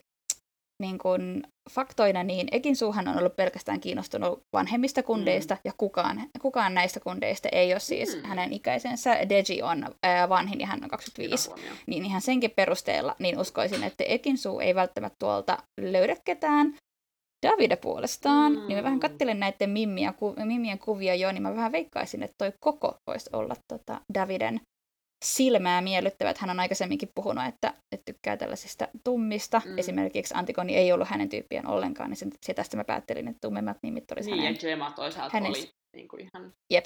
niin 0.82 0.98
kuin 0.98 1.44
faktoina, 1.72 2.24
niin 2.24 2.48
Ekinsuuhan 2.52 3.08
on 3.08 3.18
ollut 3.18 3.36
pelkästään 3.36 3.80
kiinnostunut 3.80 4.40
vanhemmista 4.54 5.04
kundeista, 5.04 5.54
mm. 5.54 5.60
ja 5.66 5.72
kukaan, 5.78 6.30
kukaan 6.42 6.74
näistä 6.74 7.00
kundeista 7.00 7.50
ei 7.52 7.74
ole 7.74 7.80
siis 7.80 8.16
mm. 8.16 8.24
hänen 8.24 8.54
ikäisensä. 8.54 9.18
Deji 9.30 9.62
on 9.62 9.96
ää, 10.04 10.30
vanhin, 10.30 10.60
ja 10.60 10.68
hän 10.68 10.84
on 10.84 10.90
25. 10.90 11.52
Niin 11.88 12.06
ihan 12.06 12.22
senkin 12.22 12.52
perusteella 12.52 13.16
niin 13.20 13.40
uskoisin, 13.40 13.84
että 13.84 14.04
Ekinsuu 14.08 14.60
ei 14.60 14.76
välttämättä 14.76 15.16
tuolta 15.20 15.58
löydä 15.82 16.16
ketään, 16.26 16.76
Davide 17.46 17.76
puolestaan, 17.76 18.52
mm. 18.52 18.68
niin 18.68 18.78
mä 18.78 18.84
vähän 18.84 19.00
kattelin 19.00 19.40
näiden 19.40 19.70
mimmien, 19.70 20.14
ku, 20.14 20.36
mimmien 20.46 20.80
kuvia 20.80 21.16
jo, 21.16 21.32
niin 21.32 21.44
mä 21.44 21.56
vähän 21.56 21.72
veikkaisin, 21.72 22.24
että 22.24 22.36
toi 22.38 22.52
koko 22.60 22.98
voisi 23.08 23.30
olla 23.34 23.56
tota 23.68 24.02
Daviden 24.14 24.62
silmää 25.26 25.82
miellyttävä. 25.82 26.34
Hän 26.38 26.50
on 26.50 26.60
aikaisemminkin 26.60 27.10
puhunut, 27.16 27.46
että, 27.46 27.74
että 27.92 28.06
tykkää 28.06 28.38
tällaisista 28.38 28.88
tummista. 29.04 29.62
Mm. 29.66 29.78
Esimerkiksi 29.78 30.34
Antigoni 30.38 30.76
ei 30.76 30.92
ollut 30.92 31.08
hänen 31.08 31.30
tyyppien 31.30 31.68
ollenkaan, 31.68 32.10
niin 32.10 32.32
se, 32.46 32.54
tästä 32.54 32.78
mä 32.78 32.84
päättelin, 32.84 33.28
että 33.28 33.40
tummemmat 33.42 33.78
nimit 33.84 34.12
olisi 34.12 34.32
niin, 34.32 34.42
hänen. 34.42 34.54
ja 34.54 34.60
Gemma 34.60 34.92
toisaalta 34.92 35.34
hänen... 35.34 35.50
oli 35.50 35.70
niin 35.96 36.08
kuin 36.08 36.22
ihan 36.22 36.54
Jep. 36.74 36.86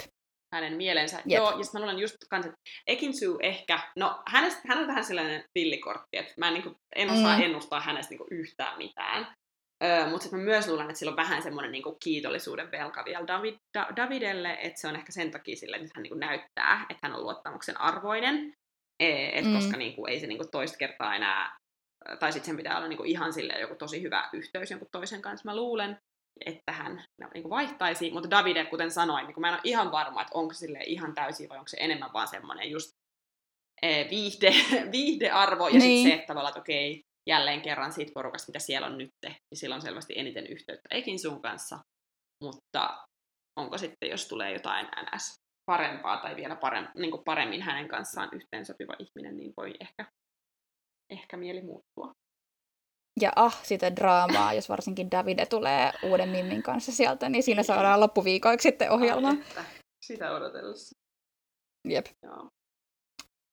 hänen 0.54 0.76
mielensä. 0.76 1.16
Jep. 1.16 1.38
Joo, 1.38 1.50
ja 1.50 1.64
mä 1.72 1.80
luulen 1.80 1.98
just 1.98 2.16
kans, 2.30 2.46
että 2.46 2.56
Ekinsu 2.86 3.38
ehkä, 3.42 3.80
no 3.96 4.22
hänestä, 4.28 4.60
hän 4.68 4.78
on 4.78 4.86
vähän 4.86 5.04
sellainen 5.04 5.44
villikortti, 5.54 6.16
että 6.16 6.34
mä 6.36 6.48
en, 6.48 6.54
niin 6.54 6.62
kuin, 6.62 6.74
en 6.96 7.10
osaa 7.10 7.36
mm. 7.36 7.42
ennustaa 7.42 7.80
hänestä 7.80 8.10
niin 8.10 8.18
kuin 8.18 8.28
yhtään 8.30 8.78
mitään. 8.78 9.34
Öö, 9.84 10.06
mutta 10.06 10.28
mä 10.32 10.38
myös 10.38 10.68
luulen, 10.68 10.86
että 10.86 10.98
sillä 10.98 11.10
on 11.10 11.16
vähän 11.16 11.42
semmoinen 11.42 11.72
niinku 11.72 11.96
kiitollisuuden 12.04 12.70
velka 12.70 13.04
vielä 13.04 13.26
David, 13.26 13.54
da, 13.78 13.86
Davidelle, 13.96 14.58
että 14.60 14.80
se 14.80 14.88
on 14.88 14.96
ehkä 14.96 15.12
sen 15.12 15.30
takia 15.30 15.56
sille, 15.56 15.76
että 15.76 15.88
hän 15.94 16.02
niinku 16.02 16.18
näyttää, 16.18 16.86
että 16.90 17.08
hän 17.08 17.16
on 17.16 17.22
luottamuksen 17.22 17.80
arvoinen, 17.80 18.54
e, 19.00 19.38
et 19.38 19.44
mm. 19.44 19.54
koska 19.54 19.76
niinku, 19.76 20.06
ei 20.06 20.20
se 20.20 20.26
niinku 20.26 20.46
toista 20.50 20.78
kertaa 20.78 21.16
enää, 21.16 21.56
tai 22.20 22.32
sitten 22.32 22.46
sen 22.46 22.56
pitää 22.56 22.76
olla 22.76 22.88
niinku 22.88 23.04
ihan 23.04 23.32
sille 23.32 23.52
joku 23.60 23.74
tosi 23.74 24.02
hyvä 24.02 24.28
yhteys 24.32 24.70
jonkun 24.70 24.88
toisen 24.92 25.22
kanssa, 25.22 25.48
mä 25.48 25.56
luulen, 25.56 25.98
että 26.46 26.72
hän 26.72 27.04
no, 27.20 27.28
niinku 27.34 27.50
vaihtaisi, 27.50 28.10
mutta 28.10 28.30
Davide, 28.30 28.64
kuten 28.64 28.90
sanoin, 28.90 29.26
niin 29.26 29.40
mä 29.40 29.48
en 29.48 29.54
ole 29.54 29.60
ihan 29.64 29.92
varma, 29.92 30.22
että 30.22 30.38
onko 30.38 30.54
sille 30.54 30.78
ihan 30.86 31.14
täysin 31.14 31.48
vai 31.48 31.58
onko 31.58 31.68
se 31.68 31.76
enemmän 31.80 32.12
vaan 32.12 32.28
semmoinen 32.28 32.70
just 32.70 32.90
e, 33.82 34.10
viihde, 34.10 34.52
viihdearvo 34.92 35.68
ja 35.68 35.78
niin. 35.78 35.82
sitten 35.82 36.12
se, 36.12 36.14
että 36.14 36.26
tavallaan, 36.26 36.50
että 36.50 36.60
okei, 36.60 37.02
jälleen 37.26 37.62
kerran 37.62 37.92
siitä 37.92 38.12
porukasta, 38.14 38.48
mitä 38.48 38.58
siellä 38.58 38.86
on 38.86 38.98
nyt, 38.98 39.10
niin 39.24 39.36
sillä 39.54 39.74
on 39.74 39.82
selvästi 39.82 40.12
eniten 40.16 40.46
yhteyttä 40.46 40.88
Ekin 40.90 41.18
sun 41.18 41.42
kanssa, 41.42 41.78
mutta 42.44 43.06
onko 43.56 43.78
sitten, 43.78 44.10
jos 44.10 44.28
tulee 44.28 44.52
jotain 44.52 44.86
NS 44.86 45.34
parempaa 45.70 46.22
tai 46.22 46.36
vielä 46.36 46.56
parem, 46.56 46.88
niin 46.94 47.24
paremmin 47.24 47.62
hänen 47.62 47.88
kanssaan 47.88 48.28
yhteensopiva 48.32 48.94
ihminen, 48.98 49.36
niin 49.36 49.52
voi 49.56 49.74
ehkä, 49.80 50.06
ehkä 51.10 51.36
mieli 51.36 51.62
muuttua. 51.62 52.12
Ja 53.20 53.32
ah, 53.36 53.62
sitä 53.62 53.96
draamaa, 53.96 54.54
jos 54.54 54.68
varsinkin 54.68 55.10
Davide 55.10 55.46
tulee 55.46 55.92
uuden 56.02 56.28
Mimmin 56.28 56.62
kanssa 56.62 56.92
sieltä, 56.92 57.28
niin 57.28 57.42
siinä 57.42 57.62
saadaan 57.62 58.00
loppuviikoiksi 58.00 58.68
sitten 58.68 58.90
ohjelma. 58.90 59.34
Sitä 60.06 60.32
odotellessa. 60.32 60.98
Jep. 61.88 62.06
Joo. 62.22 62.48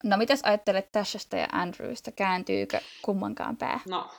No 0.04 0.18
mitäs 0.18 0.42
ajattelet 0.44 0.92
Tashasta 0.92 1.38
ja 1.38 1.48
Andrewsta? 1.52 2.12
Kääntyykö 2.12 2.80
kummankaan 3.02 3.58
pää? 3.58 3.80
No, 3.90 4.10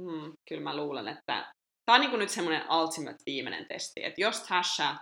hmm, 0.00 0.32
kyllä 0.48 0.62
mä 0.62 0.76
luulen, 0.76 1.08
että 1.08 1.52
tämä 1.86 1.96
on 1.96 2.00
niin 2.00 2.18
nyt 2.18 2.30
semmoinen 2.30 2.72
ultimate 2.72 3.22
viimeinen 3.26 3.66
testi, 3.68 4.04
että 4.04 4.20
jos 4.20 4.40
Tasha 4.40 4.96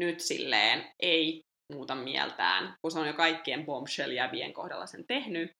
nyt 0.00 0.20
silleen 0.20 0.92
ei 1.02 1.42
muuta 1.72 1.94
mieltään, 1.94 2.74
kun 2.82 2.90
se 2.90 2.98
on 2.98 3.06
jo 3.06 3.14
kaikkien 3.14 3.66
bombshell-jävien 3.66 4.52
kohdalla 4.52 4.86
sen 4.86 5.04
tehnyt, 5.06 5.50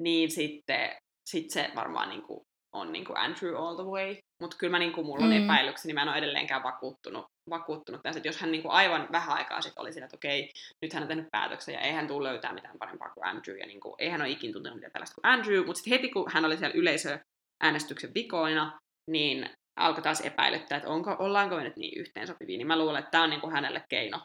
niin 0.00 0.30
sitten 0.30 0.96
sit 1.30 1.50
se 1.50 1.70
varmaan 1.74 2.22
kuin 2.22 2.44
on 2.72 2.92
niin 2.92 3.04
kuin 3.04 3.16
Andrew 3.16 3.56
all 3.56 3.74
the 3.74 3.84
way. 3.84 4.16
Mutta 4.42 4.56
kyllä 4.56 4.70
mä, 4.70 4.78
niin 4.78 4.92
kuin, 4.92 5.06
mulla 5.06 5.24
on 5.24 5.30
mm. 5.30 5.44
epäilyksiä, 5.44 5.88
niin 5.88 5.94
mä 5.94 6.02
en 6.02 6.08
ole 6.08 6.18
edelleenkään 6.18 6.62
vakuuttunut, 6.62 7.26
vakuuttunut 7.50 8.02
tästä. 8.02 8.18
Että 8.18 8.28
jos 8.28 8.40
hän 8.40 8.52
niin 8.52 8.62
kuin 8.62 8.72
aivan 8.72 9.08
vähän 9.12 9.36
aikaa 9.36 9.60
sitten 9.60 9.80
oli 9.80 9.92
siinä, 9.92 10.04
että 10.04 10.16
okei, 10.16 10.50
nyt 10.82 10.92
hän 10.92 11.02
on 11.02 11.08
tehnyt 11.08 11.28
päätöksen 11.30 11.74
ja 11.74 11.80
ei 11.80 11.92
hän 11.92 12.06
tule 12.06 12.28
löytää 12.28 12.52
mitään 12.52 12.78
parempaa 12.78 13.10
kuin 13.10 13.26
Andrew. 13.26 13.58
Ja 13.58 13.66
niin 13.66 13.80
kuin, 13.80 13.94
ei 13.98 14.08
hän 14.08 14.20
ole 14.20 14.30
ikin 14.30 14.52
tuntenut 14.52 14.76
mitään 14.76 14.92
tällaista 14.92 15.14
kuin 15.14 15.32
Andrew. 15.32 15.66
Mutta 15.66 15.78
sitten 15.78 15.92
heti 15.92 16.08
kun 16.08 16.30
hän 16.32 16.44
oli 16.44 16.56
siellä 16.56 16.74
yleisöäänestyksen 16.74 18.14
vikoina, 18.14 18.78
niin 19.10 19.50
alkoi 19.80 20.02
taas 20.02 20.20
epäilyttää, 20.20 20.76
että 20.76 20.90
onko, 20.90 21.16
ollaanko 21.18 21.56
me 21.56 21.64
nyt 21.64 21.76
niin 21.76 22.00
yhteensopivia. 22.00 22.58
Niin 22.58 22.66
mä 22.66 22.78
luulen, 22.78 22.98
että 22.98 23.10
tämä 23.10 23.24
on 23.24 23.30
niin 23.30 23.40
kuin 23.40 23.52
hänelle 23.52 23.84
keino 23.88 24.20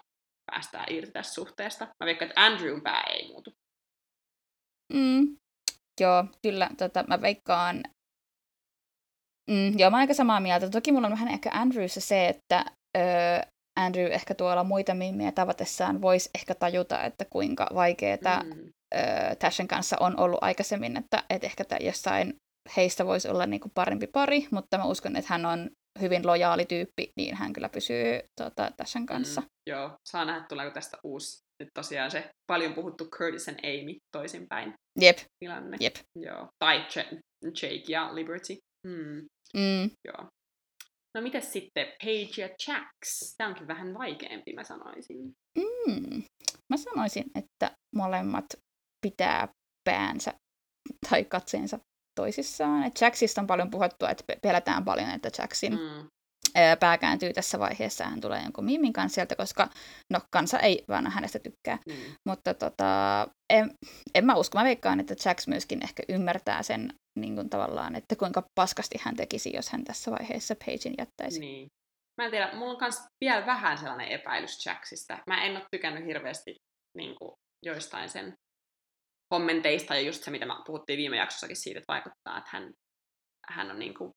päästää 0.52 0.86
irti 0.90 1.12
tästä 1.12 1.34
suhteesta. 1.34 1.86
Mä 1.86 2.06
veikkaan, 2.06 2.30
että 2.30 2.46
Andrewn 2.46 2.82
pää 2.82 3.04
ei 3.04 3.28
muutu. 3.28 3.54
Mm. 4.94 5.38
Joo, 6.02 6.26
kyllä. 6.42 6.70
Tota, 6.78 7.04
mä 7.08 7.22
veikkaan, 7.22 7.84
Mm, 9.52 9.80
joo, 9.80 9.90
mä 9.90 9.98
oon 9.98 10.02
aika 10.02 10.14
samaa 10.14 10.40
mieltä. 10.40 10.70
Toki 10.70 10.92
mulla 10.92 11.08
on 11.08 11.14
vähän 11.14 11.28
ehkä 11.28 11.50
Andrewssa 11.54 12.02
se, 12.02 12.28
että 12.28 12.66
öö, 12.98 13.04
Andrew 13.80 14.12
ehkä 14.12 14.36
tuolla 14.36 14.64
muita 14.64 14.94
mimmiä 14.94 15.32
tavatessaan 15.32 16.02
voisi 16.02 16.30
ehkä 16.36 16.56
tajuta, 16.56 17.04
että 17.04 17.26
kuinka 17.30 17.68
vaikeaa 17.74 18.44
mm. 18.44 18.74
öö, 18.96 19.36
Tashen 19.40 19.68
kanssa 19.68 19.98
on 20.00 20.20
ollut 20.20 20.40
aikaisemmin, 20.42 20.98
että, 20.98 21.24
että 21.30 21.48
ehkä 21.48 21.64
jossain 21.80 22.34
heistä 22.78 23.06
voisi 23.06 23.30
olla 23.30 23.46
niinku 23.46 23.72
parempi 23.74 24.08
pari, 24.08 24.48
mutta 24.52 24.78
mä 24.78 24.86
uskon, 24.86 25.16
että 25.16 25.34
hän 25.34 25.46
on 25.46 25.70
hyvin 26.02 26.28
lojaali 26.28 26.66
tyyppi, 26.66 27.10
niin 27.18 27.36
hän 27.36 27.54
kyllä 27.54 27.70
pysyy 27.70 28.20
tuota, 28.42 28.72
Tashen 28.78 29.02
mm, 29.02 29.06
kanssa. 29.06 29.42
Mm, 29.42 29.48
joo, 29.70 29.92
saa 30.10 30.26
nähdä, 30.26 30.46
tuleeko 30.50 30.74
tästä 30.74 30.98
uusi, 31.04 31.38
nyt 31.64 31.70
tosiaan 31.74 32.12
se 32.12 32.30
paljon 32.52 32.74
puhuttu 32.74 33.06
Curtis 33.06 33.50
and 33.50 33.60
Amy 33.60 33.96
toisinpäin 34.18 34.74
Jep. 35.02 35.18
tilanne. 35.44 35.78
Jep. 35.80 35.96
Joo. 36.20 36.48
Tai 36.60 36.86
Jake 37.46 37.84
ja 37.88 38.16
Liberty. 38.16 38.58
Hmm. 38.88 39.28
Mm. 39.54 39.90
Joo. 40.06 40.30
No 41.16 41.22
mitäs 41.22 41.54
sitten 41.54 41.88
Page 41.88 42.42
ja 42.42 42.48
Jax? 42.48 43.36
Tämä 43.38 43.50
onkin 43.50 43.68
vähän 43.68 43.94
vaikeampi, 43.94 44.54
mä 44.54 44.64
sanoisin. 44.64 45.34
Mm. 45.58 46.24
Mä 46.70 46.78
sanoisin, 46.78 47.26
että 47.36 47.78
molemmat 47.96 48.46
pitää 49.02 49.48
päänsä 49.84 50.34
tai 51.10 51.26
katseensa 51.26 51.80
toisissaan. 52.16 52.84
Et 52.84 53.02
Jacksista 53.02 53.42
on 53.42 53.48
paljon 53.48 53.70
puhuttu, 53.70 54.06
että 54.06 54.24
pelätään 54.42 54.86
paljon, 54.86 55.10
että 55.10 55.30
Jacksin 55.38 55.74
mm. 55.74 56.10
Pää 56.80 56.98
kääntyy 56.98 57.34
tässä 57.34 57.60
vaiheessa, 57.60 58.06
hän 58.06 58.22
tulee 58.22 58.42
jonkun 58.44 58.66
mimin 58.66 58.94
kanssa 58.94 59.16
sieltä, 59.16 59.36
koska 59.36 59.70
no, 60.14 60.20
kansa 60.32 60.60
ei 60.60 60.84
vaan 60.88 61.12
hänestä 61.12 61.40
tykkää. 61.40 61.78
Mm. 61.88 62.16
Mutta 62.28 62.54
tota, 62.54 63.28
en, 63.54 63.72
en 64.16 64.26
mä 64.26 64.36
usko, 64.36 64.58
mä 64.58 64.64
veikkaan, 64.64 65.00
että 65.00 65.16
Jax 65.26 65.48
myöskin 65.48 65.84
ehkä 65.84 66.04
ymmärtää 66.10 66.64
sen 66.64 66.94
niin 67.20 67.36
kuin 67.36 67.50
tavallaan, 67.50 67.96
että 67.96 68.16
kuinka 68.16 68.44
paskasti 68.56 68.98
hän 69.02 69.16
tekisi, 69.16 69.56
jos 69.56 69.70
hän 69.70 69.84
tässä 69.84 70.12
vaiheessa 70.12 70.56
Pagein 70.56 70.96
jättäisi. 70.98 71.40
Niin. 71.40 71.68
Mä 72.22 72.26
en 72.26 72.32
tiedä, 72.32 72.54
mulla 72.54 72.74
on 72.74 72.78
myös 72.82 72.96
vielä 73.26 73.46
vähän 73.46 73.78
sellainen 73.78 74.08
epäilys 74.08 74.66
Jacksista. 74.66 75.20
Mä 75.28 75.44
en 75.44 75.58
ole 75.58 75.66
tykännyt 75.72 76.06
hirveästi 76.06 76.56
niin 76.98 77.16
kuin, 77.16 77.32
joistain 77.66 78.10
sen 78.10 78.34
kommenteista 79.34 79.96
ja 79.96 80.02
just 80.02 80.24
se, 80.24 80.32
mitä 80.32 80.46
me 80.46 80.54
puhuttiin 80.66 80.98
viime 80.98 81.18
jaksossakin 81.18 81.56
siitä, 81.56 81.80
että 81.80 81.94
vaikuttaa, 81.94 82.38
että 82.38 82.50
hän, 82.54 82.72
hän 83.50 83.72
on 83.72 83.80
niin 83.80 83.94
kuin 83.94 84.12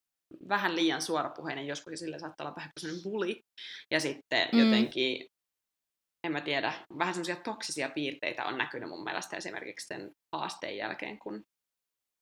vähän 0.48 0.76
liian 0.76 1.02
suorapuheinen 1.02 1.66
joskus 1.66 1.90
ja 1.90 1.96
sillä 1.96 2.18
saattaa 2.18 2.46
olla 2.46 2.56
vähän 2.56 2.70
sellainen 2.80 3.02
bully. 3.02 3.34
Ja 3.90 4.00
sitten 4.00 4.48
mm. 4.52 4.58
jotenkin, 4.58 5.26
en 6.26 6.32
mä 6.32 6.40
tiedä, 6.40 6.72
vähän 6.98 7.14
semmoisia 7.14 7.36
toksisia 7.36 7.88
piirteitä 7.88 8.44
on 8.44 8.58
näkynyt 8.58 8.88
mun 8.88 9.04
mielestä 9.04 9.36
esimerkiksi 9.36 9.86
sen 9.86 10.10
haasteen 10.32 10.76
jälkeen, 10.76 11.18
kun 11.18 11.42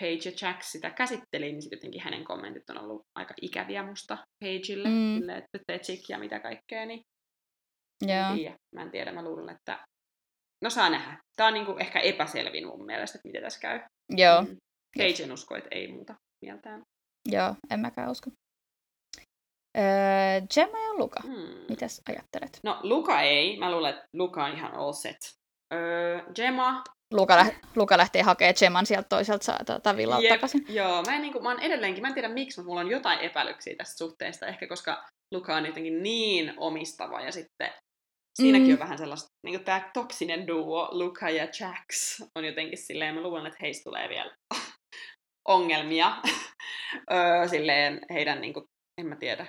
Page 0.02 0.30
ja 0.30 0.32
Jack 0.42 0.62
sitä 0.62 0.90
käsitteli, 0.90 1.52
niin 1.52 1.62
sitten 1.62 1.76
jotenkin 1.76 2.02
hänen 2.02 2.24
kommentit 2.24 2.70
on 2.70 2.78
ollut 2.78 3.02
aika 3.14 3.34
ikäviä 3.42 3.82
musta 3.82 4.18
Pageille, 4.40 4.88
mm. 4.88 5.18
sille, 5.18 5.36
että 5.36 5.58
tee 5.66 5.80
ja 6.08 6.18
mitä 6.18 6.40
kaikkea, 6.40 6.86
niin 6.86 7.02
Joo. 8.02 8.30
En 8.30 8.36
tiedä. 8.36 8.56
Mä 8.74 8.82
en 8.82 8.90
tiedä, 8.90 9.12
mä 9.12 9.24
luulen, 9.24 9.56
että 9.56 9.86
no 10.62 10.70
saa 10.70 10.90
nähdä. 10.90 11.18
Tää 11.36 11.46
on 11.46 11.54
niinku 11.54 11.76
ehkä 11.78 12.00
epäselvin 12.00 12.66
mun 12.66 12.86
mielestä, 12.86 13.18
että 13.18 13.28
miten 13.28 13.42
tässä 13.42 13.60
käy. 13.60 13.80
Joo. 14.10 14.42
Mm. 14.42 14.56
Page 14.98 15.22
en 15.22 15.32
usko, 15.32 15.56
että 15.56 15.68
ei 15.72 15.92
muuta 15.92 16.14
mieltään. 16.44 16.82
Joo, 17.28 17.54
en 17.70 17.80
mäkään 17.80 18.10
usko. 18.10 18.30
Öö, 19.78 20.40
Gemma 20.54 20.78
ja 20.78 20.94
Luka, 20.94 21.20
hmm. 21.22 21.64
mitäs 21.68 22.02
ajattelet? 22.08 22.60
No 22.62 22.80
Luka 22.82 23.20
ei, 23.20 23.58
mä 23.58 23.70
luulen, 23.70 23.94
että 23.94 24.08
Luka 24.12 24.44
on 24.44 24.52
ihan 24.52 24.74
all 24.74 24.92
set. 24.92 25.16
Öö, 25.74 26.20
Gemma... 26.34 26.82
Luka, 27.14 27.36
lä- 27.36 27.60
Luka 27.76 27.98
lähtee 27.98 28.22
hakemaan 28.22 28.54
Gemman 28.58 28.86
sieltä 28.86 29.08
toiselta 29.08 29.58
tuota, 29.66 29.96
villalta 29.96 30.24
Jep, 30.24 30.32
takaisin. 30.32 30.64
Joo, 30.68 31.02
mä, 31.02 31.14
en, 31.14 31.22
niin 31.22 31.32
kuin, 31.32 31.42
mä 31.42 31.48
oon 31.48 31.60
edelleenkin, 31.60 32.02
mä 32.02 32.08
en 32.08 32.14
tiedä 32.14 32.28
miksi, 32.28 32.60
mutta 32.60 32.68
mulla 32.68 32.80
on 32.80 32.90
jotain 32.90 33.18
epäilyksiä 33.18 33.74
tästä 33.76 33.98
suhteesta, 33.98 34.46
ehkä 34.46 34.66
koska 34.66 35.04
Luka 35.34 35.56
on 35.56 35.66
jotenkin 35.66 36.02
niin 36.02 36.54
omistava 36.56 37.20
ja 37.20 37.32
sitten 37.32 37.70
siinäkin 38.42 38.68
mm. 38.68 38.72
on 38.72 38.78
vähän 38.78 38.98
sellaista, 38.98 39.28
niin 39.46 39.54
kuin 39.54 39.64
tämä 39.64 39.90
toksinen 39.94 40.46
duo, 40.46 40.88
Luka 40.92 41.30
ja 41.30 41.44
Jax, 41.44 42.20
on 42.34 42.44
jotenkin 42.44 42.78
silleen, 42.78 43.14
mä 43.14 43.20
luulen, 43.20 43.46
että 43.46 43.58
heistä 43.62 43.84
tulee 43.84 44.08
vielä 44.08 44.36
ongelmia 45.48 46.16
öö, 47.12 47.48
silleen 47.48 48.00
heidän, 48.12 48.40
niin 48.40 48.54
kuin, 48.54 48.64
en 49.00 49.06
mä 49.06 49.16
tiedä, 49.16 49.46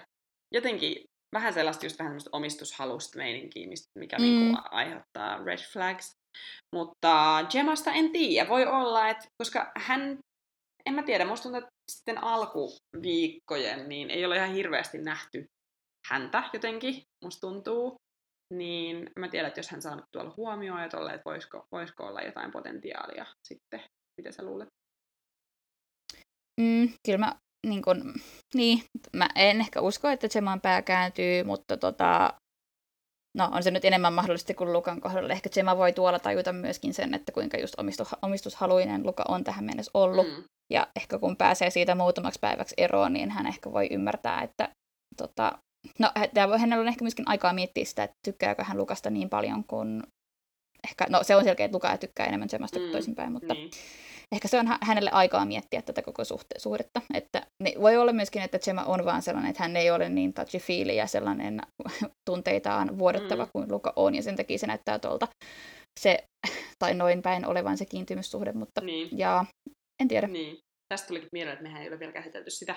jotenkin 0.54 1.10
vähän 1.34 1.54
sellaista 1.54 1.86
just 1.86 2.00
vähän 2.00 2.12
sellaista 2.12 2.30
omistushalusta 2.34 3.18
meininkiä, 3.18 3.68
mikä 4.00 4.18
mm. 4.18 4.24
niin 4.24 4.54
kuin, 4.54 4.64
aiheuttaa 4.72 5.43
red 5.43 5.60
flags. 5.74 6.12
Mutta 6.76 7.45
Gemasta 7.52 7.91
en 7.91 8.12
tiedä. 8.12 8.50
Voi 8.50 8.66
olla, 8.66 9.10
että 9.10 9.26
koska 9.43 9.72
hän, 9.78 10.20
en 10.86 10.93
mä 10.93 11.04
tiedä, 11.04 11.26
musta 11.26 11.43
tuntuu, 11.43 11.58
että 11.58 11.72
sitten 11.91 12.24
alkuviikkojen 12.24 13.89
niin 13.89 14.10
ei 14.10 14.26
ole 14.26 14.36
ihan 14.36 14.54
hirveästi 14.54 14.97
nähty 14.97 15.45
häntä 16.10 16.43
jotenkin, 16.54 17.02
musta 17.24 17.47
tuntuu. 17.47 17.95
Niin 18.54 19.10
mä 19.20 19.28
tiedän, 19.28 19.47
että 19.47 19.60
jos 19.60 19.70
hän 19.70 19.82
saa 19.82 19.95
nyt 19.95 20.06
tuolla 20.12 20.34
huomioon 20.38 20.82
ja 20.82 20.89
tolle, 20.89 21.10
että 21.14 21.30
voisiko, 21.30 21.66
voisiko 21.72 22.04
olla 22.04 22.22
jotain 22.22 22.52
potentiaalia 22.52 23.26
sitten, 23.47 23.82
mitä 24.18 24.32
sä 24.32 24.43
luulet? 24.43 24.70
Mm, 26.62 26.89
kyllä 27.05 27.18
mä, 27.18 27.36
niin, 27.68 27.82
kun, 27.82 28.14
niin, 28.53 28.84
mä 29.16 29.30
en 29.36 29.60
ehkä 29.60 29.82
usko, 29.82 30.07
että 30.07 30.28
Jeman 30.36 30.62
pää 30.62 30.82
kääntyy, 30.82 31.43
mutta 31.43 31.78
tota, 31.78 32.34
no 33.38 33.49
on 33.51 33.64
se 33.64 33.72
nyt 33.72 33.86
enemmän 33.86 34.14
mahdollisesti 34.14 34.53
kuin 34.53 34.74
Lukan 34.74 35.01
kohdalla. 35.01 35.34
Ehkä 35.34 35.49
Gemma 35.49 35.78
voi 35.78 35.93
tuolla 35.93 36.20
tajuta 36.20 36.53
myöskin 36.53 36.93
sen, 36.93 37.14
että 37.14 37.32
kuinka 37.32 37.57
just 37.57 37.80
omistus, 37.80 38.07
omistushaluinen 38.22 39.05
Luka 39.05 39.24
on 39.28 39.43
tähän 39.43 39.66
mennessä 39.66 39.91
ollut. 39.93 40.28
Mm. 40.28 40.43
Ja 40.74 40.88
ehkä 40.95 41.20
kun 41.20 41.38
pääsee 41.38 41.70
siitä 41.70 41.95
muutamaksi 41.95 42.39
päiväksi 42.39 42.76
eroon, 42.78 43.14
niin 43.14 43.32
hän 43.32 43.47
ehkä 43.47 43.72
voi 43.72 43.88
ymmärtää, 43.91 44.41
että 44.41 44.70
tota, 45.18 45.51
no, 45.99 46.12
tämä 46.34 46.49
voi 46.49 46.60
hänellä 46.60 46.82
on 46.82 46.88
ehkä 46.88 47.03
myöskin 47.03 47.28
aikaa 47.28 47.53
miettiä 47.53 47.86
sitä, 47.86 48.03
että 48.03 48.16
tykkääkö 48.26 48.64
hän 48.64 48.78
Lukasta 48.78 49.10
niin 49.10 49.30
paljon 49.30 49.64
kuin 49.64 50.03
ehkä, 50.88 51.05
no 51.10 51.24
se 51.24 51.36
on 51.36 51.43
selkeä, 51.43 51.66
että 51.66 51.76
Luka 51.76 51.97
tykkää 51.97 52.26
enemmän 52.26 52.49
Gemmasta 52.51 52.80
mm. 52.80 52.91
toisinpäin, 52.91 53.32
mutta 53.32 53.53
niin 53.53 53.72
ehkä 54.36 54.48
se 54.48 54.60
on 54.60 54.66
hänelle 54.82 55.10
aikaa 55.14 55.46
miettiä 55.46 55.82
tätä 55.82 56.02
koko 56.02 56.24
suhte- 56.24 56.60
suhdetta. 56.60 57.02
Että, 57.14 57.48
voi 57.82 57.98
olla 57.98 58.14
myöskin, 58.14 58.42
että 58.42 58.60
Gemma 58.60 58.84
on 58.84 59.06
vaan 59.06 59.22
sellainen, 59.22 59.50
että 59.50 59.64
hän 59.64 59.76
ei 59.76 59.92
ole 59.92 60.10
niin 60.10 60.34
touchy 60.34 60.74
ja 60.94 61.08
sellainen 61.08 61.62
tunteitaan 62.30 63.00
vuodettava 63.00 63.46
mm. 63.46 63.50
kuin 63.54 63.72
Luka 63.72 63.94
on, 63.96 64.16
ja 64.16 64.24
sen 64.24 64.36
takia 64.36 64.58
se 64.58 64.68
näyttää 64.68 65.00
tuolta 65.00 65.28
se, 66.00 66.24
tai 66.80 66.94
noin 66.94 67.22
päin 67.22 67.46
olevan 67.46 67.78
se 67.78 67.86
kiintymyssuhde, 67.86 68.52
mutta 68.52 68.82
niin. 68.82 69.18
ja, 69.18 69.46
en 70.02 70.08
tiedä. 70.08 70.28
Niin. 70.28 70.58
Tästä 70.94 71.08
tuli 71.08 71.28
mieleen, 71.32 71.54
että 71.54 71.64
mehän 71.64 71.82
ei 71.82 71.90
ole 71.90 72.00
vielä 72.00 72.12
käsitelty 72.12 72.50
sitä, 72.50 72.76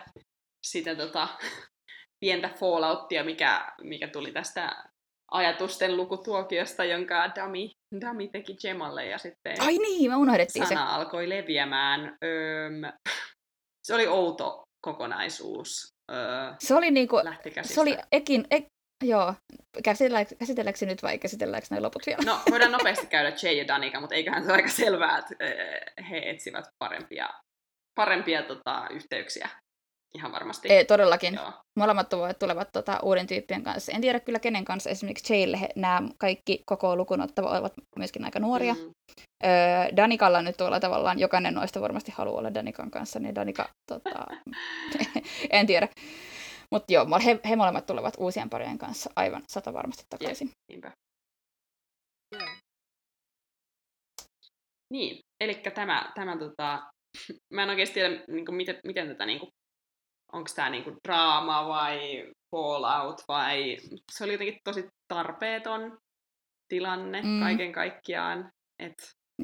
sitä 0.67 0.95
tota, 0.95 1.29
pientä 2.25 2.49
fallouttia, 2.49 3.25
mikä, 3.25 3.73
mikä 3.83 4.09
tuli 4.09 4.33
tästä 4.33 4.85
ajatusten 5.31 5.97
lukutuokiosta, 5.97 6.85
jonka 6.85 7.35
Dami, 7.35 7.71
Dami 8.01 8.29
teki 8.29 8.55
Gemalle 8.55 9.07
ja 9.07 9.19
sitten 9.19 9.61
Ai 9.61 9.79
niin, 9.79 10.11
mä 10.11 10.17
unohdettiin 10.17 10.67
sana 10.67 10.87
se. 10.87 10.93
alkoi 10.93 11.29
leviämään. 11.29 12.01
Öm, 12.01 12.93
se 13.87 13.95
oli 13.95 14.07
outo 14.07 14.63
kokonaisuus. 14.87 15.89
Öö, 16.13 16.53
se 16.59 16.75
oli 16.75 16.91
niinku, 16.91 17.17
se 17.63 17.81
oli 17.81 17.97
ekin, 18.13 18.45
ek, 18.51 18.65
joo, 19.05 19.35
käsitelläänkö, 19.85 20.35
käsitelläänkö 20.39 20.87
nyt 20.87 21.03
vai 21.03 21.19
käsitelläänkö 21.19 21.67
noin 21.71 21.83
loput 21.83 22.07
vielä? 22.07 22.23
No, 22.27 22.41
voidaan 22.51 22.73
nopeasti 22.79 23.07
käydä 23.07 23.33
Jay 23.43 23.55
ja 23.55 23.69
Danika, 23.69 24.01
mutta 24.01 24.15
eiköhän 24.15 24.43
se 24.45 24.49
ole 24.49 24.57
aika 24.57 24.69
selvää, 24.69 25.19
että 25.19 25.35
he 26.11 26.31
etsivät 26.31 26.65
parempia, 26.79 27.29
parempia 27.95 28.43
tota, 28.43 28.87
yhteyksiä 28.91 29.49
ihan 30.15 30.33
varmasti. 30.33 30.69
Ei, 30.69 30.85
todellakin. 30.85 31.35
Joo. 31.35 31.53
Molemmat 31.79 32.09
tulevat 32.39 32.69
tota, 32.73 33.01
uuden 33.03 33.27
tyyppien 33.27 33.63
kanssa. 33.63 33.93
En 33.93 34.01
tiedä 34.01 34.21
kyllä 34.21 34.39
kenen 34.39 34.65
kanssa. 34.65 34.91
Esimerkiksi 34.91 35.35
Jaylle 35.35 35.61
he, 35.61 35.69
nämä 35.77 36.03
kaikki 36.19 36.63
koko 36.67 36.97
lukun 36.97 37.21
ottava 37.21 37.59
ovat 37.59 37.73
myöskin 37.97 38.25
aika 38.25 38.39
nuoria. 38.39 38.75
Mm. 38.75 38.81
Öö, 39.45 39.97
Danikalla 39.97 40.43
nyt 40.43 40.57
tuolla 40.57 40.81
tavallaan 40.81 41.19
jokainen 41.19 41.55
noista 41.55 41.81
varmasti 41.81 42.13
haluaa 42.17 42.39
olla 42.39 42.55
Danikan 42.55 42.91
kanssa, 42.91 43.21
niin 43.21 43.35
Danika, 43.35 43.69
tota, 43.87 44.27
en 45.51 45.67
tiedä. 45.67 45.89
Mutta 46.71 46.93
joo, 46.93 47.07
he, 47.25 47.41
he 47.49 47.57
molemmat 47.57 47.87
tulevat 47.87 48.15
uusien 48.19 48.51
parien 48.51 48.79
kanssa 48.79 49.11
aivan 49.17 49.43
sata 49.49 49.73
varmasti 49.73 50.05
takaisin. 50.11 50.51
Yep, 50.73 50.85
Niin, 54.93 55.19
eli 55.41 55.55
tämä, 55.55 56.13
tämä 56.15 56.39
tota, 56.39 56.83
mä 57.55 57.63
en 57.63 57.71
oikeasti 57.71 57.95
tiedä, 57.95 58.25
niin 58.29 58.45
kuin, 58.45 58.55
miten, 58.55 58.81
miten 58.85 59.09
tätä 59.09 59.27
niin 59.27 59.41
kuin, 59.41 59.51
onko 60.33 60.51
tämä 60.55 60.71
niinku 60.71 60.93
draama 61.09 61.69
vai 61.69 62.31
fallout 62.51 63.23
vai... 63.29 63.77
Se 64.13 64.25
oli 64.25 64.33
jotenkin 64.33 64.59
tosi 64.65 64.89
tarpeeton 65.09 65.99
tilanne 66.69 67.23
mm. 67.23 67.41
kaiken 67.41 67.73
kaikkiaan. 67.73 68.51
Et... 68.79 68.95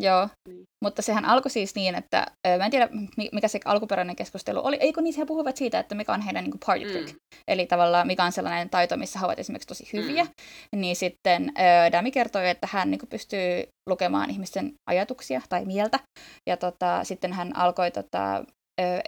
Joo, 0.00 0.28
niin. 0.48 0.64
mutta 0.84 1.02
sehän 1.02 1.24
alkoi 1.24 1.50
siis 1.50 1.74
niin, 1.74 1.94
että 1.94 2.26
mä 2.58 2.64
en 2.64 2.70
tiedä 2.70 2.88
mikä 3.32 3.48
se 3.48 3.60
alkuperäinen 3.64 4.16
keskustelu 4.16 4.66
oli. 4.66 4.76
Eikö 4.80 5.00
niin, 5.00 5.14
he 5.18 5.26
puhuvat 5.26 5.56
siitä, 5.56 5.78
että 5.78 5.94
mikä 5.94 6.12
on 6.12 6.20
heidän 6.20 6.44
niin 6.44 6.58
party 6.66 6.84
trick. 6.92 7.12
Mm. 7.12 7.18
Eli 7.48 7.66
tavallaan 7.66 8.06
mikä 8.06 8.24
on 8.24 8.32
sellainen 8.32 8.70
taito, 8.70 8.96
missä 8.96 9.18
he 9.18 9.24
ovat 9.24 9.38
esimerkiksi 9.38 9.68
tosi 9.68 9.90
hyviä. 9.92 10.24
Mm. 10.24 10.80
Niin 10.80 10.96
sitten 10.96 11.52
äh, 11.58 11.92
Dami 11.92 12.10
kertoi, 12.10 12.48
että 12.48 12.68
hän 12.70 12.90
niin 12.90 12.98
kuin, 12.98 13.10
pystyy 13.10 13.64
lukemaan 13.90 14.30
ihmisten 14.30 14.72
ajatuksia 14.90 15.40
tai 15.48 15.64
mieltä. 15.64 15.98
Ja 16.48 16.56
tota, 16.56 17.04
sitten 17.04 17.32
hän 17.32 17.56
alkoi 17.56 17.90
tota, 17.90 18.44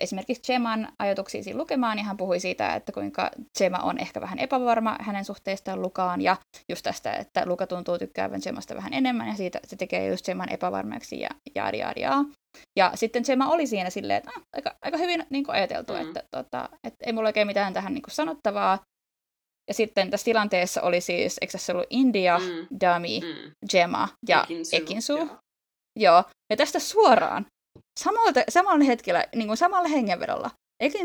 esimerkiksi 0.01 0.43
Tseman 0.43 0.89
ajatuksia 0.99 1.43
siinä 1.43 1.59
lukemaan, 1.59 1.97
niin 1.97 2.07
hän 2.07 2.17
puhui 2.17 2.41
siitä, 2.41 2.75
että 2.75 2.93
kuinka 2.93 3.31
Tsema 3.59 3.79
on 3.79 3.99
ehkä 3.99 4.21
vähän 4.21 4.39
epävarma 4.39 4.97
hänen 5.01 5.25
suhteestaan 5.25 5.83
Lukaan, 5.83 6.21
ja 6.21 6.37
just 6.69 6.83
tästä, 6.83 7.13
että 7.13 7.47
Luka 7.47 7.67
tuntuu 7.67 7.99
tykkäävän 7.99 8.41
Tsemasta 8.41 8.75
vähän 8.75 8.93
enemmän, 8.93 9.29
ja 9.29 9.35
siitä 9.35 9.61
se 9.67 9.77
tekee 9.77 10.09
just 10.09 10.23
Tseman 10.23 10.53
epävarmaksi, 10.53 11.21
ja 11.21 11.29
jaadi, 11.55 11.79
jaadi, 11.79 12.01
jaadi. 12.01 12.29
Ja 12.79 12.93
sitten 12.95 13.23
Tsema 13.23 13.49
oli 13.49 13.67
siinä 13.67 13.91
silleen, 13.91 14.17
että 14.19 14.31
ah, 14.37 14.43
aika, 14.57 14.75
aika 14.83 14.97
hyvin 14.99 15.27
niin 15.31 15.45
kuin 15.45 15.55
ajateltu, 15.55 15.93
mm. 15.93 16.01
että, 16.01 16.23
tota, 16.31 16.69
että 16.85 17.05
ei 17.07 17.13
mulla 17.13 17.29
oikein 17.29 17.47
mitään 17.47 17.73
tähän 17.73 17.95
niin 17.95 18.03
kuin 18.03 18.15
sanottavaa. 18.15 18.79
Ja 19.69 19.75
sitten 19.75 20.11
tässä 20.11 20.25
tilanteessa 20.25 20.83
oli 20.83 21.01
siis, 21.01 21.39
eikö 21.41 21.53
tässä 21.53 21.73
ollut 21.73 21.87
India, 21.91 22.39
mm. 22.39 22.81
Dami, 22.81 23.21
mm. 23.21 23.53
Gemma 23.71 24.09
ja 24.29 24.43
Ekinsu. 24.45 24.77
Ekinsu. 24.77 25.31
Joo, 25.99 26.25
ja 26.51 26.57
tästä 26.57 26.79
suoraan 26.79 27.47
samalta, 28.01 28.41
samalla 28.49 28.85
hetkellä, 28.85 29.25
niin 29.35 29.47
kuin 29.47 29.57
samalla 29.57 29.89
hengenvedolla, 29.89 30.51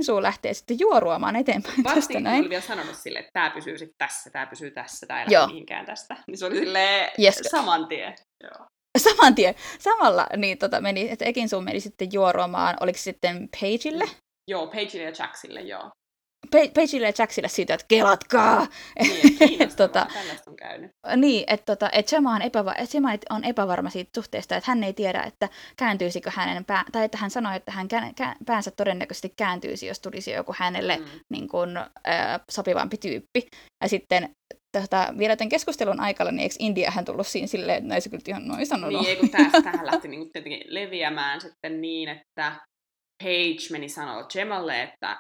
suu 0.04 0.22
lähtee 0.22 0.54
sitten 0.54 0.80
juoruamaan 0.80 1.36
eteenpäin 1.36 1.84
Varsinkin 1.84 2.04
tästä 2.04 2.20
näin. 2.20 2.40
oli 2.40 2.50
vielä 2.50 2.62
sanonut 2.62 2.96
sille, 2.96 3.20
että 3.20 3.32
tämä 3.34 3.50
pysyy 3.50 3.78
sitten 3.78 3.96
tässä, 3.98 4.30
tämä 4.30 4.46
pysyy 4.46 4.72
tässä, 4.72 5.06
tämä 5.06 5.24
ei 5.24 5.32
lähde 5.32 5.48
mihinkään 5.48 5.86
tästä. 5.86 6.16
Niin 6.28 6.38
se 6.38 6.46
oli 6.46 6.58
silleen 6.58 7.12
yes. 7.20 7.40
saman 7.52 7.88
tien. 7.88 8.16
Joo. 8.44 8.66
Saman 8.98 9.36
tien. 9.36 9.56
Samalla 9.80 10.28
niin, 10.38 10.58
tota, 10.58 10.82
meni, 10.82 11.10
että 11.12 11.26
suu 11.50 11.62
meni 11.62 11.80
sitten 11.80 12.10
juoruamaan, 12.14 12.76
oliko 12.80 12.98
sitten 12.98 13.50
Pageille? 13.62 14.06
Joo, 14.52 14.68
Pageille 14.68 15.04
ja 15.04 15.14
Jacksille, 15.20 15.62
joo. 15.62 15.90
Pageille 16.52 17.08
ja 17.08 17.14
Jacksille 17.20 17.48
siitä, 17.48 17.74
että 17.74 17.86
kelatkaa! 17.88 18.68
Niin, 19.00 19.76
tota, 19.78 20.08
on 20.48 20.56
käynyt. 20.56 20.92
Niin, 21.16 21.44
että 21.48 21.76
tota, 21.76 21.90
et 21.92 22.10
Gemma, 22.10 22.36
on 22.36 22.42
epäva- 22.42 22.76
et 22.78 22.92
Gemma 22.92 23.10
on 23.30 23.44
epävarma 23.44 23.90
siitä 23.90 24.12
suhteesta, 24.16 24.56
että 24.56 24.72
hän 24.72 24.84
ei 24.84 24.94
tiedä, 24.94 25.22
että 25.22 25.50
kääntyisikö 25.78 26.32
hänen, 26.34 26.66
pää- 26.66 26.86
tai 26.92 27.06
että 27.06 27.18
hän 27.18 27.32
sanoi, 27.32 27.56
että 27.56 27.72
hän 27.72 27.88
kä- 27.94 28.24
kä- 28.24 28.36
päänsä 28.46 28.72
todennäköisesti 28.72 29.34
kääntyisi, 29.38 29.88
jos 29.88 30.00
tulisi 30.00 30.32
joku 30.32 30.54
hänelle 30.58 30.98
mm. 30.98 31.06
niin 31.32 31.48
kun, 31.48 31.78
äh, 31.78 32.40
sopivampi 32.52 32.98
tyyppi. 32.98 33.48
Ja 33.84 33.90
sitten 33.90 34.30
tota, 34.82 35.14
vielä 35.18 35.36
tämän 35.36 35.50
keskustelun 35.50 36.00
aikana, 36.00 36.32
niin 36.32 36.40
eikö 36.40 36.56
Indiahan 36.60 37.06
tullut 37.06 37.28
siinä 37.28 37.48
silleen, 37.48 37.78
että 37.78 37.90
näissä 37.90 38.10
kyllä 38.10 38.24
ihan 38.28 38.48
noin 38.48 38.68
sanonut? 38.68 39.02
Niin, 39.02 39.18
kun 39.18 39.30
tästä, 39.30 39.62
tähän 39.62 39.86
lähti 39.86 40.08
niin 40.08 40.32
tietenkin 40.32 40.62
leviämään 40.66 41.42
sitten 41.42 41.82
niin, 41.82 42.10
että 42.10 42.56
Page 43.24 43.72
meni 43.72 43.90
sanoa 43.90 44.24
Gemalle, 44.24 44.84
että 44.84 45.18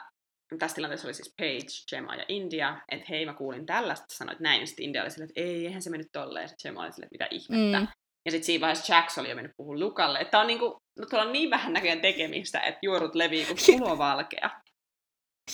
tässä 0.60 0.76
tilanteessa 0.76 1.08
oli 1.08 1.14
siis 1.14 1.34
Page, 1.38 1.86
Gemma 1.90 2.16
ja 2.16 2.26
India, 2.28 2.82
että 2.92 3.06
hei 3.10 3.26
mä 3.26 3.34
kuulin 3.34 3.66
tällaista, 3.66 4.06
sanoit 4.10 4.40
näin, 4.40 4.60
ja 4.60 4.68
sitten 4.68 4.86
India 4.86 5.02
oli 5.02 5.12
silleen, 5.12 5.30
että 5.30 5.42
ei, 5.42 5.66
eihän 5.66 5.82
se 5.82 5.90
mennyt 5.90 6.12
tolleen, 6.12 6.44
ja 6.44 6.48
sitten 6.48 6.70
Gemma 6.70 6.84
oli 6.84 6.92
silleen, 6.92 7.10
että 7.14 7.26
mitä 7.26 7.36
ihmettä. 7.36 7.80
Mm. 7.80 7.88
Ja 8.26 8.32
sitten 8.32 8.46
siinä 8.46 8.62
vaiheessa 8.62 8.96
Jax 8.96 9.18
oli 9.18 9.30
jo 9.30 9.36
mennyt 9.36 9.52
puhua 9.58 9.80
Lukalle, 9.80 10.20
että 10.20 10.40
on 10.40 10.48
niinku, 10.48 10.78
no 11.00 11.06
tuolla 11.06 11.26
on 11.26 11.34
niin 11.34 11.50
vähän 11.50 11.74
näköjään 11.74 12.02
tekemistä, 12.02 12.60
että 12.60 12.80
juorut 12.84 13.16
levii 13.16 13.46
kuin 13.46 13.58
kulovalkea. 13.80 14.50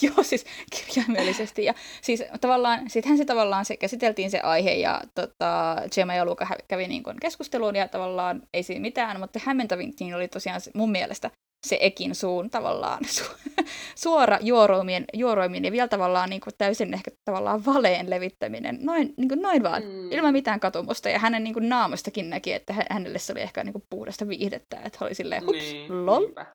Joo, 0.02 0.24
siis 0.24 0.46
kirjaimellisesti. 0.72 1.66
Ja 1.66 1.74
siis 2.02 2.24
tavallaan, 2.42 2.90
sittenhän 2.90 3.18
se 3.18 3.26
tavallaan 3.26 3.66
se, 3.66 3.78
käsiteltiin 3.78 4.32
se 4.32 4.40
aihe 4.40 4.74
ja 4.74 5.02
tota, 5.16 5.76
Gemma 5.96 6.14
ja 6.14 6.26
Luka 6.26 6.48
kävi 6.68 6.88
niin 6.88 7.04
kuin 7.04 7.20
keskusteluun 7.20 7.76
ja 7.76 7.88
tavallaan 7.88 8.42
ei 8.54 8.64
siinä 8.64 8.82
mitään, 8.82 9.20
mutta 9.20 9.40
hämmentävinkin 9.44 10.16
oli 10.16 10.28
tosiaan 10.28 10.62
mun 10.74 10.92
mielestä 10.92 11.32
se 11.68 11.78
Ekin 11.82 12.16
suun 12.16 12.50
tavallaan 12.50 13.00
su- 13.18 13.66
suora 13.96 14.38
juoroimien, 14.42 15.06
juoroimien 15.14 15.66
ja 15.66 15.72
vielä 15.72 15.88
tavallaan 15.88 16.30
niin 16.30 16.42
kuin 16.42 16.54
täysin 16.58 16.94
ehkä 16.94 17.12
tavallaan 17.26 17.66
valeen 17.66 18.10
levittäminen, 18.10 18.78
noin, 18.82 19.14
niin 19.18 19.30
kuin 19.30 19.42
noin 19.42 19.64
vaan, 19.64 19.84
mm. 19.84 20.12
ilman 20.12 20.34
mitään 20.34 20.60
katumusta. 20.60 21.10
Ja 21.10 21.20
hänen 21.20 21.44
niin 21.44 21.54
kuin 21.54 21.70
naamastakin 21.70 22.30
näki, 22.30 22.54
että 22.54 22.76
hänelle 22.90 23.20
se 23.20 23.34
oli 23.34 23.42
ehkä 23.42 23.64
niin 23.64 23.74
kuin 23.74 23.86
puhdasta 23.90 24.28
viihdettä, 24.28 24.82
että 24.86 25.06
oli 25.06 25.16
silleen, 25.16 25.46
hups, 25.46 25.60
niin, 25.60 26.06
lol. 26.06 26.20
Niinpä. 26.20 26.46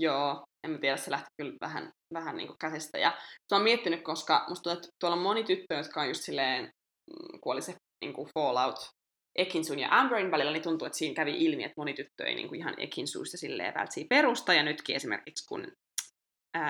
Joo, 0.00 0.42
en 0.64 0.70
mä 0.70 0.78
tiedä, 0.78 0.96
se 0.96 1.10
lähti 1.10 1.28
kyllä 1.42 1.56
vähän, 1.60 1.90
vähän 2.14 2.36
niin 2.36 2.46
kuin 2.46 2.58
käsistä. 2.58 2.98
Ja 2.98 3.10
mä 3.50 3.56
oon 3.56 3.62
miettinyt, 3.62 4.02
koska 4.02 4.44
musta 4.48 4.62
tuntuu, 4.62 4.78
että 4.78 4.88
tuolla 5.00 5.16
on 5.16 5.22
moni 5.22 5.44
tyttö, 5.44 5.74
jotka 5.74 6.00
on 6.00 6.08
just 6.08 6.22
silleen, 6.22 6.64
mm, 6.64 7.40
kun 7.40 7.52
oli 7.52 7.62
se 7.62 7.74
niin 8.04 8.14
kuin 8.14 8.28
Fallout 8.38 8.88
Ekinsun 9.36 9.78
ja 9.78 9.88
Amberin 9.90 10.30
välillä, 10.30 10.52
niin 10.52 10.62
tuntuu, 10.62 10.86
että 10.86 10.98
siinä 10.98 11.14
kävi 11.14 11.44
ilmi, 11.44 11.64
että 11.64 11.74
moni 11.80 11.94
tyttö 11.94 12.24
ei 12.24 12.34
niin 12.34 12.48
kuin 12.48 12.60
ihan 12.60 12.74
Ekinsuista 12.78 13.36
silleen 13.36 13.74
vältsiä 13.74 14.04
perusta, 14.08 14.54
ja 14.54 14.62
nytkin 14.62 14.96
esimerkiksi 14.96 15.46
kun 15.46 15.72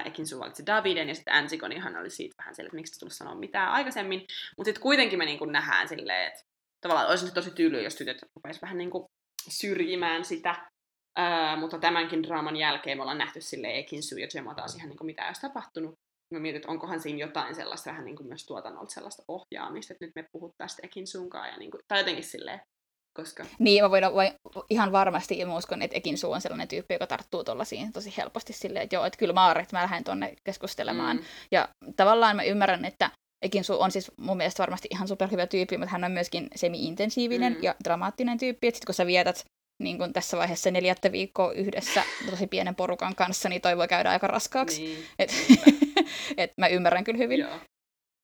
Ekinsu 0.05 0.39
valitsi 0.39 0.67
Daviden, 0.67 1.09
ja 1.09 1.15
sitten 1.15 1.35
Antigonihan 1.35 1.97
oli 1.97 2.11
siitä 2.11 2.35
vähän 2.39 2.55
silleen, 2.55 2.69
että 2.69 2.77
miksi 2.77 3.01
tullut 3.01 3.13
sanoa 3.13 3.35
mitään 3.35 3.73
aikaisemmin, 3.73 4.21
mutta 4.57 4.69
sitten 4.69 4.83
kuitenkin 4.83 5.19
me 5.19 5.25
niin 5.25 5.39
kuin 5.39 5.53
nähdään 5.53 5.89
silleen, 5.89 6.27
että 6.27 6.45
tavallaan 6.81 7.09
olisi 7.09 7.35
tosi 7.35 7.51
tyyliä, 7.51 7.83
jos 7.83 7.95
tytöt 7.95 8.19
rupeaisi 8.37 8.63
vähän 8.63 8.79
niin 8.79 8.91
kuin 8.91 9.05
syrjimään 9.49 10.25
sitä, 10.25 10.67
Uh, 11.19 11.61
mutta 11.61 11.79
tämänkin 11.79 12.23
draaman 12.23 12.57
jälkeen 12.57 12.99
me 12.99 13.03
ollaan 13.03 13.19
nähty 13.19 13.41
sille 13.41 13.79
Ekinsu 13.79 14.17
ja 14.19 14.29
Gemma 14.29 14.55
taas 14.55 14.77
ihan 14.77 14.89
niin 14.89 14.99
kuin 14.99 15.07
mitä 15.07 15.27
olisi 15.27 15.41
tapahtunut. 15.41 15.95
Mä 16.35 16.41
mietin, 16.41 16.57
että 16.57 16.73
onkohan 16.73 17.01
siinä 17.01 17.19
jotain 17.19 17.55
sellaista 17.55 17.91
vähän 17.91 18.05
niin 18.05 18.17
kuin 18.17 18.27
myös 18.27 18.47
tuotannolta 18.47 18.95
sellaista 18.95 19.23
ohjaamista, 19.29 19.93
että 19.93 20.07
nyt 20.07 20.15
me 20.15 20.25
puhut 20.33 20.55
tästä 20.59 20.83
Ekinsuunkaan 20.83 21.49
ja 21.49 21.57
niin 21.57 21.71
kuin, 21.71 21.81
tai 21.89 22.01
jotenkin 22.01 22.25
silleen, 22.25 22.61
koska... 23.17 23.45
Niin, 23.59 23.85
mä 23.85 23.91
voin, 23.91 24.05
voin 24.15 24.33
ihan 24.71 24.93
varmasti, 24.93 25.39
ja 25.39 25.47
mä 25.47 25.57
uskon, 25.57 25.83
että 25.83 25.97
Ekinsu 25.97 26.33
on 26.33 26.41
sellainen 26.41 26.69
tyyppi, 26.69 26.95
joka 26.95 27.07
tarttuu 27.07 27.45
tuollaisiin 27.45 27.93
tosi 27.93 28.15
helposti 28.17 28.53
silleen, 28.53 28.83
että 28.83 28.97
joo, 28.97 29.05
että 29.05 29.19
kyllä 29.19 29.33
Maaret, 29.33 29.63
että 29.63 29.77
mä 29.77 29.83
lähden 29.83 30.05
tuonne 30.05 30.35
keskustelemaan. 30.45 31.17
Mm. 31.17 31.23
Ja 31.53 31.69
tavallaan 31.97 32.37
mä 32.37 32.43
ymmärrän, 32.43 32.85
että 32.85 33.11
Ekinsu 33.45 33.81
on 33.81 33.91
siis 33.91 34.11
mun 34.17 34.37
mielestä 34.37 34.63
varmasti 34.63 34.89
ihan 34.91 35.09
superhyvä 35.09 35.47
tyyppi, 35.47 35.79
mutta 35.79 35.93
hän 35.93 36.05
on 36.05 36.13
myöskin 36.13 36.49
semi-intensiivinen 36.55 37.53
mm. 37.53 37.63
ja 37.63 37.75
dramaattinen 37.85 38.39
tyyppi, 38.39 38.67
että 38.67 38.77
sit 38.77 38.85
kun 38.85 38.95
sä 38.95 39.07
vietät 39.07 39.45
niin 39.83 39.99
kuin 39.99 40.13
tässä 40.13 40.37
vaiheessa 40.37 40.71
neljättä 40.71 41.13
viikkoa 41.13 41.53
yhdessä 41.53 42.03
tosi 42.31 42.47
pienen 42.47 42.75
porukan 42.75 43.15
kanssa, 43.15 43.49
niin 43.49 43.63
toi 43.63 43.77
voi 43.77 43.89
käydä 43.89 44.11
aika 44.11 44.27
raskaaksi. 44.27 44.83
Niin, 44.83 45.05
et, 45.19 45.31
et 46.37 46.51
mä 46.57 46.67
ymmärrän 46.67 47.05
kyllä 47.05 47.19
hyvin. 47.19 47.41
Joo. 47.41 47.59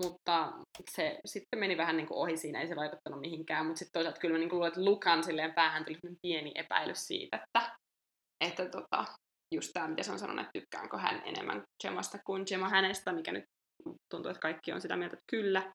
Mutta 0.02 0.52
se 0.90 1.20
sitten 1.24 1.58
meni 1.58 1.76
vähän 1.76 1.96
niin 1.96 2.06
kuin 2.06 2.18
ohi 2.18 2.36
siinä, 2.36 2.60
ei 2.60 2.68
se 2.68 2.76
vaikuttanut 2.76 3.20
mihinkään. 3.20 3.66
Mutta 3.66 3.78
sitten 3.78 3.92
toisaalta 3.92 4.20
kyllä 4.20 4.32
mä 4.32 4.38
niin 4.38 4.48
kuin 4.48 4.56
luulen, 4.56 4.68
että 4.68 4.84
Lukan 4.84 5.24
silleen 5.24 5.54
päähän 5.54 5.84
tuli 5.84 5.98
pieni 6.22 6.52
epäilys 6.54 7.06
siitä, 7.06 7.36
että, 7.36 7.76
että 8.44 8.66
tota, 8.68 9.04
just 9.54 9.70
tämä, 9.72 9.88
mitä 9.88 10.02
se 10.02 10.12
on 10.12 10.18
sanonut, 10.18 10.40
että 10.40 10.60
tykkäänkö 10.60 10.98
hän 10.98 11.22
enemmän 11.24 11.62
Gemasta 11.82 12.18
kuin 12.26 12.44
Gemma 12.48 12.68
hänestä, 12.68 13.12
mikä 13.12 13.32
nyt 13.32 13.44
tuntuu, 14.10 14.30
että 14.30 14.40
kaikki 14.40 14.72
on 14.72 14.80
sitä 14.80 14.96
mieltä, 14.96 15.16
että 15.16 15.24
kyllä 15.30 15.72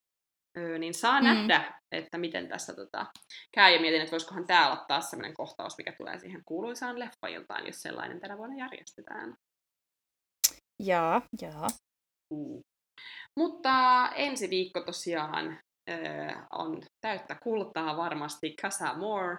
öö, 0.58 0.78
niin 0.78 0.94
saa 0.94 1.20
mm. 1.20 1.24
nähdä, 1.24 1.80
että 1.92 2.18
miten 2.18 2.48
tässä 2.48 2.74
tota, 2.74 3.06
käy. 3.54 3.72
Ja 3.72 3.80
mietin, 3.80 4.00
että 4.00 4.10
voisikohan 4.10 4.46
tämä 4.46 4.66
olla 4.66 4.84
taas 4.88 5.10
sellainen 5.10 5.34
kohtaus, 5.34 5.78
mikä 5.78 5.92
tulee 5.92 6.18
siihen 6.18 6.42
kuuluisaan 6.44 6.98
leffailtaan, 6.98 7.66
jos 7.66 7.82
sellainen 7.82 8.20
tänä 8.20 8.38
vuonna 8.38 8.56
järjestetään. 8.56 9.34
Jaa, 10.82 11.22
jaa. 11.42 11.68
Mutta 13.38 14.08
ensi 14.14 14.50
viikko 14.50 14.80
tosiaan 14.80 15.58
öö, 15.90 16.32
on 16.52 16.82
täyttä 17.00 17.36
kultaa 17.42 17.96
varmasti. 17.96 18.54
Casa 18.62 18.94
More 18.94 19.36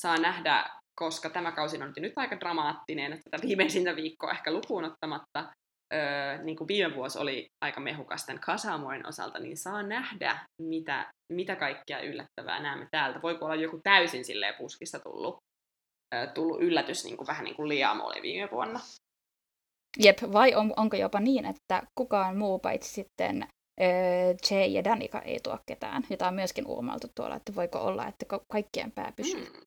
saa 0.00 0.16
nähdä, 0.16 0.70
koska 0.94 1.30
tämä 1.30 1.52
kausi 1.52 1.82
on 1.82 1.92
nyt 1.96 2.12
aika 2.16 2.40
dramaattinen, 2.40 3.12
että 3.12 3.38
viimeisintä 3.42 3.96
viikkoa 3.96 4.30
ehkä 4.30 4.52
lukuun 4.52 4.84
ottamatta 4.84 5.52
öö, 5.94 6.38
niin 6.42 6.56
kuin 6.56 6.68
viime 6.68 6.94
vuosi 6.94 7.18
oli 7.18 7.48
aika 7.64 7.80
mehukas 7.80 8.26
tämän 8.26 8.40
Kasamoin 8.40 9.06
osalta, 9.08 9.38
niin 9.38 9.56
saa 9.56 9.82
nähdä, 9.82 10.38
mitä, 10.60 11.12
mitä 11.32 11.56
kaikkea 11.56 12.00
yllättävää 12.00 12.62
näemme 12.62 12.88
täältä. 12.90 13.22
Voiko 13.22 13.44
olla 13.44 13.54
joku 13.54 13.80
täysin 13.82 14.24
silleen 14.24 14.54
puskista 14.58 14.98
tullut, 14.98 15.38
öö, 16.14 16.26
tullut 16.26 16.62
yllätys, 16.62 17.04
niin 17.04 17.16
kuin 17.16 17.26
vähän 17.26 17.44
niin 17.44 17.56
kuin 17.56 17.68
Liam 17.68 18.00
oli 18.00 18.22
viime 18.22 18.48
vuonna. 18.50 18.80
Jep, 19.98 20.18
vai 20.32 20.54
on, 20.54 20.72
onko 20.76 20.96
jopa 20.96 21.20
niin, 21.20 21.44
että 21.44 21.82
kukaan 21.94 22.36
muu 22.36 22.58
paitsi 22.58 22.90
sitten 22.90 23.48
öö, 23.80 23.86
Jay 24.50 24.66
ja 24.66 24.84
Danika 24.84 25.20
ei 25.20 25.40
tuo 25.42 25.58
ketään, 25.66 26.02
jota 26.10 26.28
on 26.28 26.34
myöskin 26.34 26.66
uumaltu 26.66 27.06
tuolla, 27.14 27.36
että 27.36 27.54
voiko 27.54 27.78
olla, 27.78 28.06
että 28.06 28.26
kaikkien 28.52 28.92
pää 28.92 29.12
pysyy. 29.16 29.44
Mm. 29.44 29.60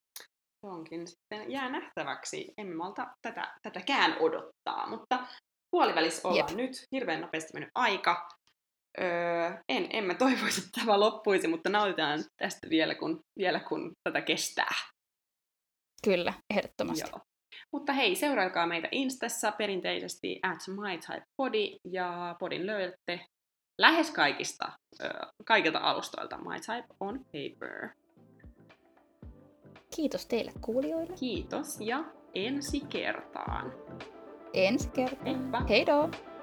Se 0.61 0.67
onkin 0.67 1.07
sitten 1.07 1.51
jää 1.51 1.69
nähtäväksi. 1.69 2.53
Emme 2.57 2.75
malta 2.75 3.07
tätä, 3.21 3.53
tätäkään 3.61 4.17
odottaa, 4.19 4.89
mutta 4.89 5.27
puolivälissä 5.71 6.27
ollaan 6.27 6.49
Jep. 6.49 6.57
nyt, 6.57 6.71
hirveän 6.91 7.21
nopeasti 7.21 7.53
mennyt 7.53 7.71
aika. 7.75 8.27
Öö, 9.01 9.51
en, 9.69 9.87
en 9.93 10.03
mä 10.03 10.13
toivoisi, 10.13 10.61
että 10.65 10.81
tämä 10.81 10.99
loppuisi, 10.99 11.47
mutta 11.47 11.69
nautitaan 11.69 12.23
tästä 12.37 12.69
vielä, 12.69 12.95
kun, 12.95 13.19
vielä 13.37 13.59
kun 13.59 13.91
tätä 14.03 14.21
kestää. 14.21 14.71
Kyllä, 16.03 16.33
ehdottomasti. 16.53 17.09
Joo. 17.09 17.19
Mutta 17.75 17.93
hei, 17.93 18.15
seuraakaa 18.15 18.67
meitä 18.67 18.87
Instassa 18.91 19.51
perinteisesti 19.51 20.39
at 20.43 20.59
mytypebody 20.67 21.77
ja 21.83 22.35
podin 22.39 22.65
löydätte 22.65 23.19
lähes 23.77 24.11
kaikista, 24.11 24.71
kaikilta 25.45 25.79
alustoilta 25.79 26.37
MyType 26.37 26.95
on 26.99 27.19
paper. 27.19 27.89
Kiitos 29.95 30.25
teille 30.25 30.51
kuulijoille. 30.61 31.13
Kiitos 31.19 31.81
ja 31.81 32.03
ensi 32.35 32.81
kertaan 32.89 33.73
ensi 34.55 34.89
kertaa. 34.89 35.21
Heippa. 35.25 35.61
Hei 35.69 35.85
då! 35.85 36.34